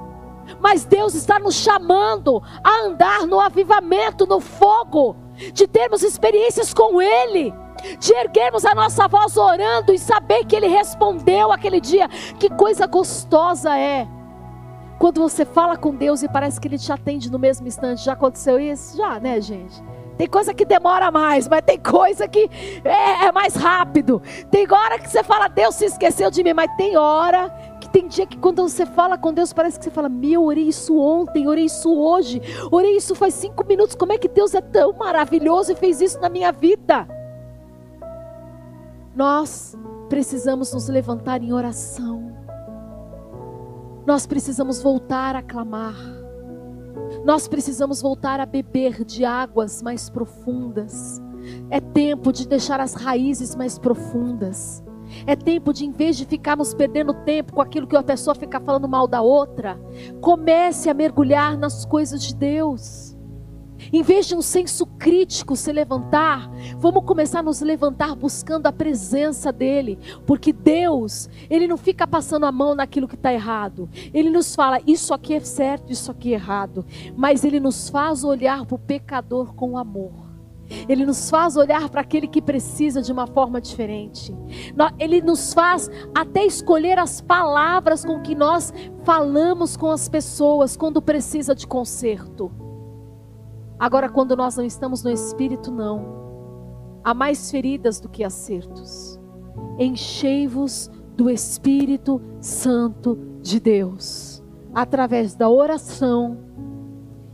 Mas 0.61 0.84
Deus 0.84 1.14
está 1.14 1.38
nos 1.38 1.55
chamando 1.55 2.42
a 2.62 2.84
andar 2.84 3.26
no 3.26 3.40
avivamento, 3.40 4.26
no 4.26 4.38
fogo, 4.38 5.16
de 5.51 5.66
termos 5.66 6.03
experiências 6.03 6.74
com 6.74 7.01
Ele, 7.01 7.55
de 7.99 8.12
erguermos 8.12 8.66
a 8.66 8.74
nossa 8.74 9.09
voz 9.09 9.34
orando 9.38 9.94
e 9.94 9.99
saber 9.99 10.44
que 10.44 10.55
Ele 10.55 10.68
respondeu 10.68 11.51
aquele 11.51 11.80
dia. 11.80 12.07
Que 12.38 12.51
coisa 12.51 12.86
gostosa 12.86 13.78
é. 13.78 14.07
Quando 14.99 15.22
você 15.22 15.47
fala 15.47 15.74
com 15.74 15.94
Deus 15.94 16.22
e 16.22 16.28
parece 16.28 16.61
que 16.61 16.68
Ele 16.68 16.78
te 16.78 16.92
atende 16.92 17.32
no 17.32 17.38
mesmo 17.38 17.66
instante. 17.66 18.05
Já 18.05 18.12
aconteceu 18.12 18.61
isso? 18.61 18.94
Já, 18.94 19.18
né, 19.18 19.40
gente? 19.40 19.82
Tem 20.16 20.26
coisa 20.26 20.54
que 20.54 20.64
demora 20.64 21.10
mais, 21.10 21.46
mas 21.46 21.62
tem 21.62 21.78
coisa 21.78 22.26
que 22.26 22.50
é, 22.84 23.26
é, 23.26 23.32
mais 23.32 23.54
rápido. 23.54 24.22
Tem 24.50 24.66
hora 24.70 24.98
que 24.98 25.10
você 25.10 25.22
fala, 25.22 25.48
Deus 25.48 25.74
se 25.74 25.84
esqueceu 25.84 26.30
de 26.30 26.42
mim, 26.42 26.54
mas 26.54 26.74
tem 26.76 26.96
hora 26.96 27.50
que 27.80 27.88
tem 27.88 28.08
dia 28.08 28.26
que 28.26 28.38
quando 28.38 28.62
você 28.62 28.86
fala 28.86 29.18
com 29.18 29.32
Deus, 29.32 29.52
parece 29.52 29.78
que 29.78 29.84
você 29.84 29.90
fala, 29.90 30.08
meu, 30.08 30.44
orei 30.44 30.68
isso 30.68 30.96
ontem, 30.98 31.46
orei 31.46 31.66
isso 31.66 31.94
hoje, 31.94 32.40
orei 32.70 32.96
isso 32.96 33.14
faz 33.14 33.34
cinco 33.34 33.66
minutos. 33.66 33.94
Como 33.94 34.12
é 34.12 34.18
que 34.18 34.28
Deus 34.28 34.54
é 34.54 34.60
tão 34.60 34.92
maravilhoso 34.94 35.72
e 35.72 35.76
fez 35.76 36.00
isso 36.00 36.18
na 36.20 36.30
minha 36.30 36.50
vida? 36.50 37.06
Nós 39.14 39.76
precisamos 40.08 40.72
nos 40.72 40.88
levantar 40.88 41.42
em 41.42 41.52
oração. 41.52 42.34
Nós 44.06 44.26
precisamos 44.26 44.82
voltar 44.82 45.34
a 45.34 45.42
clamar. 45.42 45.94
Nós 47.27 47.49
precisamos 47.49 48.01
voltar 48.01 48.39
a 48.39 48.47
beber 48.47 49.05
de 49.05 49.24
águas 49.24 49.83
mais 49.83 50.09
profundas. 50.09 51.20
É 51.70 51.81
tempo 51.81 52.33
de 52.33 52.47
deixar 52.47 52.79
as 52.79 52.95
raízes 52.95 53.57
mais 53.57 53.81
profundas. 53.81 54.81
É 55.27 55.35
tempo 55.35 55.72
de, 55.72 55.85
em 55.85 55.91
vez 55.91 56.16
de 56.16 56.24
ficarmos 56.24 56.72
perdendo 56.72 57.12
tempo 57.24 57.53
com 57.55 57.61
aquilo 57.61 57.89
que 57.89 57.97
a 57.97 58.03
pessoa 58.03 58.33
fica 58.33 58.61
falando 58.61 58.87
mal 58.87 59.09
da 59.09 59.22
outra, 59.22 59.77
comece 60.20 60.89
a 60.89 60.95
mergulhar 60.95 61.59
nas 61.59 61.85
coisas 61.85 62.22
de 62.22 62.33
Deus. 62.33 63.15
Em 63.93 64.03
vez 64.03 64.26
de 64.26 64.34
um 64.34 64.43
senso 64.43 64.87
crítico 64.87 65.57
se 65.57 65.72
levantar, 65.72 66.51
vamos 66.78 67.05
começar 67.05 67.41
a 67.41 67.43
nos 67.43 67.61
levantar 67.61 68.14
buscando 68.14 68.66
a 68.66 68.72
presença 68.72 69.53
dEle, 69.53 69.99
porque 70.26 70.53
Deus, 70.53 71.28
Ele 71.49 71.68
não 71.68 71.76
fica 71.76 72.07
passando 72.07 72.47
a 72.47 72.53
mão 72.53 72.74
naquilo 72.74 73.09
que 73.09 73.14
está 73.14 73.32
errado, 73.32 73.89
Ele 74.12 74.30
nos 74.30 74.55
fala, 74.55 74.80
isso 74.87 75.14
aqui 75.14 75.34
é 75.34 75.41
certo, 75.41 75.93
isso 75.93 76.11
aqui 76.11 76.32
é 76.32 76.34
errado, 76.34 76.84
mas 77.16 77.45
Ele 77.45 77.61
nos 77.61 77.89
faz 77.89 78.24
olhar 78.24 78.66
para 78.66 78.74
o 78.74 78.78
pecador 78.78 79.55
com 79.55 79.78
amor. 79.78 80.26
Ele 80.89 81.07
nos 81.07 81.30
faz 81.30 81.57
olhar 81.57 81.89
para 81.89 82.01
aquele 82.01 82.26
que 82.26 82.43
precisa 82.43 83.01
de 83.01 83.12
uma 83.12 83.26
forma 83.26 83.61
diferente. 83.61 84.34
Ele 84.99 85.20
nos 85.20 85.55
faz 85.55 85.89
até 86.12 86.45
escolher 86.45 86.99
as 86.99 87.20
palavras 87.20 88.05
com 88.05 88.20
que 88.20 88.34
nós 88.34 88.72
falamos 89.05 89.76
com 89.76 89.91
as 89.91 90.09
pessoas 90.09 90.76
quando 90.76 91.01
precisa 91.01 91.55
de 91.55 91.66
conserto. 91.66 92.65
Agora, 93.79 94.09
quando 94.09 94.37
nós 94.37 94.57
não 94.57 94.64
estamos 94.64 95.03
no 95.03 95.11
Espírito, 95.11 95.70
não. 95.70 96.16
Há 97.05 97.12
mais 97.12 97.51
feridas 97.51 98.01
do 98.01 98.09
que 98.09 98.24
acertos. 98.24 99.20
Enchei-vos 99.79 100.91
do 101.16 101.31
Espírito 101.31 102.20
Santo 102.41 103.18
de 103.41 103.61
Deus, 103.61 104.43
através 104.74 105.35
da 105.35 105.49
oração 105.49 106.39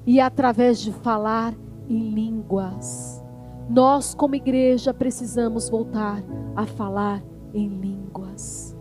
e 0.06 0.20
através 0.20 0.78
de 0.80 0.92
falar 0.92 1.54
em 1.88 2.10
línguas. 2.10 3.22
Nós, 3.68 4.14
como 4.14 4.34
igreja, 4.34 4.92
precisamos 4.92 5.68
voltar 5.68 6.22
a 6.54 6.66
falar 6.66 7.22
em 7.54 7.68
línguas. 7.68 8.76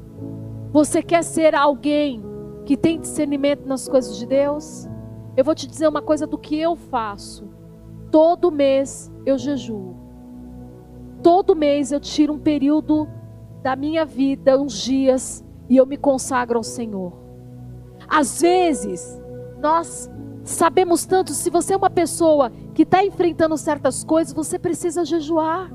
Você 0.71 1.01
quer 1.01 1.23
ser 1.23 1.55
alguém 1.55 2.23
que 2.65 2.75
tem 2.75 2.99
discernimento 2.99 3.65
nas 3.65 3.87
coisas 3.87 4.17
de 4.17 4.25
Deus? 4.25 4.87
Eu 5.35 5.43
vou 5.43 5.55
te 5.55 5.67
dizer 5.67 5.87
uma 5.87 6.01
coisa 6.01 6.27
do 6.27 6.37
que 6.37 6.57
eu 6.57 6.75
faço. 6.75 7.50
Todo 8.11 8.51
mês 8.51 9.09
eu 9.25 9.37
jejuo. 9.37 9.95
Todo 11.23 11.55
mês 11.55 11.91
eu 11.91 11.99
tiro 11.99 12.33
um 12.33 12.39
período 12.39 13.07
da 13.63 13.75
minha 13.75 14.05
vida, 14.05 14.59
uns 14.59 14.81
dias, 14.81 15.43
e 15.69 15.77
eu 15.77 15.85
me 15.85 15.95
consagro 15.95 16.57
ao 16.57 16.63
Senhor. 16.63 17.13
Às 18.07 18.41
vezes, 18.41 19.21
nós 19.61 20.09
sabemos 20.43 21.05
tanto, 21.05 21.31
se 21.31 21.49
você 21.49 21.73
é 21.73 21.77
uma 21.77 21.89
pessoa 21.89 22.51
que 22.73 22.81
está 22.83 23.05
enfrentando 23.05 23.55
certas 23.55 24.03
coisas, 24.03 24.33
você 24.33 24.59
precisa 24.59 25.05
jejuar. 25.05 25.71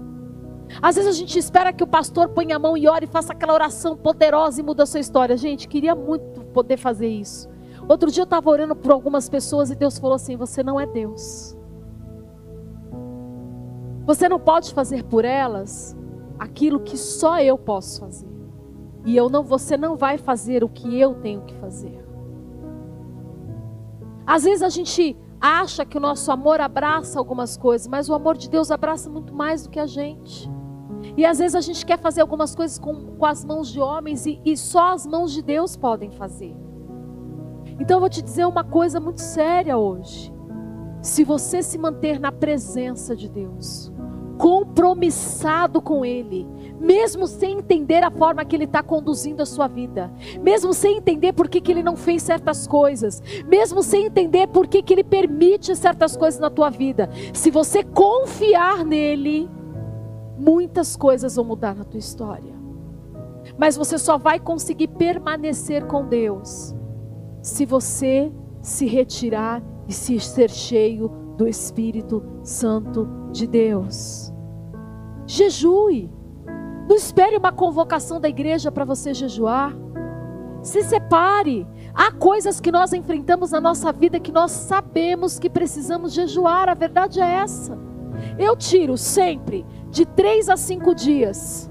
Às 0.82 0.97
vezes 0.97 1.11
a 1.11 1.14
gente 1.18 1.39
espera 1.39 1.72
que 1.72 1.84
o 1.84 1.87
pastor 1.87 2.28
ponha 2.30 2.57
a 2.57 2.59
mão 2.59 2.76
e 2.76 2.89
ore 2.89 3.07
e 3.07 3.09
faça 3.09 3.32
aquela 3.32 3.55
oração 3.55 3.97
poderosa 3.97 4.61
e 4.61 4.64
muda 4.64 4.82
a 4.82 4.87
sua 4.87 5.01
história. 5.01 5.37
Gente, 5.37 5.68
queria 5.68 5.95
muito 5.95 6.43
poder 6.47 6.76
fazer 6.76 7.09
isso. 7.09 7.49
Outro 7.89 8.11
dia 8.11 8.22
eu 8.22 8.24
estava 8.24 8.51
orando 8.51 8.74
por 8.74 8.91
algumas 8.91 9.28
pessoas 9.28 9.70
e 9.70 9.76
Deus 9.76 9.99
falou 9.99 10.16
assim: 10.16 10.37
Você 10.37 10.62
não 10.62 10.80
é 10.80 10.87
Deus. 10.87 11.55
Você 14.07 14.28
não 14.28 14.38
pode 14.38 14.72
fazer 14.72 15.02
por 15.04 15.24
elas 15.24 15.96
aquilo 16.38 16.80
que 16.80 16.96
só 16.96 17.40
eu 17.40 17.59
posso 17.59 18.00
fazer. 18.00 18.28
E 19.04 19.16
eu 19.16 19.28
não, 19.28 19.42
você 19.42 19.76
não 19.76 19.96
vai 19.96 20.16
fazer 20.16 20.62
o 20.62 20.68
que 20.68 20.98
eu 20.98 21.14
tenho 21.14 21.42
que 21.42 21.54
fazer. 21.54 22.04
Às 24.26 24.44
vezes 24.44 24.62
a 24.62 24.68
gente 24.68 25.16
acha 25.40 25.84
que 25.84 25.96
o 25.96 26.00
nosso 26.00 26.30
amor 26.32 26.61
abraça 26.61 27.18
algumas 27.18 27.57
coisas, 27.57 27.86
mas 27.86 28.09
o 28.09 28.14
amor 28.14 28.36
de 28.36 28.48
Deus 28.48 28.70
abraça 28.70 29.11
muito 29.11 29.34
mais 29.34 29.62
do 29.62 29.70
que 29.70 29.78
a 29.78 29.86
gente. 29.86 30.50
E 31.16 31.24
às 31.24 31.38
vezes 31.38 31.54
a 31.54 31.61
gente 31.61 31.84
quer 31.84 31.98
fazer 31.98 32.20
algumas 32.20 32.54
coisas 32.54 32.78
com, 32.78 33.16
com 33.16 33.26
as 33.26 33.44
mãos 33.44 33.68
de 33.68 33.80
homens 33.80 34.26
e, 34.26 34.40
e 34.44 34.57
só 34.57 34.92
as 34.92 35.07
mãos 35.07 35.32
de 35.32 35.42
Deus 35.42 35.76
podem 35.76 36.11
fazer. 36.11 36.57
Então 37.78 37.96
eu 37.96 38.00
vou 38.00 38.09
te 38.09 38.22
dizer 38.22 38.46
uma 38.46 38.64
coisa 38.64 38.98
muito 38.98 39.20
séria 39.20 39.76
hoje. 39.76 40.32
Se 41.02 41.22
você 41.22 41.62
se 41.62 41.78
manter 41.78 42.18
na 42.18 42.32
presença 42.32 43.14
de 43.14 43.28
Deus, 43.28 43.92
compromissado 44.39 45.80
com 45.80 46.05
Ele, 46.05 46.47
mesmo 46.80 47.26
sem 47.26 47.59
entender 47.59 48.03
a 48.03 48.11
forma 48.11 48.45
que 48.45 48.55
Ele 48.55 48.64
está 48.64 48.82
conduzindo 48.82 49.43
a 49.43 49.47
sua 49.47 49.66
vida, 49.66 50.12
mesmo 50.43 50.72
sem 50.72 50.99
entender 50.99 51.32
por 51.32 51.49
que, 51.49 51.61
que 51.61 51.72
Ele 51.72 51.82
não 51.82 51.97
fez 51.97 52.22
certas 52.22 52.66
coisas, 52.66 53.22
mesmo 53.47 53.82
sem 53.82 54.07
entender 54.07 54.47
por 54.49 54.66
que, 54.66 54.82
que 54.82 54.95
Ele 54.95 55.05
permite 55.05 55.74
certas 55.74 56.16
coisas 56.16 56.41
na 56.41 56.51
tua 56.51 56.70
vida, 56.70 57.11
se 57.32 57.51
você 57.51 57.82
confiar 57.82 58.84
nele, 58.84 59.49
muitas 60.39 60.97
coisas 60.97 61.37
vão 61.37 61.45
mudar 61.45 61.74
na 61.74 61.84
tua 61.84 61.99
história. 61.99 62.55
Mas 63.57 63.76
você 63.76 63.97
só 63.97 64.18
vai 64.18 64.39
conseguir 64.39 64.89
permanecer 64.89 65.87
com 65.87 66.05
Deus 66.05 66.74
se 67.41 67.64
você 67.64 68.32
se 68.61 68.87
retirar 68.87 69.62
e 69.87 69.93
se 69.93 70.18
ser 70.18 70.51
cheio 70.51 71.09
do 71.37 71.47
Espírito 71.47 72.22
Santo 72.43 73.09
de 73.30 73.47
Deus. 73.47 74.25
Jejue. 75.26 76.10
Não 76.88 76.94
espere 76.94 77.36
uma 77.36 77.50
convocação 77.50 78.20
da 78.20 78.28
igreja 78.28 78.70
para 78.70 78.84
você 78.84 79.12
jejuar. 79.12 79.74
Se 80.62 80.82
separe. 80.82 81.66
Há 81.94 82.12
coisas 82.12 82.60
que 82.60 82.70
nós 82.70 82.92
enfrentamos 82.92 83.50
na 83.50 83.60
nossa 83.60 83.92
vida 83.92 84.20
que 84.20 84.32
nós 84.32 84.52
sabemos 84.52 85.38
que 85.38 85.50
precisamos 85.50 86.12
jejuar. 86.12 86.68
A 86.68 86.74
verdade 86.74 87.20
é 87.20 87.28
essa. 87.28 87.76
Eu 88.38 88.56
tiro 88.56 88.96
sempre 88.96 89.66
de 89.90 90.06
três 90.06 90.48
a 90.48 90.56
cinco 90.56 90.94
dias. 90.94 91.70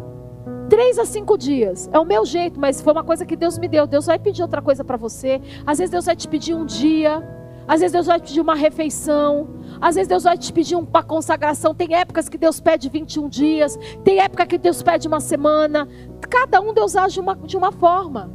Três 0.69 0.97
a 0.97 1.05
cinco 1.05 1.37
dias. 1.37 1.89
É 1.93 1.99
o 1.99 2.05
meu 2.05 2.25
jeito, 2.25 2.59
mas 2.59 2.81
foi 2.81 2.91
uma 2.91 3.03
coisa 3.03 3.25
que 3.25 3.35
Deus 3.35 3.57
me 3.57 3.67
deu. 3.67 3.87
Deus 3.87 4.05
vai 4.07 4.19
pedir 4.19 4.41
outra 4.41 4.61
coisa 4.61 4.83
para 4.83 4.97
você. 4.97 5.41
Às 5.65 5.77
vezes 5.77 5.91
Deus 5.91 6.05
vai 6.05 6.15
te 6.15 6.27
pedir 6.27 6.55
um 6.55 6.65
dia. 6.65 7.23
Às 7.67 7.79
vezes 7.79 7.93
Deus 7.93 8.07
vai 8.07 8.19
te 8.19 8.27
pedir 8.27 8.41
uma 8.41 8.55
refeição. 8.55 9.47
Às 9.79 9.95
vezes 9.95 10.07
Deus 10.07 10.23
vai 10.23 10.37
te 10.37 10.51
pedir 10.51 10.75
uma 10.75 11.03
consagração. 11.03 11.73
Tem 11.73 11.95
épocas 11.95 12.29
que 12.29 12.37
Deus 12.37 12.59
pede 12.59 12.89
21 12.89 13.29
dias. 13.29 13.77
Tem 14.03 14.19
época 14.19 14.45
que 14.45 14.57
Deus 14.57 14.81
pede 14.81 15.07
uma 15.07 15.19
semana. 15.19 15.87
Cada 16.29 16.61
um 16.61 16.73
Deus 16.73 16.95
age 16.95 17.19
uma, 17.19 17.35
de 17.35 17.57
uma 17.57 17.71
forma. 17.71 18.31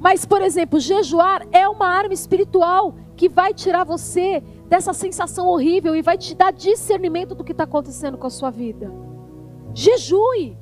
Mas, 0.00 0.24
por 0.24 0.42
exemplo, 0.42 0.78
jejuar 0.78 1.46
é 1.50 1.68
uma 1.68 1.86
arma 1.86 2.14
espiritual 2.14 2.94
que 3.16 3.28
vai 3.28 3.52
tirar 3.52 3.84
você 3.84 4.42
dessa 4.68 4.92
sensação 4.92 5.48
horrível 5.48 5.96
e 5.96 6.02
vai 6.02 6.16
te 6.16 6.34
dar 6.34 6.52
discernimento 6.52 7.34
do 7.34 7.42
que 7.42 7.52
está 7.52 7.64
acontecendo 7.64 8.16
com 8.16 8.26
a 8.26 8.30
sua 8.30 8.50
vida. 8.50 8.92
Jejue. 9.74 10.56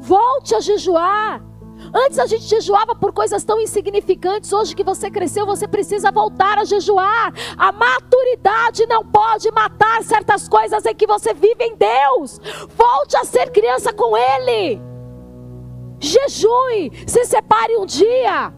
Volte 0.00 0.54
a 0.54 0.60
jejuar. 0.60 1.49
Antes 1.92 2.18
a 2.18 2.26
gente 2.26 2.44
jejuava 2.44 2.94
por 2.94 3.12
coisas 3.12 3.42
tão 3.42 3.60
insignificantes. 3.60 4.52
Hoje 4.52 4.76
que 4.76 4.84
você 4.84 5.10
cresceu, 5.10 5.46
você 5.46 5.66
precisa 5.66 6.10
voltar 6.10 6.58
a 6.58 6.64
jejuar. 6.64 7.32
A 7.56 7.72
maturidade 7.72 8.86
não 8.86 9.04
pode 9.04 9.50
matar 9.50 10.02
certas 10.02 10.48
coisas 10.48 10.84
em 10.84 10.94
que 10.94 11.06
você 11.06 11.34
vive 11.34 11.64
em 11.64 11.76
Deus. 11.76 12.40
Volte 12.76 13.16
a 13.16 13.24
ser 13.24 13.50
criança 13.50 13.92
com 13.92 14.16
Ele. 14.16 14.80
Jejue. 15.98 16.92
Se 17.06 17.24
separe 17.24 17.76
um 17.76 17.86
dia. 17.86 18.52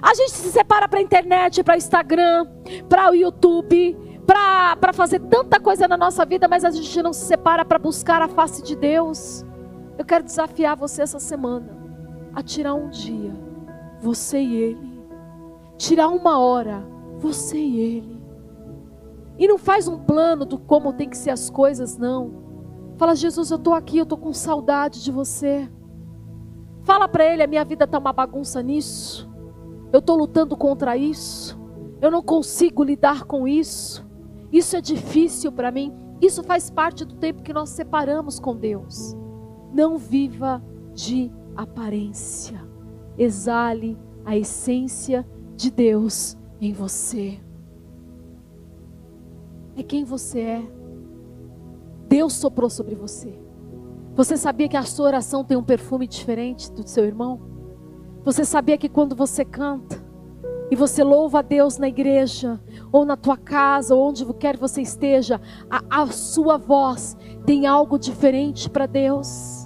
A 0.00 0.14
gente 0.14 0.30
se 0.30 0.50
separa 0.50 0.88
para 0.88 1.00
a 1.00 1.02
internet, 1.02 1.62
para 1.62 1.74
o 1.74 1.76
Instagram, 1.76 2.46
para 2.88 3.10
o 3.10 3.14
YouTube, 3.14 3.94
para 4.26 4.92
fazer 4.94 5.20
tanta 5.20 5.60
coisa 5.60 5.86
na 5.86 5.98
nossa 5.98 6.24
vida, 6.24 6.48
mas 6.48 6.64
a 6.64 6.70
gente 6.70 7.02
não 7.02 7.12
se 7.12 7.26
separa 7.26 7.62
para 7.62 7.78
buscar 7.78 8.22
a 8.22 8.28
face 8.28 8.62
de 8.62 8.74
Deus. 8.74 9.44
Eu 9.98 10.04
quero 10.06 10.24
desafiar 10.24 10.76
você 10.76 11.02
essa 11.02 11.20
semana 11.20 11.81
a 12.34 12.42
tirar 12.42 12.74
um 12.74 12.88
dia, 12.88 13.32
você 14.00 14.40
e 14.40 14.54
Ele. 14.54 15.02
Tirar 15.76 16.08
uma 16.08 16.38
hora, 16.38 16.86
você 17.18 17.58
e 17.58 17.80
Ele. 17.80 18.22
E 19.38 19.48
não 19.48 19.58
faz 19.58 19.88
um 19.88 19.98
plano 19.98 20.44
do 20.44 20.58
como 20.58 20.92
tem 20.92 21.08
que 21.08 21.16
ser 21.16 21.30
as 21.30 21.50
coisas, 21.50 21.96
não. 21.96 22.42
Fala, 22.96 23.14
Jesus, 23.14 23.50
eu 23.50 23.56
estou 23.56 23.74
aqui, 23.74 23.98
eu 23.98 24.04
estou 24.04 24.18
com 24.18 24.32
saudade 24.32 25.02
de 25.02 25.10
você. 25.10 25.68
Fala 26.82 27.08
para 27.08 27.24
Ele, 27.24 27.42
a 27.42 27.46
minha 27.46 27.64
vida 27.64 27.84
está 27.84 27.98
uma 27.98 28.12
bagunça 28.12 28.62
nisso. 28.62 29.28
Eu 29.92 29.98
estou 29.98 30.16
lutando 30.16 30.56
contra 30.56 30.96
isso. 30.96 31.60
Eu 32.00 32.10
não 32.10 32.22
consigo 32.22 32.82
lidar 32.82 33.24
com 33.24 33.46
isso. 33.46 34.06
Isso 34.50 34.76
é 34.76 34.80
difícil 34.80 35.52
para 35.52 35.70
mim. 35.70 35.92
Isso 36.20 36.42
faz 36.42 36.70
parte 36.70 37.04
do 37.04 37.14
tempo 37.14 37.42
que 37.42 37.52
nós 37.52 37.70
separamos 37.70 38.38
com 38.38 38.56
Deus. 38.56 39.16
Não 39.72 39.98
viva 39.98 40.62
de 40.94 41.32
aparência. 41.56 42.60
Exale 43.16 43.98
a 44.24 44.36
essência 44.36 45.26
de 45.56 45.70
Deus 45.70 46.36
em 46.60 46.72
você. 46.72 47.38
É 49.76 49.82
quem 49.82 50.04
você 50.04 50.40
é. 50.40 50.72
Deus 52.08 52.34
soprou 52.34 52.68
sobre 52.68 52.94
você. 52.94 53.38
Você 54.14 54.36
sabia 54.36 54.68
que 54.68 54.76
a 54.76 54.82
sua 54.82 55.06
oração 55.06 55.42
tem 55.42 55.56
um 55.56 55.62
perfume 55.62 56.06
diferente 56.06 56.70
do 56.70 56.86
seu 56.86 57.04
irmão? 57.04 57.40
Você 58.24 58.44
sabia 58.44 58.76
que 58.76 58.88
quando 58.88 59.16
você 59.16 59.44
canta 59.44 60.02
e 60.70 60.76
você 60.76 61.02
louva 61.02 61.40
a 61.40 61.42
Deus 61.42 61.76
na 61.78 61.88
igreja, 61.88 62.60
ou 62.90 63.04
na 63.04 63.16
tua 63.16 63.36
casa, 63.36 63.94
ou 63.94 64.08
onde 64.08 64.24
quer 64.34 64.56
você 64.56 64.80
esteja, 64.80 65.40
a, 65.70 66.02
a 66.02 66.06
sua 66.06 66.56
voz 66.56 67.16
tem 67.44 67.66
algo 67.66 67.98
diferente 67.98 68.70
para 68.70 68.86
Deus? 68.86 69.61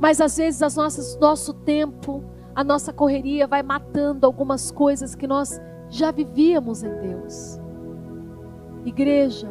Mas 0.00 0.20
às 0.20 0.36
vezes 0.36 0.62
as 0.62 0.76
nossas, 0.76 1.18
nosso 1.18 1.52
tempo, 1.52 2.22
a 2.54 2.62
nossa 2.62 2.92
correria 2.92 3.46
vai 3.46 3.62
matando 3.62 4.26
algumas 4.26 4.70
coisas 4.70 5.14
que 5.14 5.26
nós 5.26 5.60
já 5.88 6.10
vivíamos 6.10 6.82
em 6.82 6.94
Deus. 7.00 7.60
Igreja, 8.84 9.48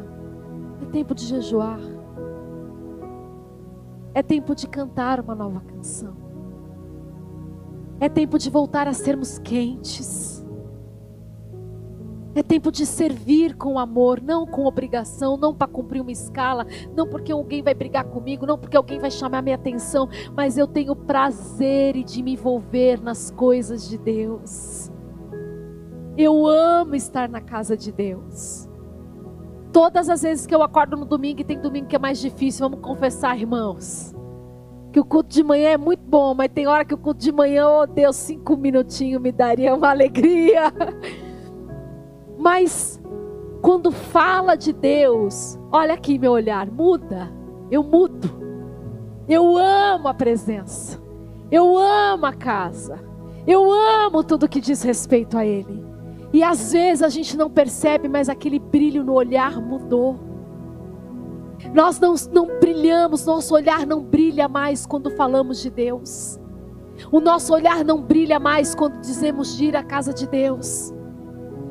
é 0.82 0.86
tempo 0.86 1.14
de 1.14 1.26
jejuar. 1.26 1.80
É 4.14 4.24
tempo 4.24 4.56
de 4.56 4.68
cantar 4.68 5.20
uma 5.20 5.36
nova 5.36 5.62
canção. 5.62 6.16
É 8.00 8.08
tempo 8.08 8.38
de 8.38 8.50
voltar 8.50 8.88
a 8.88 8.94
sermos 8.94 9.40
quentes. 9.40 10.37
É 12.38 12.44
tempo 12.44 12.72
de 12.72 12.86
servir 12.86 13.56
com 13.56 13.80
amor, 13.80 14.22
não 14.22 14.46
com 14.46 14.66
obrigação, 14.66 15.38
não 15.38 15.56
para 15.56 15.66
cumprir 15.66 16.02
uma 16.02 16.12
escala, 16.12 16.68
não 16.96 17.10
porque 17.10 17.32
alguém 17.32 17.64
vai 17.64 17.74
brigar 17.74 18.04
comigo, 18.04 18.46
não 18.46 18.60
porque 18.60 18.78
alguém 18.78 19.00
vai 19.00 19.10
chamar 19.10 19.42
minha 19.42 19.56
atenção, 19.56 20.08
mas 20.36 20.56
eu 20.56 20.68
tenho 20.68 20.96
prazer 20.96 22.04
de 22.04 22.22
me 22.22 22.34
envolver 22.34 23.02
nas 23.02 23.32
coisas 23.32 23.90
de 23.90 23.98
Deus. 23.98 24.92
Eu 26.16 26.46
amo 26.46 26.94
estar 26.94 27.28
na 27.28 27.42
casa 27.42 27.76
de 27.76 27.92
Deus. 27.92 28.70
Todas 29.74 30.08
as 30.08 30.22
vezes 30.22 30.46
que 30.46 30.54
eu 30.54 30.62
acordo 30.62 30.96
no 30.96 31.06
domingo, 31.06 31.42
e 31.42 31.44
tem 31.44 31.60
domingo 31.60 31.88
que 31.88 31.96
é 31.96 32.00
mais 32.00 32.20
difícil, 32.22 32.70
vamos 32.70 32.86
confessar, 32.86 33.36
irmãos. 33.36 34.16
Que 34.94 35.00
o 35.00 35.06
culto 35.06 35.30
de 35.30 35.42
manhã 35.42 35.70
é 35.70 35.78
muito 35.78 36.04
bom, 36.04 36.36
mas 36.36 36.52
tem 36.54 36.68
hora 36.68 36.86
que 36.86 36.94
o 36.94 37.00
culto 37.00 37.20
de 37.20 37.32
manhã, 37.32 37.68
oh 37.68 37.88
Deus, 37.88 38.16
cinco 38.16 38.56
minutinhos 38.56 39.20
me 39.20 39.32
daria 39.32 39.74
uma 39.74 39.90
alegria. 39.90 40.72
Mas 42.48 42.98
quando 43.62 43.92
fala 43.92 44.56
de 44.56 44.72
Deus, 44.72 45.60
olha 45.70 45.94
aqui 45.94 46.18
meu 46.18 46.32
olhar, 46.32 46.72
muda. 46.72 47.30
Eu 47.70 47.84
mudo. 47.84 48.30
Eu 49.28 49.58
amo 49.58 50.08
a 50.08 50.14
presença. 50.14 50.98
Eu 51.52 51.78
amo 51.78 52.26
a 52.26 52.32
casa. 52.32 53.04
Eu 53.46 53.70
amo 53.70 54.24
tudo 54.24 54.48
que 54.48 54.62
diz 54.62 54.82
respeito 54.82 55.38
a 55.38 55.46
Ele. 55.46 55.84
E 56.32 56.42
às 56.42 56.72
vezes 56.72 57.04
a 57.04 57.10
gente 57.10 57.36
não 57.36 57.50
percebe, 57.50 58.08
mas 58.08 58.30
aquele 58.30 58.60
brilho 58.60 59.04
no 59.04 59.12
olhar 59.12 59.62
mudou. 59.62 60.18
Nós 61.74 62.00
não, 62.00 62.16
não 62.32 62.60
brilhamos, 62.62 63.26
nosso 63.26 63.54
olhar 63.54 63.86
não 63.86 64.02
brilha 64.02 64.48
mais 64.48 64.86
quando 64.86 65.12
falamos 65.12 65.62
de 65.62 65.70
Deus. 65.70 66.40
O 67.12 67.20
nosso 67.20 67.54
olhar 67.54 67.84
não 67.84 68.02
brilha 68.02 68.40
mais 68.40 68.74
quando 68.74 69.02
dizemos 69.02 69.58
de 69.58 69.66
ir 69.66 69.76
à 69.76 69.84
casa 69.84 70.14
de 70.14 70.26
Deus. 70.26 70.96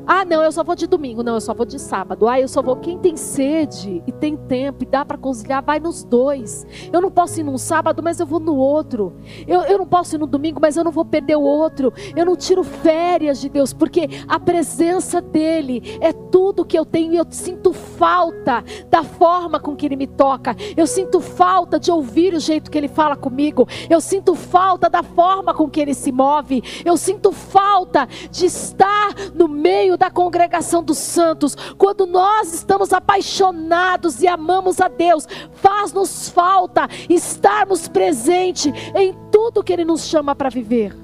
Ah, 0.07 0.24
não, 0.24 0.42
eu 0.42 0.52
só 0.52 0.62
vou 0.62 0.76
de 0.76 0.86
domingo. 0.86 1.22
Não, 1.22 1.34
eu 1.34 1.40
só 1.40 1.52
vou 1.52 1.66
de 1.66 1.78
sábado. 1.78 2.28
Ah, 2.28 2.40
eu 2.40 2.46
só 2.46 2.62
vou. 2.62 2.76
Quem 2.76 2.96
tem 2.98 3.16
sede 3.16 4.02
e 4.07 4.12
tem 4.12 4.36
tempo 4.36 4.84
e 4.84 4.86
dá 4.86 5.04
para 5.04 5.18
conciliar, 5.18 5.62
vai 5.62 5.80
nos 5.80 6.04
dois. 6.04 6.64
Eu 6.92 7.00
não 7.00 7.11
posso 7.11 7.40
ir 7.40 7.42
num 7.42 7.59
sábado, 7.59 8.02
mas 8.02 8.20
eu 8.20 8.26
vou 8.26 8.38
no 8.38 8.54
outro. 8.57 9.14
Eu, 9.46 9.62
eu 9.62 9.78
não 9.78 9.86
posso 9.86 10.14
ir 10.14 10.18
no 10.18 10.26
domingo, 10.26 10.61
mas 10.61 10.76
eu 10.76 10.84
não 10.84 10.92
vou 10.92 11.04
perder 11.04 11.36
o 11.36 11.42
outro. 11.42 11.92
Eu 12.14 12.24
não 12.24 12.36
tiro 12.36 12.62
férias 12.62 13.40
de 13.40 13.48
Deus, 13.48 13.72
porque 13.72 14.09
a 14.28 14.38
presença 14.38 15.20
dEle 15.20 15.98
é 16.00 16.12
tudo 16.12 16.64
que 16.64 16.78
eu 16.78 16.84
tenho 16.84 17.12
e 17.12 17.16
eu 17.16 17.26
sinto 17.30 17.72
falta 17.99 18.64
da 18.88 19.03
forma 19.03 19.59
com 19.59 19.74
que 19.74 19.86
Ele 19.86 19.97
me 19.97 20.07
toca. 20.07 20.55
Eu 20.76 20.86
sinto 20.86 21.20
falta 21.20 21.78
de 21.78 21.90
ouvir 21.90 22.34
o 22.34 22.40
jeito 22.40 22.70
que 22.70 22.78
Ele 22.78 22.88
fala 22.88 23.16
comigo. 23.16 23.66
Eu 23.88 24.01
sinto 24.01 24.34
falta 24.34 24.88
da 24.88 25.03
forma 25.03 25.55
com 25.55 25.68
que 25.68 25.80
Ele 25.80 25.94
se 25.94 26.12
move. 26.12 26.62
Eu 26.84 26.97
sinto 26.97 27.32
falta 27.32 28.09
de 28.30 28.47
estar 28.47 29.14
no 29.34 29.49
meio 29.49 29.97
da 29.97 30.11
congregação 30.11 30.82
dos 30.82 30.99
santos, 30.99 31.57
quando 31.76 32.07
nós 32.07 32.53
estamos 32.53 32.92
apaixonados 32.92 34.22
e 34.22 34.26
amamos 34.26 34.80
a 34.80 34.88
Deus, 34.88 35.26
faz-nos 35.53 36.28
falta 36.28 36.88
estarmos 37.09 37.88
presentes 37.88 38.72
em 38.94 39.14
tudo 39.30 39.62
que 39.62 39.72
Ele 39.72 39.84
nos 39.84 40.07
chama 40.07 40.34
para 40.34 40.49
viver. 40.49 40.97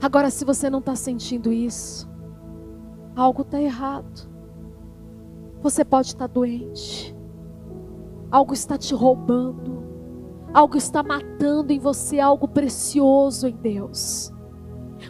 Agora, 0.00 0.30
se 0.30 0.44
você 0.44 0.68
não 0.68 0.80
está 0.80 0.96
sentindo 0.96 1.52
isso, 1.52 2.10
algo 3.14 3.42
está 3.42 3.60
errado. 3.60 4.31
Você 5.62 5.84
pode 5.84 6.08
estar 6.08 6.26
doente, 6.26 7.14
algo 8.30 8.52
está 8.52 8.76
te 8.76 8.92
roubando, 8.94 9.84
algo 10.52 10.76
está 10.76 11.04
matando 11.04 11.72
em 11.72 11.78
você 11.78 12.18
algo 12.18 12.48
precioso 12.48 13.46
em 13.46 13.54
Deus. 13.54 14.32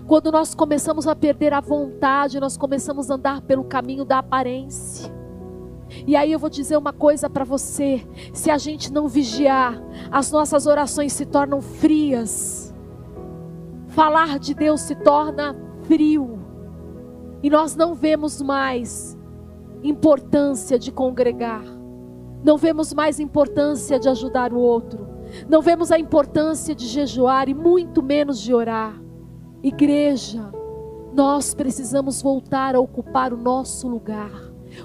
Quando 0.07 0.30
nós 0.30 0.55
começamos 0.55 1.07
a 1.07 1.16
perder 1.16 1.55
a 1.55 1.61
vontade, 1.61 2.38
nós 2.38 2.57
começamos 2.57 3.11
a 3.11 3.14
andar 3.14 3.40
pelo 3.42 3.64
caminho 3.64 4.05
da 4.05 4.18
aparência. 4.18 5.11
E 6.07 6.16
aí 6.16 6.32
eu 6.32 6.38
vou 6.38 6.50
dizer 6.50 6.76
uma 6.76 6.92
coisa 6.92 7.30
para 7.30 7.44
você: 7.44 8.07
se 8.32 8.50
a 8.50 8.59
gente 8.59 8.92
não 8.92 9.09
vigiar, 9.09 9.82
as 10.11 10.30
nossas 10.30 10.66
orações 10.66 11.14
se 11.14 11.24
tornam 11.24 11.62
frias. 11.62 12.74
Falar 13.88 14.38
de 14.38 14.53
Deus 14.55 14.82
se 14.82 14.94
torna 14.96 15.57
frio. 15.82 16.38
E 17.42 17.50
nós 17.50 17.74
não 17.74 17.94
vemos 17.94 18.40
mais 18.40 19.18
importância 19.82 20.78
de 20.78 20.92
congregar. 20.92 21.64
Não 22.44 22.56
vemos 22.56 22.92
mais 22.92 23.20
importância 23.20 23.98
de 23.98 24.08
ajudar 24.08 24.52
o 24.52 24.58
outro. 24.58 25.06
Não 25.48 25.62
vemos 25.62 25.90
a 25.90 25.98
importância 25.98 26.74
de 26.74 26.86
jejuar 26.86 27.48
e 27.48 27.54
muito 27.54 28.02
menos 28.02 28.40
de 28.40 28.52
orar. 28.52 29.00
Igreja, 29.62 30.52
nós 31.14 31.54
precisamos 31.54 32.20
voltar 32.20 32.74
a 32.74 32.80
ocupar 32.80 33.32
o 33.32 33.36
nosso 33.36 33.86
lugar, 33.86 34.30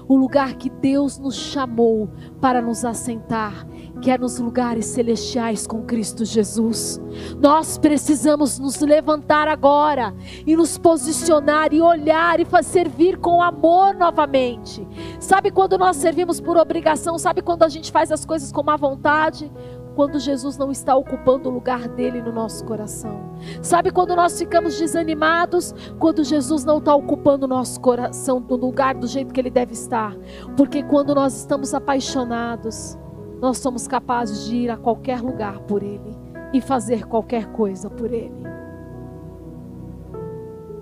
o 0.06 0.16
lugar 0.16 0.54
que 0.54 0.70
Deus 0.70 1.18
nos 1.18 1.34
chamou 1.34 2.08
para 2.40 2.60
nos 2.60 2.84
assentar, 2.84 3.66
que 4.00 4.10
é 4.10 4.18
nos 4.18 4.38
lugares 4.38 4.86
celestiais 4.86 5.66
com 5.66 5.82
Cristo 5.82 6.24
Jesus. 6.24 7.00
Nós 7.40 7.78
precisamos 7.78 8.58
nos 8.58 8.80
levantar 8.80 9.48
agora 9.48 10.14
e 10.46 10.56
nos 10.56 10.78
posicionar 10.78 11.72
e 11.72 11.80
olhar 11.80 12.40
e 12.40 12.46
servir 12.62 13.18
com 13.18 13.42
amor 13.42 13.94
novamente. 13.94 14.86
Sabe 15.18 15.50
quando 15.50 15.78
nós 15.78 15.96
servimos 15.96 16.40
por 16.40 16.56
obrigação? 16.56 17.18
Sabe 17.18 17.42
quando 17.42 17.62
a 17.62 17.68
gente 17.68 17.90
faz 17.90 18.12
as 18.12 18.24
coisas 18.24 18.52
com 18.52 18.62
má 18.62 18.76
vontade? 18.76 19.50
quando 19.98 20.20
Jesus 20.20 20.56
não 20.56 20.70
está 20.70 20.94
ocupando 20.94 21.48
o 21.48 21.52
lugar 21.52 21.88
dele 21.88 22.22
no 22.22 22.32
nosso 22.32 22.64
coração. 22.64 23.32
Sabe 23.60 23.90
quando 23.90 24.14
nós 24.14 24.38
ficamos 24.38 24.78
desanimados? 24.78 25.74
Quando 25.98 26.22
Jesus 26.22 26.64
não 26.64 26.78
está 26.78 26.94
ocupando 26.94 27.46
o 27.46 27.48
nosso 27.48 27.80
coração 27.80 28.38
no 28.38 28.54
lugar 28.54 28.94
do 28.94 29.08
jeito 29.08 29.34
que 29.34 29.40
ele 29.40 29.50
deve 29.50 29.72
estar. 29.72 30.16
Porque 30.56 30.84
quando 30.84 31.16
nós 31.16 31.36
estamos 31.36 31.74
apaixonados, 31.74 32.96
nós 33.40 33.58
somos 33.58 33.86
capazes 33.86 34.46
de 34.46 34.56
ir 34.56 34.70
a 34.70 34.76
qualquer 34.76 35.20
lugar 35.20 35.60
por 35.60 35.82
ele 35.82 36.16
e 36.52 36.60
fazer 36.60 37.06
qualquer 37.06 37.46
coisa 37.52 37.88
por 37.88 38.12
ele. 38.12 38.42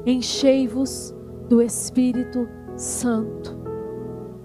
Enchei-vos 0.06 1.14
do 1.48 1.60
Espírito 1.60 2.48
Santo. 2.76 3.56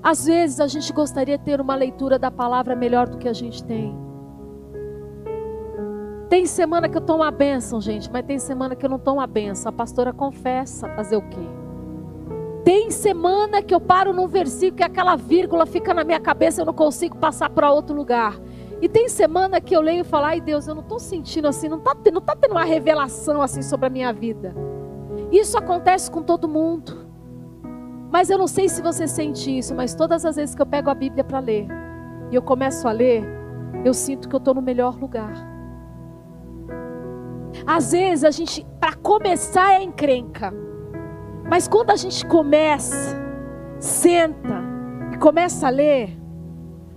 Às 0.03 0.25
vezes 0.25 0.59
a 0.59 0.67
gente 0.67 0.91
gostaria 0.91 1.37
de 1.37 1.43
ter 1.43 1.61
uma 1.61 1.75
leitura 1.75 2.17
da 2.17 2.31
palavra 2.31 2.75
melhor 2.75 3.07
do 3.07 3.17
que 3.17 3.29
a 3.29 3.33
gente 3.33 3.63
tem. 3.63 3.95
Tem 6.27 6.45
semana 6.45 6.89
que 6.89 6.97
eu 6.97 7.01
tomo 7.01 7.23
a 7.23 7.29
benção, 7.29 7.79
gente, 7.79 8.09
mas 8.11 8.25
tem 8.25 8.39
semana 8.39 8.75
que 8.75 8.85
eu 8.85 8.89
não 8.89 8.97
tomo 8.97 9.21
a 9.21 9.27
benção. 9.27 9.69
A 9.69 9.73
pastora 9.73 10.11
confessa, 10.11 10.87
fazer 10.95 11.17
o 11.17 11.21
quê? 11.29 11.60
Tem 12.63 12.91
semana 12.91 13.61
que 13.61 13.73
eu 13.73 13.81
paro 13.81 14.13
num 14.13 14.27
versículo 14.27 14.77
que 14.77 14.83
aquela 14.83 15.15
vírgula 15.15 15.65
fica 15.65 15.93
na 15.93 16.03
minha 16.03 16.19
cabeça, 16.19 16.61
eu 16.61 16.65
não 16.65 16.73
consigo 16.73 17.17
passar 17.17 17.49
para 17.49 17.71
outro 17.71 17.95
lugar. 17.95 18.39
E 18.81 18.89
tem 18.89 19.09
semana 19.09 19.59
que 19.59 19.75
eu 19.75 19.81
leio 19.81 20.01
e 20.01 20.03
falo, 20.03 20.25
ai 20.25 20.41
Deus, 20.41 20.67
eu 20.67 20.75
não 20.75 20.81
estou 20.81 20.99
sentindo 20.99 21.47
assim, 21.47 21.67
não 21.67 21.77
está 21.77 21.95
não 22.11 22.21
tá 22.21 22.35
tendo 22.35 22.51
uma 22.51 22.63
revelação 22.63 23.41
assim 23.41 23.61
sobre 23.61 23.87
a 23.87 23.89
minha 23.89 24.13
vida. 24.13 24.55
Isso 25.31 25.57
acontece 25.57 26.09
com 26.09 26.21
todo 26.21 26.47
mundo. 26.47 27.09
Mas 28.11 28.29
eu 28.29 28.37
não 28.37 28.47
sei 28.47 28.67
se 28.67 28.81
você 28.81 29.07
sente 29.07 29.57
isso, 29.57 29.73
mas 29.73 29.95
todas 29.95 30.25
as 30.25 30.35
vezes 30.35 30.53
que 30.53 30.61
eu 30.61 30.65
pego 30.65 30.89
a 30.89 30.95
Bíblia 30.95 31.23
para 31.23 31.39
ler 31.39 31.67
e 32.29 32.35
eu 32.35 32.41
começo 32.41 32.87
a 32.87 32.91
ler, 32.91 33.23
eu 33.85 33.93
sinto 33.93 34.27
que 34.27 34.35
eu 34.35 34.39
estou 34.39 34.53
no 34.53 34.61
melhor 34.61 34.99
lugar. 34.99 35.33
Às 37.65 37.91
vezes 37.91 38.23
a 38.23 38.31
gente, 38.31 38.65
para 38.79 38.95
começar, 38.95 39.73
é 39.73 39.83
encrenca. 39.83 40.53
Mas 41.51 41.67
quando 41.67 41.91
a 41.91 41.97
gente 41.97 42.25
começa, 42.25 43.13
senta 43.77 44.63
e 45.11 45.17
começa 45.17 45.67
a 45.67 45.69
ler, 45.69 46.17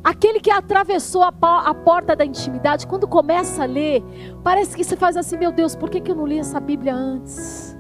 aquele 0.04 0.38
que 0.38 0.48
atravessou 0.48 1.24
a, 1.24 1.32
porta 1.74 2.14
da 2.14 2.24
intimidade, 2.24 2.86
quando 2.86 3.08
começa 3.08 3.64
a 3.64 3.66
ler, 3.66 4.00
parece 4.44 4.76
que 4.76 4.84
você 4.84 4.94
faz 4.94 5.16
assim: 5.16 5.36
meu 5.36 5.50
Deus, 5.50 5.74
por 5.74 5.90
que, 5.90 6.00
que 6.00 6.08
eu 6.08 6.14
não 6.14 6.24
li 6.24 6.38
essa 6.38 6.60
Bíblia 6.60 6.94
antes? 6.94 7.76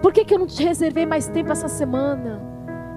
Por 0.00 0.14
que, 0.14 0.24
que 0.24 0.32
eu 0.32 0.38
não 0.38 0.46
te 0.46 0.64
reservei 0.64 1.04
mais 1.04 1.28
tempo 1.28 1.52
essa 1.52 1.68
semana? 1.68 2.53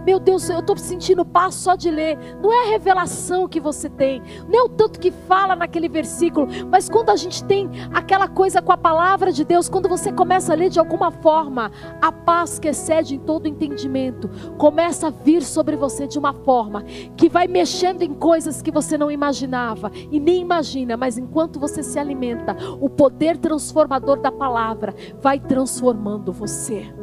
Meu 0.07 0.21
Deus, 0.21 0.49
eu 0.49 0.59
estou 0.59 0.77
sentindo 0.77 1.25
paz 1.25 1.53
só 1.55 1.75
de 1.75 1.91
ler. 1.91 2.17
Não 2.41 2.53
é 2.53 2.67
a 2.67 2.69
revelação 2.69 3.45
que 3.45 3.59
você 3.59 3.89
tem, 3.89 4.21
não 4.47 4.57
é 4.57 4.63
o 4.63 4.69
tanto 4.69 5.01
que 5.01 5.11
fala 5.11 5.53
naquele 5.53 5.89
versículo, 5.89 6.47
mas 6.71 6.87
quando 6.87 7.09
a 7.09 7.17
gente 7.17 7.43
tem 7.43 7.69
aquela 7.93 8.29
coisa 8.29 8.61
com 8.61 8.71
a 8.71 8.77
palavra 8.77 9.33
de 9.33 9.43
Deus, 9.43 9.67
quando 9.67 9.89
você 9.89 10.09
começa 10.09 10.53
a 10.53 10.55
ler 10.55 10.69
de 10.69 10.79
alguma 10.79 11.11
forma, 11.11 11.73
a 12.01 12.09
paz 12.09 12.57
que 12.57 12.69
excede 12.69 13.15
em 13.15 13.19
todo 13.19 13.49
entendimento 13.49 14.29
começa 14.57 15.07
a 15.07 15.09
vir 15.09 15.43
sobre 15.43 15.75
você 15.75 16.07
de 16.07 16.17
uma 16.17 16.31
forma 16.31 16.83
que 17.17 17.27
vai 17.27 17.45
mexendo 17.45 18.01
em 18.01 18.13
coisas 18.13 18.61
que 18.61 18.71
você 18.71 18.97
não 18.97 19.11
imaginava 19.11 19.91
e 20.09 20.21
nem 20.21 20.39
imagina, 20.39 20.95
mas 20.95 21.17
enquanto 21.17 21.59
você 21.59 21.83
se 21.83 21.99
alimenta, 21.99 22.55
o 22.79 22.89
poder 22.89 23.35
transformador 23.35 24.21
da 24.21 24.31
palavra 24.31 24.95
vai 25.21 25.37
transformando 25.37 26.31
você. 26.31 26.96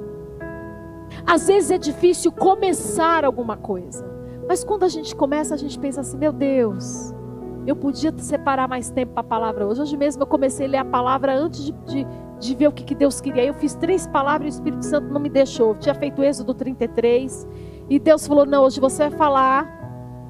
Às 1.26 1.46
vezes 1.46 1.70
é 1.70 1.78
difícil 1.78 2.30
começar 2.30 3.24
alguma 3.24 3.56
coisa. 3.56 4.04
Mas 4.46 4.62
quando 4.62 4.84
a 4.84 4.88
gente 4.88 5.16
começa, 5.16 5.54
a 5.54 5.58
gente 5.58 5.78
pensa 5.78 6.02
assim: 6.02 6.18
meu 6.18 6.32
Deus, 6.32 7.14
eu 7.66 7.74
podia 7.74 8.12
separar 8.18 8.68
mais 8.68 8.90
tempo 8.90 9.12
para 9.12 9.22
a 9.22 9.24
palavra 9.24 9.66
hoje. 9.66 9.80
Hoje 9.80 9.96
mesmo 9.96 10.22
eu 10.22 10.26
comecei 10.26 10.66
a 10.66 10.68
ler 10.68 10.78
a 10.78 10.84
palavra 10.84 11.34
antes 11.34 11.64
de, 11.64 11.72
de, 11.72 12.06
de 12.38 12.54
ver 12.54 12.68
o 12.68 12.72
que, 12.72 12.84
que 12.84 12.94
Deus 12.94 13.20
queria. 13.20 13.44
Eu 13.44 13.54
fiz 13.54 13.74
três 13.74 14.06
palavras 14.06 14.46
e 14.46 14.50
o 14.50 14.56
Espírito 14.56 14.84
Santo 14.84 15.12
não 15.12 15.20
me 15.20 15.30
deixou. 15.30 15.70
Eu 15.70 15.78
tinha 15.78 15.94
feito 15.94 16.20
o 16.20 16.24
Êxodo 16.24 16.52
33. 16.52 17.48
E 17.88 17.98
Deus 17.98 18.26
falou: 18.26 18.44
não, 18.44 18.64
hoje 18.64 18.80
você 18.80 19.08
vai 19.08 19.18
falar 19.18 19.84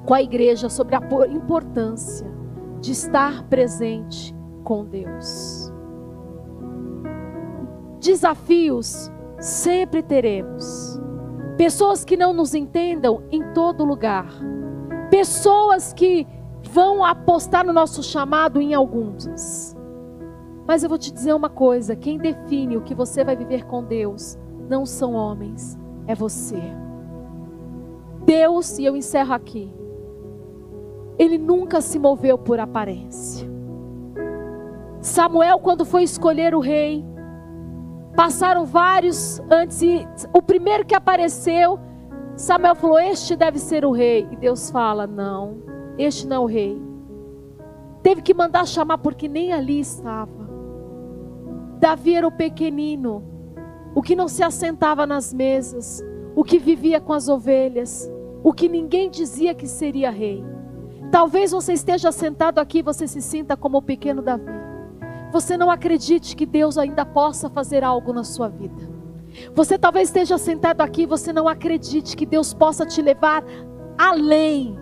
com 0.05 0.13
a 0.13 0.21
igreja 0.21 0.69
sobre 0.69 0.95
a 0.95 1.01
importância 1.29 2.25
de 2.79 2.91
estar 2.91 3.43
presente 3.43 4.33
com 4.63 4.85
Deus. 4.85 5.73
Desafios 7.99 9.11
Sempre 9.39 10.01
teremos. 10.01 10.99
Pessoas 11.57 12.03
que 12.03 12.17
não 12.17 12.33
nos 12.33 12.53
entendam 12.53 13.23
em 13.31 13.41
todo 13.53 13.85
lugar. 13.85 14.27
Pessoas 15.09 15.93
que 15.93 16.27
vão 16.69 17.03
apostar 17.03 17.65
no 17.65 17.71
nosso 17.71 18.03
chamado 18.03 18.59
em 18.59 18.73
alguns. 18.73 19.75
Mas 20.67 20.83
eu 20.83 20.89
vou 20.89 20.97
te 20.97 21.11
dizer 21.11 21.33
uma 21.33 21.49
coisa: 21.49 21.95
quem 21.95 22.17
define 22.17 22.77
o 22.77 22.81
que 22.81 22.95
você 22.95 23.23
vai 23.23 23.35
viver 23.35 23.65
com 23.65 23.83
Deus 23.83 24.37
não 24.67 24.85
são 24.85 25.13
homens, 25.13 25.77
é 26.07 26.15
você. 26.15 26.61
Deus, 28.25 28.79
e 28.79 28.85
eu 28.85 28.97
encerro 28.97 29.33
aqui, 29.33 29.71
ele 31.17 31.37
nunca 31.37 31.79
se 31.79 31.99
moveu 31.99 32.37
por 32.37 32.59
aparência. 32.59 33.47
Samuel, 34.99 35.59
quando 35.59 35.85
foi 35.85 36.01
escolher 36.01 36.55
o 36.55 36.59
rei, 36.59 37.05
Passaram 38.15 38.65
vários 38.65 39.41
antes 39.51 39.81
e 39.81 40.07
o 40.33 40.41
primeiro 40.41 40.85
que 40.85 40.95
apareceu, 40.95 41.79
Samuel 42.35 42.75
falou: 42.75 42.99
Este 42.99 43.35
deve 43.35 43.59
ser 43.59 43.85
o 43.85 43.91
rei. 43.91 44.27
E 44.31 44.35
Deus 44.35 44.69
fala: 44.69 45.05
Não, 45.05 45.57
este 45.97 46.25
não 46.25 46.35
é 46.37 46.39
o 46.39 46.45
rei. 46.45 46.81
Teve 48.01 48.21
que 48.21 48.33
mandar 48.33 48.65
chamar 48.67 48.99
porque 48.99 49.27
nem 49.27 49.51
ali 49.51 49.79
estava. 49.79 50.45
Davi 51.79 52.15
era 52.15 52.27
o 52.27 52.31
pequenino, 52.31 53.23
o 53.93 54.01
que 54.01 54.15
não 54.15 54.27
se 54.27 54.43
assentava 54.43 55.05
nas 55.05 55.33
mesas, 55.33 56.03
o 56.35 56.43
que 56.43 56.57
vivia 56.57 57.01
com 57.01 57.13
as 57.13 57.27
ovelhas, 57.27 58.09
o 58.43 58.53
que 58.53 58.69
ninguém 58.69 59.09
dizia 59.09 59.53
que 59.53 59.67
seria 59.67 60.09
rei. 60.09 60.43
Talvez 61.11 61.51
você 61.51 61.73
esteja 61.73 62.11
sentado 62.11 62.59
aqui 62.59 62.79
e 62.79 62.83
você 62.83 63.07
se 63.07 63.21
sinta 63.21 63.57
como 63.57 63.79
o 63.79 63.81
pequeno 63.81 64.21
Davi. 64.21 64.64
Você 65.35 65.57
não 65.57 65.69
acredite 65.69 66.33
que 66.33 66.45
Deus 66.45 66.77
ainda 66.77 67.05
possa 67.05 67.49
fazer 67.49 67.83
algo 67.83 68.13
na 68.13 68.23
sua 68.23 68.47
vida. 68.47 68.89
Você 69.53 69.77
talvez 69.77 70.07
esteja 70.07 70.37
sentado 70.37 70.79
aqui 70.79 71.01
e 71.01 71.05
você 71.05 71.33
não 71.33 71.45
acredite 71.45 72.15
que 72.15 72.25
Deus 72.25 72.53
possa 72.53 72.85
te 72.85 73.01
levar 73.01 73.43
além 73.97 74.79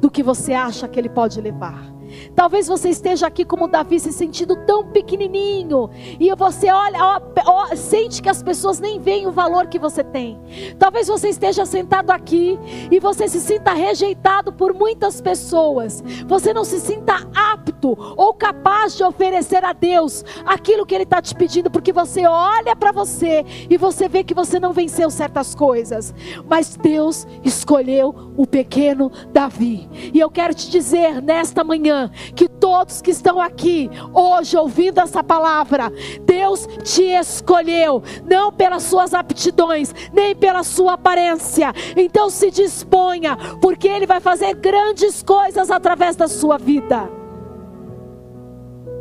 do 0.00 0.08
que 0.08 0.22
você 0.22 0.52
acha 0.52 0.86
que 0.86 1.00
Ele 1.00 1.08
pode 1.08 1.40
levar. 1.40 1.92
Talvez 2.36 2.68
você 2.68 2.90
esteja 2.90 3.26
aqui 3.26 3.44
como 3.44 3.66
Davi, 3.66 3.98
se 3.98 4.12
sentindo 4.12 4.54
tão 4.64 4.92
pequenininho, 4.92 5.90
e 6.20 6.32
você 6.36 6.70
olha, 6.70 7.02
ó, 7.02 7.20
ó, 7.44 7.65
sente 7.86 8.20
que 8.20 8.28
as 8.28 8.42
pessoas 8.42 8.80
nem 8.80 9.00
veem 9.00 9.26
o 9.26 9.32
valor 9.32 9.66
que 9.66 9.78
você 9.78 10.02
tem. 10.02 10.38
Talvez 10.78 11.08
você 11.08 11.28
esteja 11.28 11.64
sentado 11.64 12.10
aqui 12.10 12.58
e 12.90 12.98
você 12.98 13.28
se 13.28 13.40
sinta 13.40 13.72
rejeitado 13.72 14.52
por 14.52 14.74
muitas 14.74 15.20
pessoas. 15.20 16.02
Você 16.26 16.52
não 16.52 16.64
se 16.64 16.80
sinta 16.80 17.26
apto 17.34 17.96
ou 18.16 18.34
capaz 18.34 18.96
de 18.96 19.04
oferecer 19.04 19.64
a 19.64 19.72
Deus 19.72 20.24
aquilo 20.44 20.84
que 20.84 20.94
Ele 20.94 21.04
está 21.04 21.22
te 21.22 21.34
pedindo, 21.34 21.70
porque 21.70 21.92
você 21.92 22.26
olha 22.26 22.74
para 22.74 22.92
você 22.92 23.44
e 23.70 23.76
você 23.76 24.08
vê 24.08 24.24
que 24.24 24.34
você 24.34 24.58
não 24.58 24.72
venceu 24.72 25.10
certas 25.10 25.54
coisas. 25.54 26.14
Mas 26.48 26.76
Deus 26.76 27.26
escolheu 27.44 28.32
o 28.36 28.46
pequeno 28.46 29.10
Davi. 29.32 29.88
E 30.12 30.18
eu 30.18 30.30
quero 30.30 30.54
te 30.54 30.70
dizer 30.70 31.22
nesta 31.22 31.62
manhã 31.62 32.10
que 32.34 32.48
todos 32.48 33.00
que 33.00 33.10
estão 33.10 33.40
aqui 33.40 33.90
hoje 34.12 34.56
ouvindo 34.56 35.00
essa 35.00 35.22
palavra, 35.22 35.92
Deus 36.24 36.66
te 36.82 37.02
escolheu, 37.02 37.75
não 38.24 38.52
pelas 38.52 38.84
suas 38.84 39.12
aptidões, 39.14 39.94
nem 40.12 40.34
pela 40.34 40.62
sua 40.62 40.94
aparência. 40.94 41.72
Então 41.96 42.30
se 42.30 42.50
disponha, 42.50 43.36
porque 43.60 43.88
Ele 43.88 44.06
vai 44.06 44.20
fazer 44.20 44.54
grandes 44.54 45.22
coisas 45.22 45.70
através 45.70 46.16
da 46.16 46.28
sua 46.28 46.56
vida. 46.58 47.10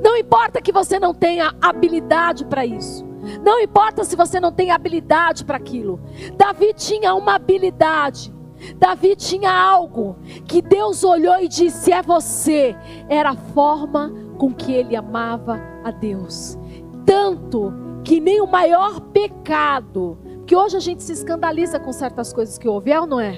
Não 0.04 0.16
importa 0.18 0.62
que 0.62 0.72
você 0.72 1.00
não 1.00 1.14
tenha 1.14 1.56
habilidade 1.62 2.46
para 2.46 2.66
isso. 2.66 3.06
Não 3.44 3.60
importa 3.60 4.04
se 4.04 4.16
você 4.16 4.40
não 4.40 4.52
tem 4.52 4.70
habilidade 4.70 5.44
para 5.44 5.58
aquilo. 5.58 6.00
Davi 6.38 6.74
tinha 6.74 7.16
uma 7.16 7.36
habilidade. 7.36 8.34
Davi 8.78 9.16
tinha 9.16 9.52
algo 9.52 10.16
que 10.46 10.62
Deus 10.62 11.04
olhou 11.04 11.40
e 11.40 11.48
disse: 11.48 11.92
É 11.92 12.02
você. 12.02 12.76
Era 13.10 13.32
a 13.32 13.36
forma 13.36 14.12
com 14.38 14.54
que 14.54 14.72
ele 14.72 14.96
amava 14.96 15.60
a 15.84 15.92
Deus. 15.92 16.58
Tanto 17.06 17.74
que 18.06 18.20
nem 18.20 18.40
o 18.40 18.46
maior 18.46 19.02
pecado, 19.02 20.18
que 20.46 20.56
hoje 20.56 20.78
a 20.78 20.80
gente 20.80 21.04
se 21.04 21.12
escandaliza 21.12 21.80
com 21.80 21.92
certas 21.92 22.32
coisas 22.32 22.56
que 22.56 22.68
houve, 22.68 22.92
é 22.92 23.00
ou 23.02 23.08
não 23.08 23.20
é? 23.20 23.36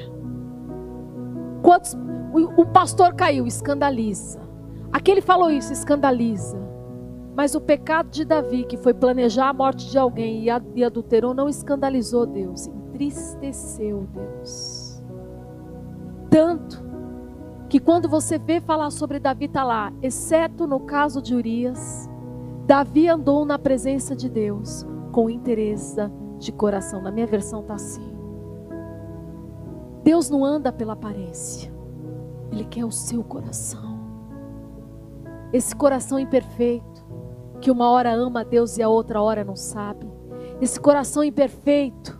Quantos, 1.63 1.93
o, 2.33 2.61
o 2.61 2.65
pastor 2.65 3.15
caiu, 3.15 3.47
escandaliza. 3.47 4.41
Aquele 4.91 5.21
falou 5.21 5.49
isso, 5.49 5.71
escandaliza. 5.71 6.57
Mas 7.33 7.55
o 7.55 7.61
pecado 7.61 8.09
de 8.09 8.25
Davi, 8.25 8.65
que 8.65 8.75
foi 8.75 8.93
planejar 8.93 9.49
a 9.49 9.53
morte 9.53 9.89
de 9.89 9.97
alguém 9.97 10.43
e 10.75 10.83
adulterou, 10.83 11.33
não 11.33 11.47
escandalizou 11.47 12.25
Deus, 12.25 12.67
entristeceu 12.67 14.05
Deus. 14.11 15.01
Tanto 16.29 16.83
que 17.69 17.79
quando 17.79 18.09
você 18.09 18.37
vê 18.37 18.59
falar 18.59 18.89
sobre 18.89 19.19
Davi, 19.19 19.45
está 19.45 19.63
lá, 19.63 19.93
exceto 20.01 20.67
no 20.67 20.81
caso 20.81 21.21
de 21.21 21.33
Urias, 21.35 22.09
Davi 22.67 23.07
andou 23.07 23.45
na 23.45 23.57
presença 23.57 24.13
de 24.13 24.29
Deus 24.29 24.85
com 25.13 25.29
interesse 25.29 25.95
de 26.37 26.51
coração. 26.51 27.01
Na 27.01 27.09
minha 27.09 27.25
versão 27.25 27.61
está 27.61 27.75
assim. 27.75 28.13
Deus 30.03 30.29
não 30.29 30.43
anda 30.43 30.69
pela 30.69 30.91
aparência, 30.91 31.71
Ele 32.51 32.65
quer 32.65 32.83
o 32.83 32.91
seu 32.91 33.23
coração. 33.23 33.97
Esse 35.53 35.73
coração 35.73 36.19
imperfeito, 36.19 37.07
que 37.61 37.71
uma 37.71 37.89
hora 37.89 38.13
ama 38.13 38.41
a 38.41 38.43
Deus 38.43 38.77
e 38.77 38.83
a 38.83 38.89
outra 38.89 39.21
hora 39.21 39.45
não 39.45 39.55
sabe. 39.55 40.05
Esse 40.59 40.77
coração 40.77 41.23
imperfeito, 41.23 42.19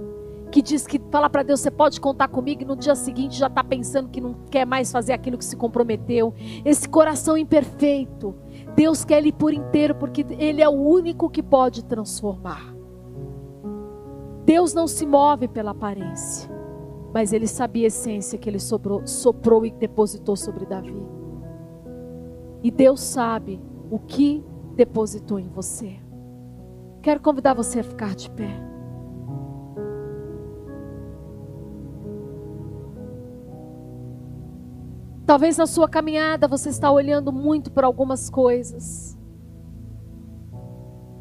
que 0.57 0.61
diz 0.63 0.87
que 0.87 0.99
fala 1.11 1.29
para 1.29 1.43
Deus, 1.43 1.59
você 1.59 1.69
pode 1.69 2.01
contar 2.01 2.29
comigo, 2.29 2.63
e 2.63 2.65
no 2.65 2.75
dia 2.75 2.95
seguinte 2.95 3.37
já 3.37 3.45
está 3.45 3.63
pensando 3.63 4.09
que 4.09 4.19
não 4.19 4.33
quer 4.49 4.65
mais 4.65 4.91
fazer 4.91 5.13
aquilo 5.13 5.37
que 5.37 5.45
se 5.45 5.55
comprometeu. 5.55 6.33
Esse 6.65 6.89
coração 6.89 7.37
imperfeito, 7.37 8.33
Deus 8.75 9.05
quer 9.05 9.19
ele 9.19 9.31
por 9.31 9.53
inteiro, 9.53 9.93
porque 9.93 10.25
Ele 10.31 10.59
é 10.59 10.67
o 10.67 10.71
único 10.71 11.29
que 11.29 11.43
pode 11.43 11.85
transformar. 11.85 12.73
Deus 14.45 14.73
não 14.73 14.87
se 14.87 15.05
move 15.05 15.47
pela 15.47 15.71
aparência, 15.71 16.49
mas 17.13 17.33
Ele 17.33 17.45
sabia 17.45 17.85
a 17.85 17.89
essência 17.89 18.39
que 18.39 18.49
Ele 18.49 18.59
sobrou, 18.59 19.05
soprou 19.05 19.63
e 19.63 19.69
depositou 19.69 20.35
sobre 20.35 20.65
Davi. 20.65 21.05
E 22.63 22.71
Deus 22.71 23.01
sabe 23.01 23.61
o 23.91 23.99
que 23.99 24.43
depositou 24.75 25.37
em 25.37 25.49
você. 25.49 25.97
Quero 27.03 27.21
convidar 27.21 27.53
você 27.53 27.81
a 27.81 27.83
ficar 27.83 28.15
de 28.15 28.31
pé. 28.31 28.76
Talvez 35.27 35.57
na 35.57 35.67
sua 35.67 35.89
caminhada 35.89 36.47
você 36.47 36.69
está 36.69 36.89
olhando 36.89 37.33
muito 37.33 37.69
para 37.69 37.85
algumas 37.85 38.29
coisas 38.29 39.19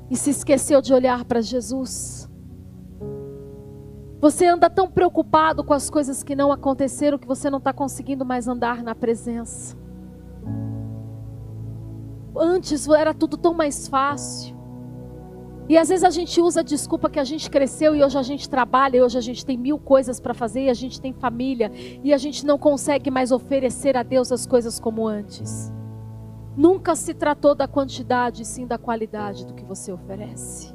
e 0.09 0.17
se 0.17 0.31
esqueceu 0.31 0.81
de 0.81 0.95
olhar 0.95 1.25
para 1.25 1.41
Jesus. 1.41 2.31
Você 4.21 4.47
anda 4.47 4.71
tão 4.71 4.89
preocupado 4.89 5.65
com 5.65 5.75
as 5.75 5.91
coisas 5.91 6.23
que 6.23 6.37
não 6.37 6.53
aconteceram 6.53 7.19
que 7.19 7.27
você 7.27 7.51
não 7.51 7.59
está 7.59 7.73
conseguindo 7.73 8.25
mais 8.25 8.47
andar 8.47 8.81
na 8.81 8.95
presença. 8.95 9.77
Antes 12.37 12.87
era 12.87 13.13
tudo 13.13 13.37
tão 13.37 13.55
mais 13.55 13.89
fácil. 13.89 14.56
E 15.69 15.77
às 15.77 15.89
vezes 15.89 16.05
a 16.05 16.11
gente 16.11 16.41
usa 16.41 16.61
a 16.61 16.63
desculpa 16.63 17.11
que 17.11 17.19
a 17.19 17.25
gente 17.25 17.51
cresceu 17.51 17.95
e 17.97 18.05
hoje 18.05 18.17
a 18.17 18.23
gente 18.23 18.49
trabalha, 18.49 18.99
e 18.99 19.03
hoje 19.03 19.19
a 19.19 19.21
gente 19.21 19.45
tem 19.45 19.59
mil 19.59 19.79
coisas 19.79 20.21
para 20.21 20.33
fazer, 20.33 20.65
e 20.65 20.71
a 20.71 20.75
gente 20.75 21.01
tem 21.01 21.13
família, 21.13 21.73
e 22.05 22.15
a 22.15 22.19
gente 22.19 22.47
não 22.47 22.57
consegue 22.57 23.11
mais 23.11 23.33
oferecer 23.33 23.97
a 23.97 24.03
Deus 24.05 24.31
as 24.31 24.47
coisas 24.47 24.79
como 24.79 25.07
antes. 25.07 25.73
Nunca 26.57 26.95
se 26.95 27.13
tratou 27.13 27.55
da 27.55 27.67
quantidade, 27.67 28.45
sim 28.45 28.67
da 28.67 28.79
qualidade 28.79 29.45
do 29.45 29.55
que 29.55 29.65
você 29.65 29.93
oferece. 29.93 30.75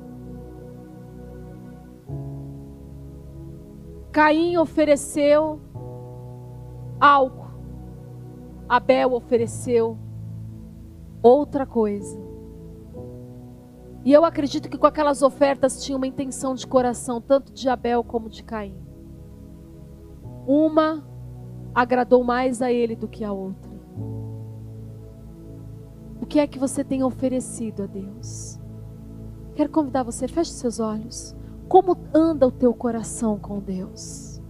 Caim 4.12 4.58
ofereceu 4.58 5.62
algo, 7.00 7.50
Abel 8.68 9.14
ofereceu 9.14 9.98
outra 11.24 11.66
coisa. 11.66 12.31
E 14.04 14.12
eu 14.12 14.26
acredito 14.26 14.70
que 14.70 14.78
com 14.78 14.88
aquelas 14.88 15.22
ofertas 15.22 15.84
tinha 15.84 15.96
uma 15.96 16.08
intenção 16.08 16.56
de 16.56 16.66
coração, 16.66 17.22
tanto 17.22 17.54
de 17.54 17.70
Abel 17.70 18.04
como 18.04 18.30
de 18.30 18.44
Caim. 18.44 18.76
Uma 20.48 21.06
agradou 21.74 22.24
mais 22.24 22.62
a 22.62 22.72
ele 22.72 22.96
do 22.96 23.08
que 23.08 23.24
a 23.24 23.32
outra. 23.32 23.72
O 26.20 26.26
que 26.26 26.40
é 26.40 26.48
que 26.48 26.58
você 26.58 26.84
tem 26.84 27.04
oferecido 27.04 27.84
a 27.84 27.86
Deus? 27.86 28.60
Quero 29.56 29.70
convidar 29.70 30.04
você, 30.04 30.28
feche 30.28 30.52
seus 30.52 30.80
olhos. 30.80 31.36
Como 31.68 31.96
anda 32.14 32.48
o 32.48 32.52
teu 32.52 32.74
coração 32.74 33.38
com 33.38 33.60
Deus? 33.60 34.42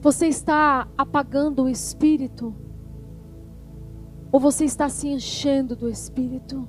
Você 0.00 0.26
está 0.26 0.88
apagando 0.98 1.64
o 1.64 1.68
espírito? 1.68 2.54
Ou 4.32 4.40
você 4.40 4.64
está 4.64 4.88
se 4.88 5.06
enchendo 5.08 5.76
do 5.76 5.90
Espírito? 5.90 6.66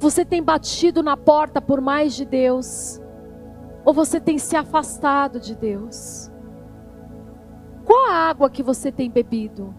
Você 0.00 0.24
tem 0.24 0.42
batido 0.42 1.00
na 1.00 1.16
porta 1.16 1.62
por 1.62 1.80
mais 1.80 2.16
de 2.16 2.24
Deus? 2.24 3.00
Ou 3.84 3.94
você 3.94 4.20
tem 4.20 4.36
se 4.36 4.56
afastado 4.56 5.38
de 5.38 5.54
Deus? 5.54 6.28
Qual 7.84 8.10
a 8.10 8.14
água 8.14 8.50
que 8.50 8.64
você 8.64 8.90
tem 8.90 9.08
bebido? 9.08 9.72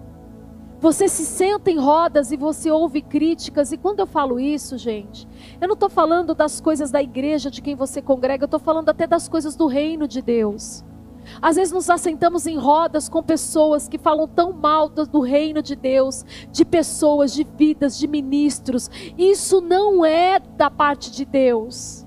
Você 0.79 1.09
se 1.09 1.25
senta 1.25 1.69
em 1.69 1.77
rodas 1.77 2.31
e 2.31 2.37
você 2.37 2.71
ouve 2.71 3.01
críticas, 3.01 3.71
e 3.71 3.77
quando 3.77 3.99
eu 4.01 4.07
falo 4.07 4.39
isso, 4.39 4.77
gente, 4.77 5.27
eu 5.59 5.67
não 5.67 5.73
estou 5.73 5.89
falando 5.89 6.35
das 6.35 6.61
coisas 6.61 6.91
da 6.91 7.01
igreja 7.01 7.49
de 7.49 7.61
quem 7.61 7.75
você 7.75 8.01
congrega, 8.01 8.43
eu 8.43 8.47
estou 8.47 8.59
falando 8.59 8.89
até 8.89 9.07
das 9.07 9.27
coisas 9.27 9.55
do 9.55 9.67
reino 9.67 10.07
de 10.07 10.21
Deus. 10.21 10.83
Às 11.41 11.55
vezes 11.55 11.73
nos 11.73 11.89
assentamos 11.89 12.47
em 12.47 12.57
rodas 12.57 13.09
com 13.09 13.21
pessoas 13.21 13.87
que 13.87 13.97
falam 13.97 14.27
tão 14.27 14.51
mal 14.51 14.89
do 14.89 15.19
reino 15.19 15.61
de 15.61 15.75
Deus, 15.75 16.25
de 16.51 16.65
pessoas, 16.65 17.33
de 17.33 17.43
vidas, 17.43 17.97
de 17.97 18.07
ministros. 18.07 18.89
Isso 19.17 19.61
não 19.61 20.05
é 20.05 20.39
da 20.39 20.69
parte 20.69 21.11
de 21.11 21.25
Deus. 21.25 22.05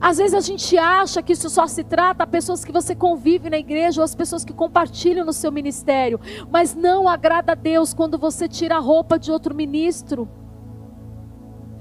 Às 0.00 0.18
vezes 0.18 0.34
a 0.34 0.40
gente 0.40 0.76
acha 0.76 1.22
que 1.22 1.32
isso 1.32 1.48
só 1.48 1.66
se 1.66 1.82
trata 1.82 2.24
a 2.24 2.26
pessoas 2.26 2.64
que 2.64 2.72
você 2.72 2.94
convive 2.94 3.48
na 3.48 3.58
igreja 3.58 4.00
ou 4.00 4.04
as 4.04 4.14
pessoas 4.14 4.44
que 4.44 4.52
compartilham 4.52 5.24
no 5.24 5.32
seu 5.32 5.50
ministério, 5.50 6.20
mas 6.50 6.74
não 6.74 7.08
agrada 7.08 7.52
a 7.52 7.54
Deus 7.54 7.94
quando 7.94 8.18
você 8.18 8.46
tira 8.46 8.76
a 8.76 8.80
roupa 8.80 9.18
de 9.18 9.32
outro 9.32 9.54
ministro. 9.54 10.28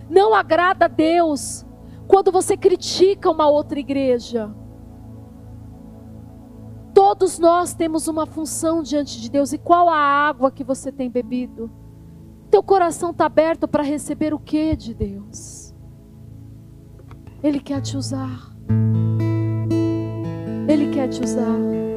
Não 0.09 0.33
agrada 0.33 0.85
a 0.85 0.87
Deus 0.87 1.64
quando 2.07 2.31
você 2.31 2.55
critica 2.55 3.29
uma 3.29 3.47
outra 3.47 3.79
igreja. 3.79 4.53
Todos 6.93 7.37
nós 7.39 7.73
temos 7.73 8.07
uma 8.07 8.25
função 8.25 8.81
diante 8.81 9.19
de 9.19 9.29
Deus. 9.29 9.51
E 9.51 9.57
qual 9.57 9.89
a 9.89 9.97
água 9.97 10.49
que 10.49 10.63
você 10.63 10.91
tem 10.91 11.09
bebido? 11.09 11.69
Teu 12.49 12.63
coração 12.63 13.11
está 13.11 13.25
aberto 13.25 13.67
para 13.67 13.83
receber 13.83 14.33
o 14.33 14.39
que 14.39 14.75
de 14.75 14.93
Deus? 14.93 15.75
Ele 17.43 17.59
quer 17.59 17.81
te 17.81 17.97
usar. 17.97 18.55
Ele 20.67 20.89
quer 20.91 21.09
te 21.09 21.21
usar. 21.21 21.94